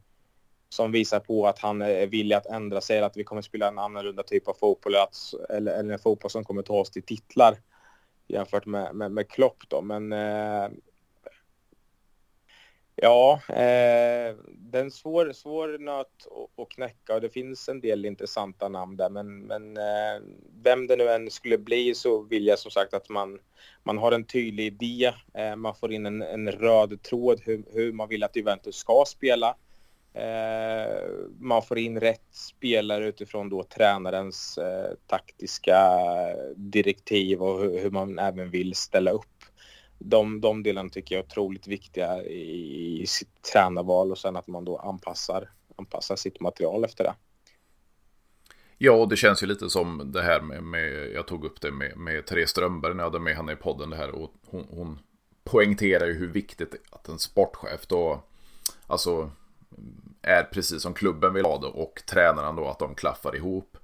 som 0.68 0.92
visar 0.92 1.20
på 1.20 1.46
att 1.46 1.58
han 1.58 1.82
är 1.82 2.06
villig 2.06 2.36
att 2.36 2.46
ändra 2.46 2.80
sig 2.80 2.96
eller 2.96 3.06
att 3.06 3.16
vi 3.16 3.24
kommer 3.24 3.42
spela 3.42 3.68
en 3.68 3.78
annorlunda 3.78 4.22
typ 4.22 4.48
av 4.48 4.54
fotboll 4.54 4.94
eller, 4.94 5.08
eller, 5.56 5.72
eller 5.72 5.92
en 5.92 5.98
fotboll 5.98 6.30
som 6.30 6.44
kommer 6.44 6.62
ta 6.62 6.74
oss 6.74 6.90
till 6.90 7.02
titlar 7.02 7.56
jämfört 8.28 8.66
med, 8.66 8.94
med, 8.94 9.12
med 9.12 9.28
Klopp 9.28 9.62
då. 9.68 9.82
Men 9.82 10.12
eh, 10.12 10.68
ja, 13.02 13.40
eh, 13.48 14.36
det 14.48 14.78
är 14.78 14.82
en 14.82 14.90
svår, 14.90 15.32
svår 15.32 15.78
nöt 15.78 16.06
att, 16.06 16.62
att 16.62 16.68
knäcka 16.68 17.14
och 17.14 17.20
det 17.20 17.28
finns 17.28 17.68
en 17.68 17.80
del 17.80 18.04
intressanta 18.04 18.68
namn 18.68 18.96
där. 18.96 19.10
Men, 19.10 19.38
men 19.38 19.76
eh, 19.76 20.22
vem 20.62 20.86
det 20.86 20.96
nu 20.96 21.08
än 21.08 21.30
skulle 21.30 21.58
bli 21.58 21.94
så 21.94 22.22
vill 22.22 22.46
jag 22.46 22.58
som 22.58 22.70
sagt 22.70 22.94
att 22.94 23.08
man, 23.08 23.38
man 23.82 23.98
har 23.98 24.12
en 24.12 24.24
tydlig 24.24 24.66
idé. 24.66 25.12
Eh, 25.34 25.56
man 25.56 25.74
får 25.74 25.92
in 25.92 26.06
en, 26.06 26.22
en 26.22 26.52
röd 26.52 27.02
tråd 27.02 27.40
hur, 27.44 27.64
hur 27.72 27.92
man 27.92 28.08
vill 28.08 28.24
att 28.24 28.36
Juventus 28.36 28.76
ska 28.76 29.04
spela. 29.06 29.56
Eh, 30.14 31.08
man 31.38 31.62
får 31.62 31.78
in 31.78 32.00
rätt 32.00 32.28
spelare 32.30 33.08
utifrån 33.08 33.48
då 33.48 33.62
tränarens 33.62 34.58
eh, 34.58 34.94
taktiska 35.06 35.76
eh, 35.76 36.56
direktiv 36.56 37.42
och 37.42 37.60
hur, 37.60 37.78
hur, 37.78 37.90
man 37.90 38.18
även 38.18 38.50
vill 38.50 38.74
ställa 38.74 39.10
upp. 39.10 39.37
De, 39.98 40.40
de 40.40 40.62
delarna 40.62 40.88
tycker 40.88 41.14
jag 41.14 41.22
är 41.22 41.26
otroligt 41.26 41.66
viktiga 41.66 42.22
i, 42.22 43.02
i 43.02 43.06
sitt 43.06 43.42
tränarval 43.52 44.10
och 44.10 44.18
sen 44.18 44.36
att 44.36 44.46
man 44.46 44.64
då 44.64 44.78
anpassar, 44.78 45.50
anpassar 45.76 46.16
sitt 46.16 46.40
material 46.40 46.84
efter 46.84 47.04
det. 47.04 47.14
Ja, 48.78 48.92
och 48.92 49.08
det 49.08 49.16
känns 49.16 49.42
ju 49.42 49.46
lite 49.46 49.70
som 49.70 50.12
det 50.12 50.22
här 50.22 50.40
med, 50.40 50.62
med 50.62 51.12
jag 51.14 51.26
tog 51.26 51.44
upp 51.44 51.60
det 51.60 51.70
med, 51.70 51.96
med 51.96 52.26
Therese 52.26 52.50
Strömberg 52.50 52.94
när 52.94 53.02
jag 53.02 53.10
hade 53.10 53.24
med 53.24 53.36
henne 53.36 53.52
i 53.52 53.56
podden 53.56 53.90
det 53.90 53.96
här 53.96 54.10
och 54.10 54.34
hon, 54.46 54.66
hon 54.70 54.98
poängterar 55.44 56.06
ju 56.06 56.14
hur 56.14 56.28
viktigt 56.28 56.70
det 56.70 56.76
är 56.76 56.96
att 56.96 57.08
en 57.08 57.18
sportchef 57.18 57.86
då, 57.86 58.22
alltså 58.86 59.30
är 60.22 60.42
precis 60.42 60.82
som 60.82 60.94
klubben 60.94 61.34
vill 61.34 61.44
ha 61.44 61.58
det 61.58 61.66
och 61.66 62.02
tränaren 62.06 62.56
då 62.56 62.68
att 62.68 62.78
de 62.78 62.94
klaffar 62.94 63.36
ihop. 63.36 63.76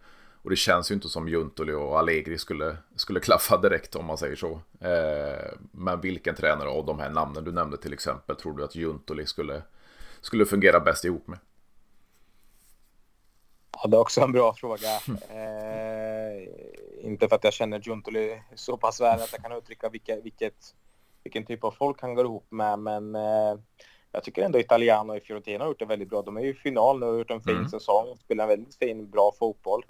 Och 0.45 0.51
det 0.51 0.57
känns 0.57 0.91
ju 0.91 0.95
inte 0.95 1.09
som 1.09 1.29
Juntoli 1.29 1.73
och 1.73 1.99
Allegri 1.99 2.39
skulle, 2.39 2.77
skulle 2.97 3.21
klaffa 3.21 3.57
direkt 3.57 3.97
om 3.97 4.05
man 4.05 4.19
säger 4.19 4.37
så. 4.37 4.61
Eh, 4.81 5.53
men 5.73 6.01
vilken 6.01 6.35
tränare 6.35 6.69
av 6.69 6.87
de 6.87 6.99
här 6.99 7.11
namnen 7.11 7.45
du 7.45 7.53
nämnde 7.53 7.77
till 7.77 7.93
exempel 7.93 8.37
tror 8.37 8.57
du 8.57 8.65
att 8.65 8.75
Juntoli 8.75 9.27
skulle, 9.27 9.63
skulle 10.21 10.47
fungera 10.47 10.81
bäst 10.81 11.05
ihop 11.05 11.27
med? 11.27 11.39
Ja, 13.73 13.89
det 13.89 13.97
är 13.97 14.01
också 14.01 14.21
en 14.21 14.33
bra 14.33 14.55
fråga. 14.55 14.89
Eh, 15.31 16.49
inte 17.01 17.29
för 17.29 17.37
att 17.37 17.45
jag 17.45 17.53
känner 17.53 17.81
Juntoli 17.81 18.43
så 18.55 18.77
pass 18.77 19.01
väl 19.01 19.21
att 19.21 19.33
jag 19.33 19.43
kan 19.43 19.59
uttrycka 19.59 19.89
vilka, 19.89 20.21
vilket, 20.21 20.75
vilken 21.23 21.47
typ 21.47 21.65
av 21.65 21.71
folk 21.71 22.03
han 22.03 22.15
går 22.15 22.25
ihop 22.25 22.47
med, 22.51 22.79
men 22.79 23.15
eh, 23.15 23.55
jag 24.13 24.25
tycker 24.25 24.43
ändå 24.43 24.59
Italiano 24.59 25.17
i 25.17 25.21
Fiorentina 25.21 25.65
har 25.65 25.69
gjort 25.69 25.79
det 25.79 25.85
väldigt 25.85 26.11
bra. 26.11 26.23
De 26.23 26.37
är 26.37 26.41
ju 26.41 26.51
i 26.51 26.55
final 26.55 27.01
nu 27.01 27.07
och 27.07 27.13
har 27.13 27.19
gjort 27.19 27.31
en 27.31 27.43
fin 27.43 27.57
mm. 27.57 27.69
säsong. 27.69 28.17
Spelar 28.17 28.45
en 28.45 28.49
väldigt 28.49 28.75
fin, 28.75 29.11
bra 29.11 29.33
fotboll. 29.39 29.85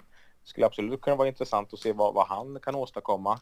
Skulle 0.45 0.65
absolut 0.65 1.01
kunna 1.01 1.15
vara 1.15 1.27
intressant 1.27 1.73
att 1.73 1.79
se 1.79 1.93
vad, 1.93 2.13
vad 2.13 2.27
han 2.27 2.59
kan 2.59 2.75
åstadkomma. 2.75 3.39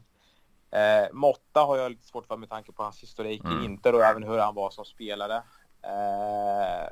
Eh, 0.71 1.13
Motta 1.13 1.59
har 1.59 1.77
jag 1.77 1.91
lite 1.91 2.07
svårt 2.07 2.25
för 2.25 2.37
med 2.37 2.49
tanke 2.49 2.71
på 2.71 2.83
hans 2.83 3.03
historik 3.03 3.43
mm. 3.45 3.61
i 3.61 3.65
Inter 3.65 3.95
och 3.95 4.03
även 4.03 4.23
hur 4.23 4.37
han 4.37 4.55
var 4.55 4.69
som 4.69 4.85
spelare. 4.85 5.35
Eh, 5.81 6.87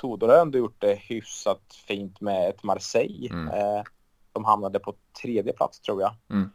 Tudor 0.00 0.28
har 0.28 0.38
ändå 0.38 0.58
gjort 0.58 0.80
det 0.80 0.94
hyfsat 0.94 1.62
fint 1.86 2.20
med 2.20 2.48
ett 2.48 2.62
Marseille. 2.62 3.28
Mm. 3.30 3.48
Eh, 3.48 3.82
de 4.32 4.44
hamnade 4.44 4.78
på 4.78 4.94
tredje 5.22 5.52
plats 5.52 5.80
tror 5.80 6.02
jag. 6.02 6.14
Mm. 6.30 6.50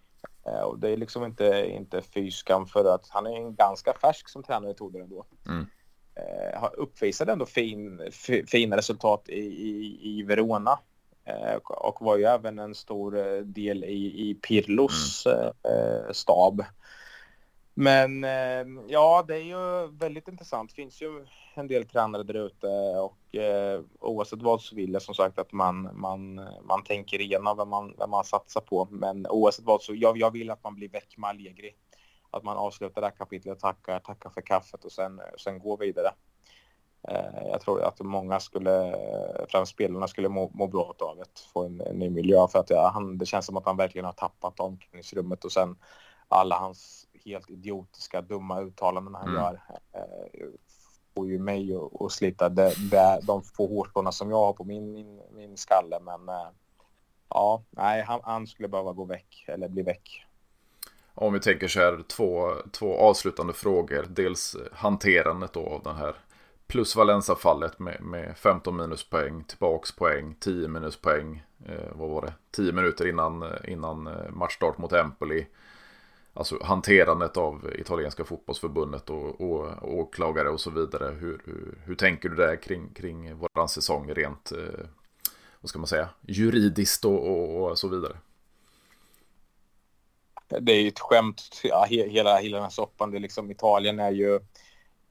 Eh, 0.46 0.62
och 0.62 0.80
det 0.80 0.90
är 0.90 0.98
liksom 0.98 1.24
inte, 1.24 1.66
inte 1.70 2.02
fyskam 2.02 2.66
för 2.66 2.96
att 2.96 3.10
han 3.10 3.28
är 3.28 3.50
ganska 3.50 3.94
färsk 3.94 4.30
som 4.30 4.44
tränare 4.44 4.74
Tudor 4.74 5.02
ändå. 5.02 5.26
Mm 5.46 5.68
eh, 6.16 6.70
uppvisade 6.74 7.32
ändå 7.32 7.46
fin, 7.46 8.02
fina 8.48 8.78
resultat 8.78 9.30
i, 9.30 9.40
i, 9.40 10.00
i 10.02 10.24
Verona. 10.24 10.80
Eh, 11.26 11.56
och 11.56 12.02
var 12.02 12.18
ju 12.18 12.24
även 12.24 12.60
en 12.60 12.76
stor 12.76 13.18
eh, 13.18 13.42
del 13.42 13.84
i, 13.84 14.30
i 14.30 14.36
Pirlos 14.36 15.26
mm. 15.26 15.48
eh, 15.48 16.12
stab. 16.12 16.64
Men 17.76 18.24
ja, 18.88 19.26
det 19.28 19.36
är 19.36 19.44
ju 19.44 19.88
väldigt 19.88 20.28
intressant. 20.28 20.70
Det 20.70 20.76
finns 20.76 21.02
ju 21.02 21.26
en 21.56 21.68
del 21.68 21.86
tränare 21.86 22.24
där 22.24 22.46
ute 22.46 22.68
och 23.00 23.36
eh, 23.36 23.82
oavsett 24.00 24.42
vad 24.42 24.62
så 24.62 24.76
vill 24.76 24.94
jag 24.94 25.02
som 25.02 25.16
sagt 25.16 25.40
att 25.40 25.52
man, 25.52 25.90
man, 25.94 26.36
man 26.64 26.84
tänker 26.84 27.22
igenom 27.22 27.58
vem 27.58 27.70
man, 27.70 27.96
vem 28.00 28.10
man 28.10 28.24
satsar 28.24 28.62
på. 28.62 28.88
Men 28.92 29.28
oavsett 29.28 29.66
vad 29.66 29.82
så 29.82 29.94
jag, 29.96 30.18
jag 30.18 30.32
vill 30.32 30.50
att 30.50 30.64
man 30.64 30.76
blir 30.76 30.90
väck 30.90 31.18
med 31.18 31.30
Allegri 31.30 31.76
att 32.32 32.44
man 32.44 32.58
avslutar 32.58 33.02
det 33.02 33.08
här 33.08 33.16
kapitlet, 33.16 33.60
tackar, 33.60 34.00
tackar 34.00 34.30
för 34.30 34.42
kaffet 34.42 34.86
och 34.86 34.92
sen, 34.92 35.22
sen 35.38 35.60
går 35.60 35.78
vidare. 35.78 36.10
Eh, 37.08 37.48
jag 37.52 37.62
tror 37.62 37.84
att 37.84 38.00
många 38.00 38.40
skulle, 38.40 38.96
främst 39.50 39.72
spelarna, 39.72 40.08
skulle 40.08 40.30
må, 40.30 40.52
må 40.54 40.68
bra 40.68 40.96
av 41.00 41.22
att 41.22 41.40
få 41.54 41.66
en, 41.66 41.82
en 41.82 42.00
ny 42.00 42.10
miljö 42.10 42.48
för 42.48 42.60
att 42.60 42.70
ja, 42.70 42.92
han, 42.94 43.18
det 43.18 43.26
känns 43.26 43.46
som 43.46 43.58
att 43.58 43.66
han 43.66 43.78
verkligen 43.78 44.06
har 44.06 44.14
tappat 44.14 44.60
omklädningsrummet 44.60 45.46
och 45.46 45.52
sen 45.52 45.76
alla 46.28 46.56
hans 46.56 47.08
helt 47.26 47.50
idiotiska, 47.50 48.22
dumma 48.22 48.62
uttalanden 48.62 49.16
han 49.16 49.30
mm. 49.30 49.42
gör 49.42 49.62
eh, 49.94 50.48
får 51.16 51.28
ju 51.28 51.40
mig 51.40 51.78
att 52.00 52.12
slita 52.12 52.50
det, 52.50 52.74
det, 52.92 53.20
de 53.24 53.44
få 53.44 53.68
hårstråna 53.68 54.12
som 54.12 54.30
jag 54.30 54.38
har 54.38 54.54
på 54.54 54.64
min, 54.64 54.94
min, 54.94 55.22
min 55.32 55.58
skalle. 55.58 56.00
Men 56.00 56.30
eh, 56.30 56.48
ja, 57.30 57.64
nej, 57.70 58.02
han, 58.02 58.20
han 58.24 58.48
skulle 58.48 58.68
behöva 58.68 58.94
gå 58.94 59.06
väck 59.06 59.46
eller 59.48 59.68
bli 59.68 59.84
väck. 59.84 60.26
Om 61.16 61.34
vi 61.34 61.40
tänker 61.40 61.68
så 61.68 61.80
här, 61.80 62.04
två, 62.08 62.52
två 62.72 62.98
avslutande 62.98 63.54
frågor. 63.54 64.08
Dels 64.10 64.56
hanterandet 64.72 65.54
då 65.54 65.66
av 65.66 65.84
den 65.84 65.96
här 65.96 66.16
plus 66.74 66.96
Valenza-fallet 66.96 67.80
med, 67.80 68.02
med 68.02 68.38
15 68.38 68.78
minuspoäng, 68.78 69.44
tillbaks 69.44 69.92
poäng, 69.92 70.36
10 70.40 70.68
minuspoäng. 70.68 71.44
Eh, 71.66 71.92
vad 71.96 72.10
var 72.10 72.22
det? 72.22 72.34
10 72.52 72.72
minuter 72.72 73.08
innan, 73.08 73.44
eh, 73.44 73.50
innan 73.68 74.08
eh, 74.08 74.30
matchstart 74.30 74.78
mot 74.78 74.94
Empoli. 74.94 75.48
Alltså 76.34 76.64
hanterandet 76.64 77.38
av 77.38 77.72
italienska 77.80 78.26
fotbollsförbundet 78.26 79.10
och, 79.10 79.42
och 79.42 79.94
åklagare 79.94 80.50
och 80.50 80.62
så 80.62 80.70
vidare. 80.70 81.16
Hur, 81.20 81.42
hur, 81.46 81.78
hur 81.86 81.96
tänker 81.96 82.30
du 82.30 82.36
där 82.36 82.56
kring, 82.56 82.90
kring 82.94 83.36
våran 83.36 83.70
säsong 83.70 84.14
rent, 84.14 84.52
eh, 84.52 84.86
vad 85.62 85.70
ska 85.70 85.80
man 85.80 85.88
säga, 85.88 86.10
juridiskt 86.22 87.06
och, 87.06 87.28
och, 87.28 87.70
och 87.72 87.80
så 87.80 87.88
vidare? 87.88 88.18
Det 90.48 90.72
är 90.72 90.82
ju 90.82 90.88
ett 90.88 91.00
skämt, 91.00 91.62
ja, 91.64 91.86
hela, 91.90 92.38
hela 92.38 92.58
den 92.58 92.64
här 92.64 92.70
soppan. 92.70 93.12
Det 93.12 93.18
är 93.18 93.20
liksom, 93.20 93.52
Italien 93.52 94.00
är 94.00 94.12
ju 94.12 94.40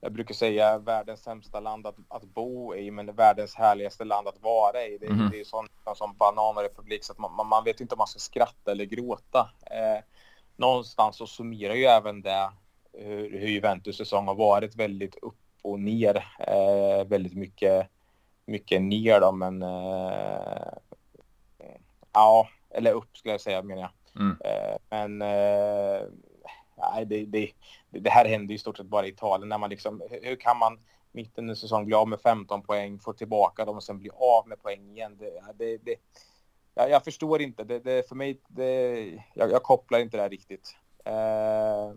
jag 0.04 0.12
brukar 0.12 0.34
säga 0.34 0.78
världens 0.78 1.22
sämsta 1.22 1.60
land 1.60 1.86
att, 1.86 1.96
att 2.08 2.24
bo 2.24 2.74
i, 2.74 2.90
men 2.90 3.14
världens 3.14 3.54
härligaste 3.54 4.04
land 4.04 4.28
att 4.28 4.42
vara 4.42 4.84
i. 4.84 4.98
Det, 4.98 5.06
mm. 5.06 5.30
det 5.30 5.40
är 5.40 5.44
sånt 5.44 5.70
som 5.96 6.16
bananrepublik 6.16 7.04
så 7.04 7.12
att 7.12 7.18
man, 7.18 7.46
man, 7.46 7.64
vet 7.64 7.80
inte 7.80 7.94
om 7.94 7.98
man 7.98 8.06
ska 8.06 8.18
skratta 8.18 8.70
eller 8.70 8.84
gråta. 8.84 9.50
Eh, 9.70 10.04
någonstans 10.56 11.16
så 11.16 11.26
summerar 11.26 11.74
ju 11.74 11.84
även 11.84 12.22
det 12.22 12.50
hur, 12.92 13.38
hur 13.38 13.48
Juventus 13.48 13.96
säsong 13.96 14.26
har 14.26 14.34
varit 14.34 14.76
väldigt 14.76 15.16
upp 15.16 15.38
och 15.62 15.80
ner. 15.80 16.16
Eh, 16.38 17.06
väldigt 17.06 17.34
mycket, 17.34 17.88
mycket 18.46 18.82
ner 18.82 19.20
då, 19.20 19.32
men 19.32 19.62
eh, 19.62 20.72
ja, 22.12 22.48
eller 22.70 22.92
upp 22.92 23.16
skulle 23.16 23.34
jag 23.34 23.40
säga 23.40 23.62
menar 23.62 23.82
jag. 23.82 24.22
Mm. 24.22 24.36
Eh, 24.44 24.76
men 24.90 25.22
eh, 25.22 26.02
nej, 26.76 27.04
det, 27.06 27.24
det, 27.24 27.50
det 28.00 28.10
här 28.10 28.24
händer 28.24 28.54
i 28.54 28.58
stort 28.58 28.76
sett 28.76 28.86
bara 28.86 29.06
i 29.06 29.08
Italien. 29.08 29.48
När 29.48 29.58
man 29.58 29.70
liksom, 29.70 30.02
hur 30.10 30.36
kan 30.36 30.58
man 30.58 30.78
mitt 31.12 31.38
under 31.38 31.54
säsongen 31.54 31.86
bli 31.86 31.94
av 31.94 32.08
med 32.08 32.20
15 32.20 32.62
poäng, 32.62 32.98
få 32.98 33.12
tillbaka 33.12 33.64
dem 33.64 33.76
och 33.76 33.82
sen 33.82 33.98
bli 33.98 34.10
av 34.14 34.48
med 34.48 34.62
poäng 34.62 34.90
igen? 34.90 35.16
Det, 35.18 35.42
det, 35.58 35.76
det 35.76 35.96
jag, 36.74 36.90
jag, 36.90 37.04
förstår 37.04 37.42
inte. 37.42 37.64
Det, 37.64 37.78
det 37.78 38.08
för 38.08 38.14
mig, 38.14 38.40
det, 38.48 38.90
jag, 39.34 39.50
jag, 39.50 39.62
kopplar 39.62 39.98
inte 39.98 40.16
det 40.16 40.22
här 40.22 40.30
riktigt. 40.30 40.76
Eh, 41.04 41.92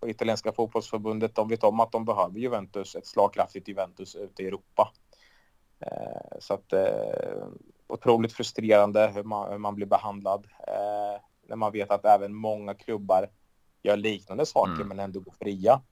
och 0.00 0.08
italienska 0.08 0.52
fotbollsförbundet, 0.52 1.34
de 1.34 1.48
vet 1.48 1.64
om 1.64 1.80
att 1.80 1.92
de 1.92 2.04
behöver 2.04 2.38
Juventus, 2.38 2.94
ett 2.94 3.06
slagkraftigt 3.06 3.68
Juventus 3.68 4.16
ute 4.16 4.42
i 4.42 4.46
Europa. 4.46 4.92
Eh, 5.80 6.38
så 6.38 6.54
att 6.54 6.72
eh, 6.72 7.46
otroligt 7.86 8.32
frustrerande 8.32 9.12
hur 9.14 9.22
man, 9.22 9.50
hur 9.50 9.58
man 9.58 9.74
blir 9.74 9.86
behandlad. 9.86 10.46
Eh, 10.66 11.20
när 11.48 11.56
man 11.56 11.72
vet 11.72 11.90
att 11.90 12.04
även 12.04 12.34
många 12.34 12.74
klubbar 12.74 13.28
gör 13.88 13.96
liknande 13.96 14.46
saker 14.46 14.72
mm. 14.72 14.88
men 14.88 14.98
ändå 14.98 15.20
går 15.20 15.34
fria. 15.40 15.82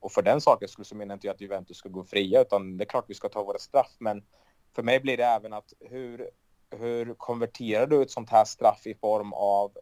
Och 0.00 0.12
för 0.12 0.22
den 0.22 0.40
saken 0.40 0.68
skulle 0.68 0.84
så 0.84 0.94
menar 0.94 1.14
inte 1.14 1.26
jag 1.26 1.34
att 1.34 1.40
Juventus 1.40 1.76
ska 1.76 1.88
gå 1.88 2.04
fria 2.04 2.40
utan 2.40 2.76
det 2.76 2.84
är 2.84 2.88
klart 2.88 3.04
vi 3.08 3.14
ska 3.14 3.28
ta 3.28 3.42
våra 3.42 3.58
straff 3.58 3.96
men 3.98 4.22
för 4.74 4.82
mig 4.82 5.00
blir 5.00 5.16
det 5.16 5.24
även 5.24 5.52
att 5.52 5.72
hur, 5.80 6.30
hur 6.70 7.14
konverterar 7.14 7.86
du 7.86 8.02
ett 8.02 8.10
sånt 8.10 8.30
här 8.30 8.44
straff 8.44 8.86
i 8.86 8.94
form 8.94 9.32
av 9.32 9.72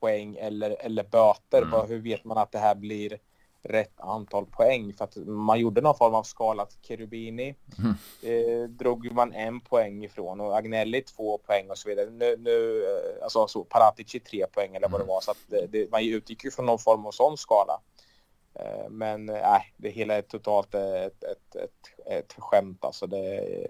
poäng 0.00 0.36
eller, 0.36 0.70
eller 0.80 1.04
böter? 1.04 1.62
Mm. 1.62 1.88
Hur 1.88 1.98
vet 1.98 2.24
man 2.24 2.38
att 2.38 2.52
det 2.52 2.58
här 2.58 2.74
blir 2.74 3.18
rätt 3.62 4.00
antal 4.00 4.46
poäng 4.46 4.92
för 4.92 5.04
att 5.04 5.16
man 5.16 5.60
gjorde 5.60 5.80
någon 5.80 5.96
form 5.96 6.14
av 6.14 6.22
skala 6.22 6.62
att 6.62 6.78
Cherubini 6.82 7.54
mm. 7.78 7.94
eh, 8.22 8.68
drog 8.68 9.12
man 9.12 9.32
en 9.32 9.60
poäng 9.60 10.04
ifrån 10.04 10.40
och 10.40 10.56
Agnelli 10.56 11.02
två 11.02 11.38
poäng 11.38 11.70
och 11.70 11.78
så 11.78 11.88
vidare. 11.88 12.10
Nu, 12.10 12.36
nu 12.36 12.84
eh, 12.84 13.24
alltså 13.24 13.46
så 13.46 13.64
Paratici 13.64 14.20
tre 14.20 14.46
poäng 14.46 14.76
eller 14.76 14.88
vad 14.88 15.00
det 15.00 15.04
mm. 15.04 15.14
var 15.14 15.20
så 15.20 15.30
att 15.30 15.44
det, 15.46 15.66
det, 15.66 15.90
man 15.90 16.04
utgick 16.04 16.44
ju 16.44 16.50
från 16.50 16.66
någon 16.66 16.78
form 16.78 17.06
av 17.06 17.10
sån 17.10 17.36
skala. 17.36 17.80
Eh, 18.54 18.88
men 18.90 19.26
nej, 19.26 19.40
eh, 19.42 19.62
det 19.76 19.90
hela 19.90 20.14
är 20.14 20.22
totalt 20.22 20.74
ett, 20.74 21.24
ett, 21.24 21.56
ett, 21.56 22.06
ett 22.06 22.32
skämt 22.38 22.84
alltså. 22.84 23.06
Det 23.06 23.18
är 23.18 23.66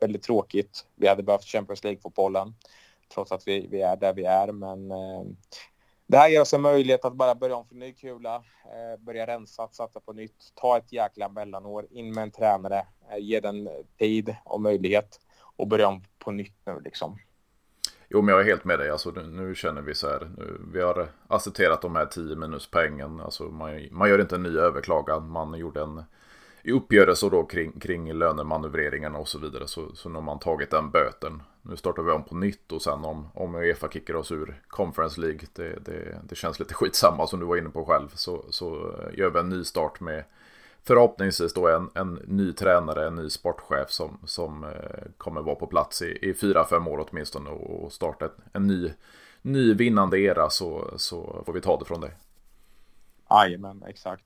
väldigt 0.00 0.22
tråkigt. 0.22 0.86
Vi 0.96 1.08
hade 1.08 1.22
behövt 1.22 1.44
Champions 1.44 1.84
League-fotbollen 1.84 2.54
trots 3.14 3.32
att 3.32 3.48
vi, 3.48 3.66
vi 3.70 3.82
är 3.82 3.96
där 3.96 4.12
vi 4.12 4.24
är 4.24 4.52
men 4.52 4.90
eh, 4.90 5.22
det 6.10 6.18
här 6.18 6.28
ger 6.28 6.40
oss 6.40 6.54
en 6.54 6.60
möjlighet 6.60 7.04
att 7.04 7.14
bara 7.14 7.34
börja 7.34 7.56
om 7.56 7.66
från 7.66 7.78
ny 7.78 7.92
kula, 7.92 8.34
eh, 8.64 9.00
börja 9.00 9.26
rensa, 9.26 9.68
satsa 9.68 10.00
på 10.00 10.12
nytt, 10.12 10.52
ta 10.54 10.78
ett 10.78 10.92
jäkla 10.92 11.28
mellanår, 11.28 11.86
in 11.90 12.14
med 12.14 12.22
en 12.22 12.30
tränare, 12.30 12.86
eh, 13.10 13.18
ge 13.18 13.40
den 13.40 13.68
tid 13.98 14.36
och 14.44 14.60
möjlighet 14.60 15.20
och 15.56 15.68
börja 15.68 15.88
om 15.88 16.04
på 16.18 16.30
nytt 16.30 16.56
nu 16.66 16.80
liksom. 16.84 17.18
Jo, 18.08 18.22
men 18.22 18.32
jag 18.32 18.40
är 18.40 18.44
helt 18.44 18.64
med 18.64 18.78
dig. 18.78 18.90
Alltså, 18.90 19.10
nu, 19.10 19.22
nu 19.22 19.54
känner 19.54 19.82
vi 19.82 19.94
så 19.94 20.08
här. 20.08 20.30
Nu, 20.36 20.60
vi 20.72 20.82
har 20.82 21.08
accepterat 21.28 21.82
de 21.82 21.96
här 21.96 22.06
10 22.06 22.36
minuspoängen. 22.36 23.20
Alltså, 23.20 23.44
man, 23.44 23.88
man 23.90 24.08
gör 24.08 24.20
inte 24.20 24.34
en 24.34 24.42
ny 24.42 24.58
överklagan. 24.58 25.30
Man 25.30 25.58
gjorde 25.58 25.82
en 25.82 26.02
uppgörelse 26.64 27.28
då 27.30 27.44
kring, 27.44 27.80
kring 27.80 28.12
lönemanövreringarna 28.12 29.18
och 29.18 29.28
så 29.28 29.38
vidare. 29.38 29.66
Så, 29.66 29.94
så 29.94 30.08
nu 30.08 30.14
har 30.14 30.22
man 30.22 30.38
tagit 30.38 30.70
den 30.70 30.90
böten. 30.90 31.42
Nu 31.62 31.76
startar 31.76 32.02
vi 32.02 32.12
om 32.12 32.24
på 32.24 32.34
nytt 32.34 32.72
och 32.72 32.82
sen 32.82 33.04
om, 33.04 33.28
om 33.34 33.54
Uefa 33.54 33.88
kickar 33.88 34.14
oss 34.14 34.32
ur 34.32 34.62
Conference 34.68 35.20
League. 35.20 35.40
Det, 35.52 35.84
det, 35.84 36.20
det 36.28 36.34
känns 36.34 36.58
lite 36.58 36.74
skitsamma 36.74 37.26
som 37.26 37.40
du 37.40 37.46
var 37.46 37.56
inne 37.56 37.70
på 37.70 37.84
själv. 37.84 38.08
Så, 38.14 38.44
så 38.50 38.94
gör 39.12 39.30
vi 39.30 39.38
en 39.38 39.48
ny 39.48 39.64
start 39.64 40.00
med 40.00 40.24
förhoppningsvis 40.82 41.54
då 41.54 41.68
en, 41.68 41.90
en 41.94 42.14
ny 42.14 42.52
tränare, 42.52 43.06
en 43.06 43.16
ny 43.16 43.30
sportchef 43.30 43.90
som, 43.90 44.18
som 44.24 44.64
eh, 44.64 45.04
kommer 45.18 45.42
vara 45.42 45.54
på 45.54 45.66
plats 45.66 46.02
i, 46.02 46.18
i 46.22 46.34
fyra, 46.34 46.64
fem 46.64 46.88
år 46.88 47.06
åtminstone 47.10 47.50
och 47.50 47.92
starta 47.92 48.24
ett, 48.24 48.36
en 48.52 48.66
ny, 48.66 48.92
ny 49.42 49.74
vinnande 49.74 50.20
era 50.20 50.50
så, 50.50 50.90
så 50.96 51.42
får 51.46 51.52
vi 51.52 51.60
ta 51.60 51.78
det 51.78 51.84
från 51.84 52.00
det. 52.00 52.12
Jajamän, 53.30 53.82
exakt. 53.88 54.24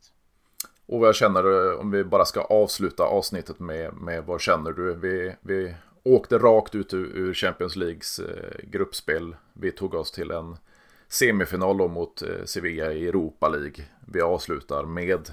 Och 0.86 1.00
vad 1.00 1.14
känner 1.14 1.42
du, 1.42 1.74
om 1.74 1.90
vi 1.90 2.04
bara 2.04 2.24
ska 2.24 2.40
avsluta 2.40 3.02
avsnittet 3.02 3.60
med, 3.60 3.94
med 3.94 4.24
vad 4.24 4.40
känner 4.40 4.72
du? 4.72 4.94
Vi, 4.94 5.36
vi 5.40 5.74
åkte 6.04 6.38
rakt 6.38 6.74
ut 6.74 6.94
ur 6.94 7.34
Champions 7.34 7.76
Leagues 7.76 8.18
eh, 8.18 8.60
gruppspel. 8.62 9.36
Vi 9.52 9.72
tog 9.72 9.94
oss 9.94 10.10
till 10.10 10.30
en 10.30 10.56
semifinal 11.08 11.78
då 11.78 11.88
mot 11.88 12.22
eh, 12.22 12.44
Sevilla 12.44 12.92
i 12.92 13.08
Europa 13.08 13.48
League. 13.48 13.84
Vi 14.06 14.20
avslutar 14.20 14.84
med 14.84 15.30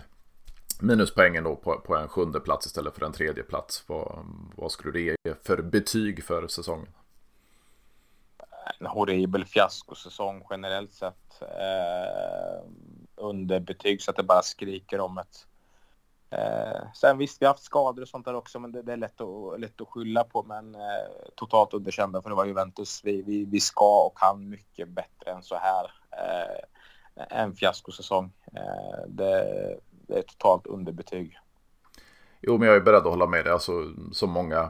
minuspoängen 0.82 1.44
då 1.44 1.56
på, 1.56 1.80
på 1.80 1.96
en 1.96 2.08
sjunde 2.08 2.40
plats 2.40 2.66
istället 2.66 2.96
för 2.96 3.06
en 3.06 3.14
tredje 3.14 3.44
plats. 3.44 3.84
Vad, 3.88 4.26
vad 4.56 4.72
skulle 4.72 4.92
det 4.92 5.02
ge 5.02 5.36
för 5.44 5.62
betyg 5.62 6.24
för 6.24 6.48
säsongen? 6.48 6.88
En 8.80 8.86
horribel 8.86 9.46
fiaskosäsong 9.46 10.46
generellt 10.50 10.94
sett. 10.94 11.42
Eh, 11.42 12.70
underbetyg 13.16 14.02
så 14.02 14.12
att 14.12 14.18
det 14.18 14.24
bara 14.24 14.42
skriker 14.42 15.00
om 15.00 15.18
ett. 15.18 15.48
Eh, 16.32 16.82
sen 16.94 17.18
visst, 17.18 17.42
vi 17.42 17.46
har 17.46 17.54
haft 17.54 17.64
skador 17.64 18.02
och 18.02 18.08
sånt 18.08 18.26
där 18.26 18.34
också, 18.34 18.60
men 18.60 18.72
det, 18.72 18.82
det 18.82 18.94
är 18.94 18.98
lätt 18.98 19.22
att, 19.22 19.60
lätt 19.60 19.82
att 19.82 19.88
skylla 19.88 20.24
på. 20.24 20.44
Men 20.44 20.76
eh, 20.76 20.82
totalt 21.36 21.74
underkända 21.74 22.22
för 22.22 22.30
det 22.30 22.36
var 22.36 22.46
Juventus. 22.46 23.02
Vi, 23.04 23.22
vi, 23.22 23.46
vi 23.46 23.60
ska 23.60 24.06
och 24.06 24.18
kan 24.18 24.50
mycket 24.50 24.88
bättre 24.88 25.32
än 25.32 25.44
så 25.44 25.56
här. 25.56 25.92
Eh, 26.12 27.38
en 27.40 27.56
fiaskosäsong. 27.56 28.32
Eh, 28.56 29.08
det, 29.08 29.78
det 29.90 30.18
är 30.18 30.22
totalt 30.22 30.68
underbetyg. 30.68 31.38
Jo, 32.42 32.58
men 32.58 32.68
jag 32.68 32.78
är 32.78 32.82
beredd 32.82 32.98
att 32.98 33.12
hålla 33.12 33.28
med 33.28 33.46
dig. 33.46 33.54
Alltså, 33.54 33.94
som 34.12 34.30
många, 34.30 34.70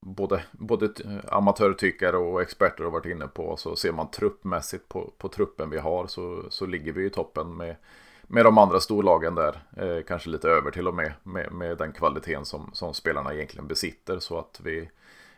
både, 0.00 0.42
både 0.52 0.90
amatörtyckare 1.28 2.16
och 2.16 2.42
experter 2.42 2.84
har 2.84 2.90
varit 2.90 3.06
inne 3.06 3.26
på, 3.26 3.56
så 3.56 3.76
ser 3.76 3.92
man 3.92 4.10
truppmässigt 4.10 4.88
på, 4.88 5.12
på 5.18 5.28
truppen 5.28 5.70
vi 5.70 5.78
har 5.78 6.06
så, 6.06 6.44
så 6.50 6.66
ligger 6.66 6.92
vi 6.92 7.06
i 7.06 7.10
toppen 7.10 7.56
med, 7.56 7.76
med 8.28 8.44
de 8.44 8.58
andra 8.58 8.80
storlagen 8.80 9.34
där. 9.34 9.62
Eh, 9.76 10.02
kanske 10.08 10.30
lite 10.30 10.48
över 10.48 10.70
till 10.70 10.88
och 10.88 10.94
med, 10.94 11.12
med, 11.22 11.52
med 11.52 11.78
den 11.78 11.92
kvaliteten 11.92 12.44
som, 12.44 12.70
som 12.72 12.94
spelarna 12.94 13.34
egentligen 13.34 13.68
besitter. 13.68 14.18
Så 14.18 14.38
att 14.38 14.60
vi, 14.62 14.90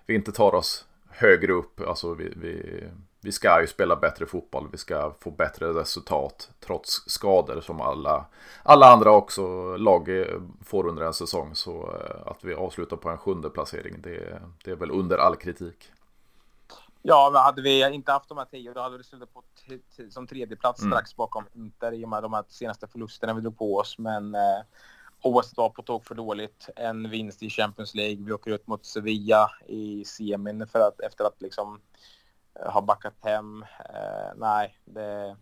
vi 0.07 0.15
inte 0.15 0.33
tar 0.33 0.55
oss 0.55 0.85
högre 1.09 1.53
upp. 1.53 1.81
Alltså 1.81 2.15
vi, 2.15 2.33
vi, 2.37 2.85
vi 3.21 3.33
ska 3.33 3.61
ju 3.61 3.67
spela 3.67 3.97
bättre 3.97 4.27
fotboll, 4.27 4.69
vi 4.73 4.79
ska 4.79 5.13
få 5.21 5.31
bättre 5.31 5.73
resultat 5.73 6.51
trots 6.61 7.03
skador 7.07 7.61
som 7.61 7.81
alla, 7.81 8.25
alla 8.63 8.87
andra 8.87 9.11
också 9.11 9.77
lag 9.77 10.09
eh, 10.09 10.41
får 10.65 10.87
under 10.87 11.03
en 11.03 11.15
säsong. 11.15 11.55
Så 11.55 11.73
eh, 11.73 12.31
att 12.31 12.45
vi 12.45 12.55
avslutar 12.55 12.97
på 12.97 13.09
en 13.09 13.19
sjunde 13.19 13.51
placering, 13.51 13.97
det, 14.03 14.43
det 14.65 14.71
är 14.71 14.77
väl 14.77 14.91
under 14.91 15.19
all 15.19 15.37
kritik. 15.37 15.91
Ja, 17.03 17.31
men 17.33 17.43
hade 17.43 17.63
vi 17.63 17.93
inte 17.95 18.13
haft 18.13 18.29
de 18.29 18.39
här 18.39 18.45
tio, 18.45 18.73
då 18.73 18.81
hade 18.81 18.99
vi 18.99 19.05
slutat 19.05 19.35
på 19.35 19.43
som 20.11 20.27
tredje 20.27 20.57
plats 20.57 20.83
mm. 20.83 20.93
strax 20.93 21.17
bakom 21.17 21.45
Inter 21.55 21.93
i 21.93 22.05
och 22.05 22.09
med 22.09 22.23
de 22.23 22.33
här 22.33 22.45
senaste 22.49 22.87
förlusterna 22.87 23.35
vi 23.35 23.41
drog 23.41 23.59
på 23.59 23.77
oss. 23.77 23.99
Men 23.99 24.35
eh, 24.35 24.61
oavsett 25.23 25.57
var 25.57 25.71
på 25.71 25.83
tok 25.83 26.05
för 26.07 26.15
dåligt. 26.15 26.69
En 26.77 27.11
vinst 27.11 27.43
i 27.43 27.51
Champions 27.51 27.95
League. 27.95 28.25
Vi 28.25 28.33
åker 28.33 28.51
ut 28.51 28.67
mot 28.67 28.87
Sevilla 28.87 29.51
i 29.67 30.05
semin 30.05 30.67
för 30.67 30.81
att, 30.81 31.01
efter 31.01 31.25
att 31.25 31.43
liksom 31.43 31.81
ha 32.67 32.81
backat 32.81 33.15
hem. 33.21 33.63
Eh, 33.63 34.33
nej, 34.37 34.79
det, 34.85 35.37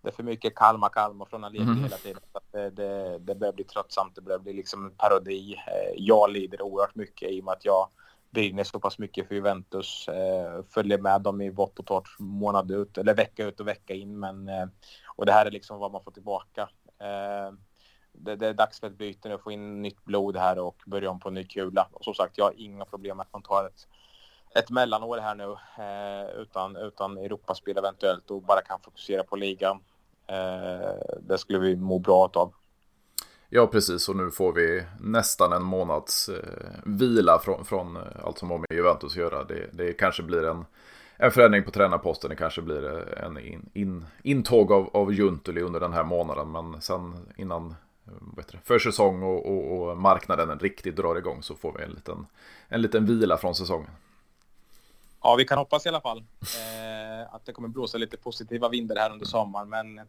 det 0.00 0.08
är 0.08 0.12
för 0.12 0.22
mycket 0.22 0.54
Kalmar, 0.54 0.88
Kalmar 0.88 1.26
från 1.26 1.44
Allegri 1.44 1.66
Mhm. 1.66 1.82
hela 1.82 1.96
tiden. 1.96 2.22
Det, 2.52 2.70
det, 2.70 3.18
det 3.18 3.34
börjar 3.34 3.52
bli 3.52 3.64
tröttsamt, 3.64 4.14
det 4.14 4.20
börjar 4.20 4.38
bli 4.38 4.52
liksom 4.52 4.84
en 4.86 4.90
parodi. 4.90 5.54
Eh, 5.54 5.94
Jag 5.96 6.30
lider 6.30 6.62
oerhört 6.62 6.94
mycket 6.94 7.30
i 7.30 7.40
och 7.40 7.44
med 7.44 7.52
att 7.52 7.64
jag 7.64 7.88
brinner 8.30 8.64
så 8.64 8.80
pass 8.80 8.98
mycket 8.98 9.28
för 9.28 9.34
Juventus. 9.34 10.08
Eh, 10.08 10.62
följer 10.68 10.98
med 10.98 11.20
dem 11.22 11.40
i 11.40 11.50
vått 11.50 11.78
och 11.78 11.86
torrt 11.86 12.18
månad 12.18 12.70
ut, 12.70 12.98
eller 12.98 13.14
vecka 13.14 13.44
ut 13.44 13.60
och 13.60 13.68
vecka 13.68 13.94
in. 13.94 14.18
Men, 14.18 14.48
eh, 14.48 14.66
och 15.16 15.26
det 15.26 15.32
här 15.32 15.46
är 15.46 15.50
liksom 15.50 15.78
vad 15.78 15.92
man 15.92 16.04
får 16.04 16.10
tillbaka. 16.10 16.68
Eh, 16.98 17.52
det, 18.12 18.36
det 18.36 18.46
är 18.46 18.54
dags 18.54 18.80
för 18.80 18.86
ett 18.86 18.98
byte 18.98 19.28
nu, 19.28 19.38
få 19.38 19.50
in 19.50 19.82
nytt 19.82 20.04
blod 20.04 20.36
här 20.36 20.58
och 20.58 20.82
börja 20.86 21.10
om 21.10 21.20
på 21.20 21.28
en 21.28 21.34
ny 21.34 21.44
kula. 21.44 21.88
Och 21.92 22.04
som 22.04 22.14
sagt, 22.14 22.38
jag 22.38 22.44
har 22.44 22.54
inga 22.56 22.84
problem 22.84 23.16
med 23.16 23.24
att 23.24 23.32
man 23.32 23.42
tar 23.42 23.64
ett, 23.64 23.86
ett 24.54 24.70
mellanår 24.70 25.18
här 25.18 25.34
nu 25.34 25.56
eh, 25.84 26.40
utan, 26.40 26.76
utan 26.76 27.18
Europaspel 27.18 27.78
eventuellt 27.78 28.30
och 28.30 28.42
bara 28.42 28.60
kan 28.60 28.80
fokusera 28.80 29.22
på 29.22 29.36
ligan. 29.36 29.80
Eh, 30.26 31.18
det 31.20 31.38
skulle 31.38 31.58
vi 31.58 31.76
må 31.76 31.98
bra 31.98 32.30
av. 32.34 32.52
Ja, 33.48 33.66
precis. 33.66 34.08
Och 34.08 34.16
nu 34.16 34.30
får 34.30 34.52
vi 34.52 34.84
nästan 35.00 35.52
en 35.52 35.62
månads 35.62 36.28
eh, 36.28 36.70
vila 36.84 37.38
från, 37.38 37.64
från 37.64 37.96
eh, 37.96 38.02
allt 38.24 38.38
som 38.38 38.50
har 38.50 38.58
med 38.58 38.66
Juventus 38.70 39.12
att 39.12 39.18
göra. 39.18 39.44
Det, 39.44 39.68
det 39.72 39.92
kanske 39.92 40.22
blir 40.22 40.44
en, 40.44 40.64
en 41.16 41.30
förändring 41.30 41.62
på 41.62 41.70
tränarposten. 41.70 42.30
Det 42.30 42.36
kanske 42.36 42.62
blir 42.62 42.84
eh, 42.84 43.26
en 43.26 43.38
in, 43.38 43.70
in, 43.72 44.06
intåg 44.22 44.72
av, 44.72 44.90
av 44.96 45.12
Juntuli 45.12 45.60
under 45.60 45.80
den 45.80 45.92
här 45.92 46.04
månaden. 46.04 46.52
Men 46.52 46.80
sen 46.80 47.28
innan 47.36 47.74
eh, 48.06 48.60
försäsong 48.64 49.22
och, 49.22 49.46
och, 49.46 49.88
och 49.88 49.96
marknaden 49.96 50.58
riktigt 50.58 50.96
drar 50.96 51.16
igång 51.16 51.42
så 51.42 51.54
får 51.54 51.72
vi 51.72 51.84
en 51.84 51.90
liten, 51.90 52.26
en 52.68 52.82
liten 52.82 53.06
vila 53.06 53.36
från 53.36 53.54
säsongen. 53.54 53.90
Ja, 55.22 55.34
vi 55.34 55.44
kan 55.44 55.58
hoppas 55.58 55.86
i 55.86 55.88
alla 55.88 56.00
fall 56.00 56.18
eh, 56.18 57.34
att 57.34 57.46
det 57.46 57.52
kommer 57.52 57.68
blåsa 57.68 57.98
lite 57.98 58.16
positiva 58.16 58.68
vindar 58.68 58.96
här 58.96 59.12
under 59.12 59.26
sommaren. 59.26 59.68
Men 59.68 60.00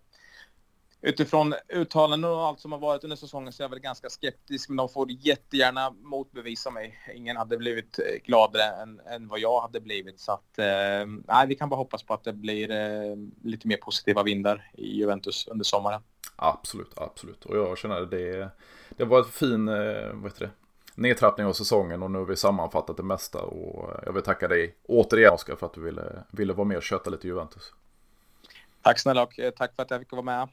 utifrån 1.01 1.53
uttalanden 1.69 2.31
och 2.31 2.45
allt 2.45 2.59
som 2.59 2.71
har 2.71 2.79
varit 2.79 3.03
under 3.03 3.17
säsongen 3.17 3.53
så 3.53 3.63
är 3.63 3.63
jag 3.63 3.69
väl 3.69 3.79
ganska 3.79 4.09
skeptisk. 4.09 4.69
Men 4.69 4.77
de 4.77 4.89
får 4.89 5.11
jättegärna 5.11 5.91
motbevisa 5.91 6.71
mig. 6.71 6.99
Ingen 7.15 7.37
hade 7.37 7.57
blivit 7.57 7.99
eh, 7.99 8.05
gladare 8.25 8.63
än, 8.63 8.99
än 8.99 9.27
vad 9.27 9.39
jag 9.39 9.61
hade 9.61 9.81
blivit. 9.81 10.19
Så 10.19 10.31
att, 10.31 10.59
eh, 10.59 10.65
nej, 11.27 11.47
vi 11.47 11.55
kan 11.55 11.69
bara 11.69 11.75
hoppas 11.75 12.03
på 12.03 12.13
att 12.13 12.23
det 12.23 12.33
blir 12.33 12.71
eh, 12.71 13.15
lite 13.43 13.67
mer 13.67 13.77
positiva 13.77 14.23
vindar 14.23 14.71
i 14.73 14.97
Juventus 14.97 15.47
under 15.47 15.63
sommaren. 15.63 16.01
Absolut, 16.35 16.91
absolut. 16.95 17.45
Och 17.45 17.57
jag 17.57 17.77
känner 17.77 18.01
att 18.01 18.11
det, 18.11 18.49
det 18.89 19.05
var 19.05 19.17
en 19.19 19.25
fin 19.25 19.67
eh, 19.67 20.13
vad 20.13 20.31
heter 20.31 20.45
det, 20.45 20.51
nedtrappning 20.95 21.47
av 21.47 21.53
säsongen 21.53 22.03
och 22.03 22.11
nu 22.11 22.17
har 22.17 22.25
vi 22.25 22.35
sammanfattat 22.35 22.97
det 22.97 23.03
mesta. 23.03 23.41
Och 23.41 23.93
jag 24.05 24.13
vill 24.13 24.23
tacka 24.23 24.47
dig 24.47 24.75
återigen 24.87 25.33
Oskar 25.33 25.55
för 25.55 25.65
att 25.65 25.73
du 25.73 25.81
ville, 25.81 26.23
ville 26.31 26.53
vara 26.53 26.67
med 26.67 26.77
och 26.77 26.83
köta 26.83 27.09
lite 27.09 27.27
Juventus. 27.27 27.73
Tack 28.87 28.99
snälla 28.99 29.23
och 29.23 29.39
eh, 29.39 29.51
tack 29.51 29.75
för 29.75 29.83
att 29.83 29.91
jag 29.91 29.99
fick 29.99 30.11
vara 30.11 30.21
med. 30.21 30.47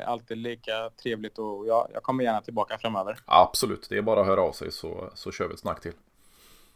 Eh, 0.00 0.08
alltid 0.08 0.38
lika 0.38 0.90
trevligt 1.02 1.38
och 1.38 1.66
ja, 1.66 1.88
jag 1.92 2.02
kommer 2.02 2.24
gärna 2.24 2.40
tillbaka 2.40 2.78
framöver. 2.78 3.18
Absolut, 3.24 3.86
det 3.88 3.98
är 3.98 4.02
bara 4.02 4.20
att 4.20 4.26
höra 4.26 4.40
av 4.40 4.52
sig 4.52 4.72
så, 4.72 5.10
så 5.14 5.32
kör 5.32 5.48
vi 5.48 5.54
ett 5.54 5.60
snack 5.60 5.80
till. 5.80 5.92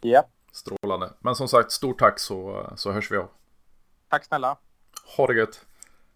Ja. 0.01 0.25
Strålande. 0.53 1.11
Men 1.21 1.35
som 1.35 1.49
sagt, 1.49 1.73
stort 1.73 1.99
tack 1.99 2.19
så, 2.19 2.71
så 2.77 2.93
hörs 2.93 3.11
vi 3.11 3.17
av. 3.17 3.29
Tack 4.09 4.25
snälla. 4.25 4.57
Ha 5.17 5.27
det 5.27 5.35
gött. 5.35 5.67